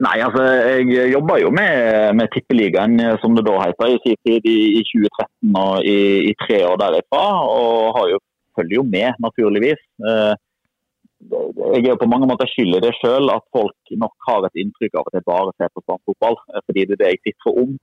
Nei, 0.00 0.16
altså 0.24 0.42
jeg 0.80 1.10
jobba 1.12 1.36
jo 1.42 1.50
med, 1.52 2.14
med 2.16 2.30
Tippeligaen, 2.32 2.96
eh, 3.04 3.18
som 3.20 3.34
det 3.36 3.44
da 3.44 3.58
heter, 3.60 3.90
i 3.92 3.98
sin 4.00 4.16
tid 4.24 4.46
i, 4.48 4.58
i 4.80 4.84
2013 4.88 5.58
og 5.60 5.84
i, 5.84 5.98
i 6.30 6.36
tre 6.46 6.62
år 6.64 6.78
derifra. 6.80 7.24
Og 7.44 7.90
har 7.98 8.06
jo, 8.14 8.20
følger 8.56 8.78
jo 8.78 8.84
med, 8.94 9.10
naturligvis. 9.20 9.82
Eh, 10.08 10.32
Jeg 11.20 11.82
er 11.84 11.90
jo 11.90 12.00
på 12.00 12.08
mange 12.08 12.28
måter 12.30 12.48
skyld 12.48 12.78
i 12.78 12.82
det 12.84 12.94
sjøl, 12.96 13.28
at 13.32 13.44
folk 13.52 13.94
nok 14.02 14.14
har 14.28 14.46
et 14.46 14.62
inntrykk 14.62 14.96
av 14.96 15.10
at 15.10 15.18
jeg 15.18 15.26
bare 15.28 15.52
ser 15.58 15.72
på 15.74 15.84
fotball. 15.84 16.38
Fordi 16.64 16.86
det 16.86 16.96
er 16.96 17.02
det 17.02 17.10
jeg 17.12 17.22
sitter 17.28 17.60
om 17.64 17.74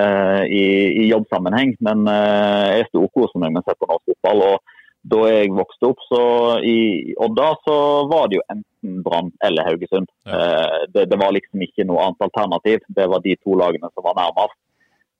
eh, 0.00 0.42
i, 0.48 0.64
i 1.02 1.10
jobbsammenheng. 1.10 1.76
Men 1.84 2.08
eh, 2.08 2.80
jeg 2.80 2.88
storkoser 2.92 3.42
meg 3.42 3.52
med 3.52 3.62
å 3.62 3.68
se 3.68 3.76
på 3.76 3.90
norsk 3.90 4.14
fotball. 4.14 4.42
og 4.52 4.74
da 5.06 5.20
jeg 5.30 5.52
vokste 5.54 5.90
opp 5.92 6.00
så 6.08 6.22
i 6.66 6.78
Odda, 7.22 7.52
så 7.62 7.76
var 8.10 8.26
det 8.26 8.40
jo 8.40 8.46
enten 8.50 9.02
Brann 9.06 9.28
eller 9.46 9.68
Haugesund. 9.68 10.08
Ja. 10.26 10.38
Eh, 10.38 10.86
det, 10.94 11.06
det 11.12 11.18
var 11.20 11.34
liksom 11.36 11.62
ikke 11.62 11.86
noe 11.86 12.08
annet 12.08 12.26
alternativ. 12.26 12.80
Det 12.96 13.06
var 13.12 13.22
de 13.22 13.36
to 13.38 13.58
lagene 13.60 13.90
som 13.92 14.06
var 14.06 14.16
nærmest. 14.18 14.58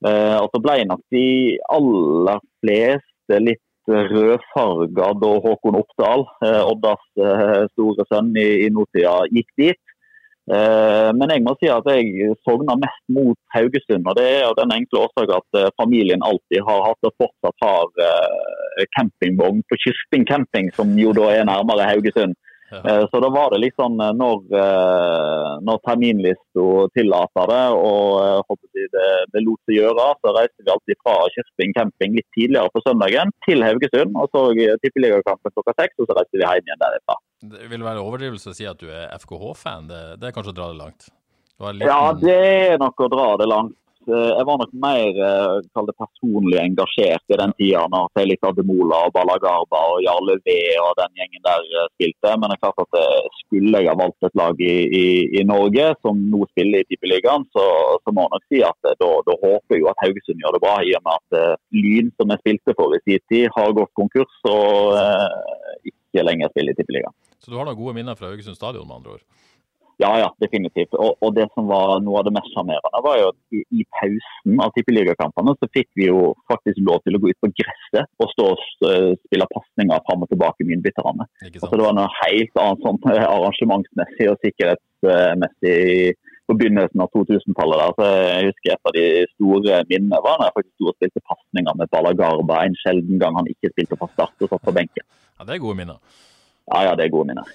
Eh, 0.06 0.38
og 0.40 0.50
så 0.52 0.62
ble 0.64 0.80
nok 0.90 1.04
de 1.14 1.28
aller 1.76 2.42
fleste 2.64 3.40
litt 3.42 3.62
rødfarga 3.88 5.10
da 5.22 5.32
Håkon 5.44 5.78
Oppdal, 5.80 6.26
eh, 6.44 6.62
Oddas 6.66 7.02
eh, 7.18 7.66
store 7.74 8.06
sønn 8.10 8.32
i, 8.36 8.48
i 8.66 8.70
nåtida, 8.74 9.18
gikk 9.32 9.50
dit. 9.60 9.82
Eh, 10.46 11.10
Men 11.18 11.32
jeg 11.34 11.42
må 11.42 11.56
si 11.58 11.66
at 11.70 11.86
jeg 11.90 12.34
sogner 12.46 12.78
mest 12.78 13.02
mot 13.10 13.38
Haugesund. 13.54 14.06
og 14.06 14.14
Det 14.18 14.26
er 14.26 14.46
av 14.46 14.54
den 14.60 14.74
enkle 14.76 15.06
årsak 15.06 15.32
at 15.38 15.58
eh, 15.58 15.72
familien 15.80 16.22
alltid 16.22 16.62
har 16.68 16.84
hatt 16.86 17.08
og 17.08 17.16
fortsatt 17.22 17.66
har 17.66 18.06
eh, 18.08 18.86
campingvogn 18.98 19.64
på 19.66 19.80
Kyrping 19.84 20.26
camping, 20.26 20.70
som 20.78 20.94
jo 20.98 21.14
da 21.16 21.32
er 21.34 21.48
nærmere 21.50 21.88
Haugesund. 21.90 22.38
Ja. 22.72 22.80
Eh, 22.82 23.04
Så 23.12 23.20
da 23.22 23.28
var 23.30 23.50
det 23.54 23.60
liksom 23.62 23.94
sånn 23.96 24.16
når, 24.18 24.40
eh, 24.58 25.50
når 25.62 25.78
terminlista 25.86 26.64
tillater 26.96 27.46
det 27.52 27.64
og 27.76 28.48
eh, 28.50 28.56
det, 28.92 29.06
det 29.34 29.42
lot 29.44 29.60
seg 29.68 29.78
gjøre, 29.78 30.06
så 30.22 30.32
reiste 30.36 30.64
vi 30.64 30.72
alltid 30.72 30.98
fra 31.04 31.14
Kyrping 31.34 31.74
camping 31.76 32.16
litt 32.18 32.28
tidligere 32.36 32.72
på 32.74 32.82
søndagen 32.86 33.30
til 33.46 33.62
Haugesund 33.66 34.16
og 34.18 34.28
så 34.34 34.46
tippeligakampen 34.82 35.54
klokka 35.54 35.74
seks, 35.80 35.94
og 36.00 36.08
så 36.10 36.16
reiste 36.18 36.38
vi 36.40 36.44
hjem 36.44 36.66
igjen 36.70 36.82
derifra. 36.82 37.18
Det 37.46 37.70
vil 37.70 37.84
være 37.86 38.02
overdrivelse 38.02 38.50
å 38.50 38.56
si 38.56 38.66
at 38.66 38.80
du 38.82 38.88
er 38.90 39.10
FKH-fan. 39.18 39.88
Det, 39.90 40.02
det 40.20 40.28
er 40.30 40.36
kanskje 40.36 40.54
å 40.54 40.58
dra 40.60 40.68
det 40.72 40.80
langt? 40.80 41.08
Det 41.56 41.74
liten- 41.74 41.88
Ja, 41.88 42.12
det 42.12 42.38
er 42.74 42.78
nok 42.82 43.00
å 43.00 43.08
dra 43.12 43.28
det 43.40 43.48
langt. 43.48 43.76
Eh, 44.06 44.32
Jeg 44.38 44.46
var 44.46 44.58
nok 44.60 44.74
mer 44.86 45.18
eh, 45.28 45.84
det 45.88 45.94
personlig 45.98 46.58
engasjert 46.62 47.32
i 47.32 47.38
den 47.40 47.52
tida 47.58 47.82
når 47.90 48.10
Felix 48.14 48.46
Ademola 48.46 49.00
og 49.08 49.14
Balagarba 49.16 49.80
og 49.92 50.02
Jarle 50.04 50.36
V 50.46 50.54
og 50.82 50.92
den 51.00 51.18
gjengen 51.18 51.44
der 51.46 51.66
eh, 51.80 51.88
spilte. 51.96 52.34
Men 52.36 52.50
det 52.50 52.56
er 52.56 52.62
klart 52.64 52.84
at 52.84 52.98
skulle 53.42 53.82
jeg 53.82 53.90
ha 53.90 53.96
valgt 53.98 54.28
et 54.28 54.38
lag 54.38 54.62
i, 54.62 54.76
i, 55.00 55.06
i 55.40 55.44
Norge 55.46 55.88
som 56.02 56.22
nå 56.32 56.46
spiller 56.52 56.82
i 56.84 56.88
Tippeligaen, 56.90 57.46
så, 57.54 57.66
så 58.02 58.14
må 58.14 58.26
jeg 58.26 58.34
nok 58.36 58.46
si 58.52 58.62
at 58.70 58.90
da, 59.02 59.10
da 59.26 59.38
håper 59.42 59.76
jeg 59.76 59.82
jo 59.84 59.90
at 59.90 60.02
Haugesund 60.04 60.42
gjør 60.42 60.56
det 60.56 60.62
bra, 60.64 60.76
i 60.82 60.94
og 60.98 61.06
med 61.06 61.20
at 61.20 61.60
Lyn, 61.74 62.10
som 62.16 62.32
jeg 62.32 62.42
spilte 62.44 62.76
for 62.78 62.94
i 62.94 63.02
sin 63.04 63.22
tid, 63.30 63.48
har 63.56 63.74
gått 63.76 63.94
konkurs 63.98 64.38
og 64.50 64.94
eh, 65.00 65.90
ikke 65.90 66.26
lenger 66.26 66.52
spiller 66.54 66.74
i 66.74 66.80
Tippeligaen. 66.80 67.16
Så 67.42 67.52
du 67.52 67.58
har 67.58 67.66
noen 67.68 67.78
gode 67.78 67.94
minner 67.98 68.18
fra 68.18 68.30
Haugesund 68.30 68.58
stadion, 68.58 68.86
med 68.88 69.00
andre 69.00 69.18
ord? 69.18 69.26
Ja, 70.02 70.10
ja, 70.20 70.26
definitivt. 70.44 70.92
Og, 71.00 71.14
og 71.24 71.30
det 71.38 71.46
som 71.54 71.70
var 71.70 72.02
noe 72.04 72.18
av 72.20 72.26
det 72.26 72.32
mest 72.36 72.50
sjarmerende, 72.52 73.00
var 73.06 73.16
jo 73.16 73.28
at 73.30 73.38
i, 73.56 73.62
i 73.80 73.84
pausen 73.96 74.58
av 74.60 74.74
tippeligakampene 74.76 75.54
så 75.56 75.68
fikk 75.72 75.88
vi 75.96 76.10
jo 76.10 76.34
faktisk 76.52 76.82
lov 76.84 77.00
til 77.06 77.16
å 77.16 77.20
gå 77.22 77.30
ut 77.32 77.38
på 77.40 77.48
gresset 77.56 78.10
og 78.20 78.28
stå 78.34 78.48
og 78.52 78.90
eh, 78.90 79.14
spille 79.24 79.46
pasninger 79.54 80.02
fram 80.04 80.26
og 80.26 80.28
tilbake 80.34 80.66
med 80.68 80.76
innbytterne. 80.76 81.24
Så 81.40 81.48
Altså, 81.64 81.72
det 81.80 81.86
var 81.86 81.96
noe 81.96 82.12
helt 82.20 82.60
annet 82.60 82.84
sånn 82.84 83.00
eh, 83.14 83.24
arrangementsmessig 83.24 84.28
og 84.34 84.36
sikkerhetsmessig 84.44 85.76
i- 86.10 86.14
på 86.46 86.54
begynnelsen 86.54 87.00
av 87.02 87.08
2000-tallet. 87.10 87.78
der. 87.80 87.92
Så 87.98 88.04
Jeg 88.36 88.44
husker 88.52 88.72
et 88.76 88.86
av 88.86 88.92
de 88.94 89.06
store 89.34 89.78
minnene 89.90 90.20
var 90.22 90.36
når 90.38 90.46
jeg 90.46 90.56
faktisk 90.58 90.74
sto 90.76 90.86
og 90.92 90.94
spilte 91.00 91.22
pasninger 91.32 91.74
med 91.80 91.90
Balagarba 91.90 92.60
en 92.62 92.76
sjelden 92.84 93.18
gang 93.18 93.34
han 93.34 93.48
ikke 93.50 93.72
spilte 93.72 93.98
fra 93.98 94.06
start 94.12 94.44
og 94.46 94.52
satt 94.52 94.62
på 94.62 94.76
benken. 94.76 95.02
Ja, 95.40 95.44
det 95.48 95.56
er 95.56 95.64
gode 95.64 95.74
minner. 95.80 95.98
Ja, 96.70 96.84
ja, 96.86 96.94
det 96.94 97.06
er 97.08 97.10
gode 97.16 97.26
minner. 97.32 97.48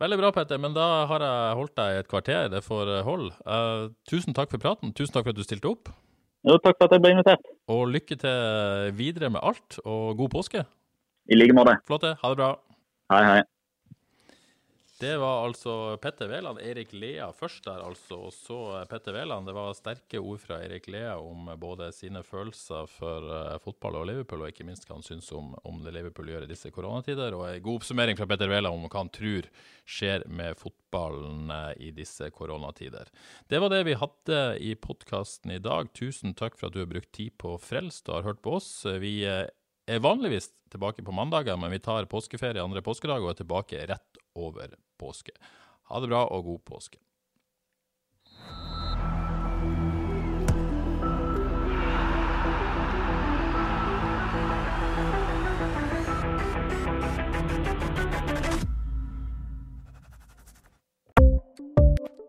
Veldig 0.00 0.16
bra, 0.16 0.30
Petter, 0.32 0.56
men 0.56 0.72
da 0.72 0.84
har 1.10 1.20
jeg 1.20 1.56
holdt 1.58 1.74
deg 1.76 1.92
i 1.92 1.98
et 2.00 2.06
kvarter. 2.08 2.46
Det 2.48 2.62
får 2.64 2.88
eh, 2.88 3.02
hold. 3.04 3.26
Eh, 3.44 3.82
tusen 4.08 4.32
takk 4.36 4.48
for 4.54 4.62
praten. 4.62 4.94
Tusen 4.96 5.12
takk 5.12 5.26
for 5.26 5.34
at 5.34 5.36
du 5.36 5.44
stilte 5.44 5.68
opp. 5.68 5.90
Jo, 6.48 6.56
takk 6.56 6.78
for 6.78 6.88
at 6.88 6.94
jeg 6.96 7.04
ble 7.04 7.10
invitert. 7.12 7.50
Og 7.68 7.82
lykke 7.92 8.16
til 8.22 8.94
videre 8.96 9.28
med 9.28 9.44
alt, 9.44 9.76
og 9.84 10.16
god 10.22 10.32
påske. 10.32 10.64
I 11.28 11.36
like 11.36 11.52
måte. 11.52 11.76
Flott 11.84 12.06
det. 12.06 12.14
Ha 12.22 12.30
det 12.32 12.40
bra. 12.40 12.54
Hei, 13.12 13.20
hei. 13.28 13.42
Det 15.00 15.14
var 15.16 15.46
altså 15.46 15.96
Petter 15.96 16.28
Wæland, 16.28 16.58
Erik 16.60 16.90
Lea 16.92 17.30
først 17.32 17.64
der, 17.64 17.80
altså. 17.80 18.18
Og 18.26 18.34
så 18.36 18.56
Petter 18.90 19.14
Wæland. 19.16 19.46
Det 19.48 19.54
var 19.56 19.72
sterke 19.72 20.20
ord 20.20 20.42
fra 20.42 20.58
Erik 20.60 20.90
Lea 20.92 21.14
om 21.16 21.48
både 21.56 21.86
sine 21.96 22.20
følelser 22.20 22.84
for 22.98 23.30
eh, 23.32 23.56
fotball 23.64 23.96
og 24.02 24.04
Liverpool, 24.10 24.44
og 24.44 24.52
ikke 24.52 24.66
minst 24.68 24.84
hva 24.84 24.98
han 24.98 25.06
syns 25.06 25.30
om, 25.32 25.54
om 25.64 25.80
det 25.80 25.94
Liverpool 25.96 26.28
gjør 26.28 26.44
i 26.44 26.50
disse 26.50 26.68
koronatider. 26.74 27.32
Og 27.32 27.46
en 27.48 27.64
god 27.64 27.80
oppsummering 27.80 28.20
fra 28.20 28.28
Petter 28.28 28.52
Wæland 28.52 28.76
om 28.76 28.84
hva 28.84 29.00
han 29.00 29.12
tror 29.16 29.48
skjer 29.88 30.28
med 30.28 30.60
fotballen 30.60 31.48
eh, 31.56 31.72
i 31.88 31.94
disse 31.96 32.28
koronatider. 32.36 33.08
Det 33.48 33.64
var 33.64 33.72
det 33.72 33.86
vi 33.88 33.96
hadde 34.04 34.44
i 34.60 34.76
podkasten 34.76 35.56
i 35.56 35.62
dag. 35.64 35.88
Tusen 35.96 36.36
takk 36.36 36.60
for 36.60 36.68
at 36.68 36.76
du 36.76 36.84
har 36.84 36.92
brukt 36.92 37.14
tid 37.16 37.38
på 37.40 37.56
Frelst 37.56 38.12
og 38.12 38.18
har 38.18 38.34
hørt 38.34 38.44
på 38.44 38.58
oss. 38.60 38.74
Vi 39.00 39.22
eh, 39.24 39.46
er 39.88 40.04
vanligvis 40.04 40.52
tilbake 40.70 41.08
på 41.08 41.16
mandager, 41.16 41.56
men 41.56 41.72
vi 41.72 41.80
tar 41.80 42.04
påskeferie 42.04 42.60
andre 42.60 42.84
påskedag 42.84 43.24
og 43.24 43.32
er 43.32 43.40
tilbake 43.40 43.86
rett 43.88 44.19
over 44.34 44.74
påske. 45.00 45.32
Ha 45.90 46.00
det 46.00 46.10
bra 46.12 46.26
og 46.30 46.44
god 46.44 46.64
påske. 46.70 47.00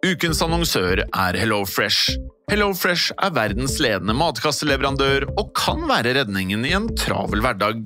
Ukens 0.02 0.42
annonsør 0.44 1.04
er 1.06 1.38
HelloFresh. 1.38 2.18
HelloFresh 2.52 3.14
er 3.22 3.32
verdens 3.36 3.78
ledende 3.80 4.16
matkasseleverandør 4.18 5.28
og 5.38 5.54
kan 5.56 5.86
være 5.88 6.16
redningen 6.18 6.66
i 6.68 6.74
en 6.76 6.90
travel 7.00 7.44
hverdag. 7.46 7.86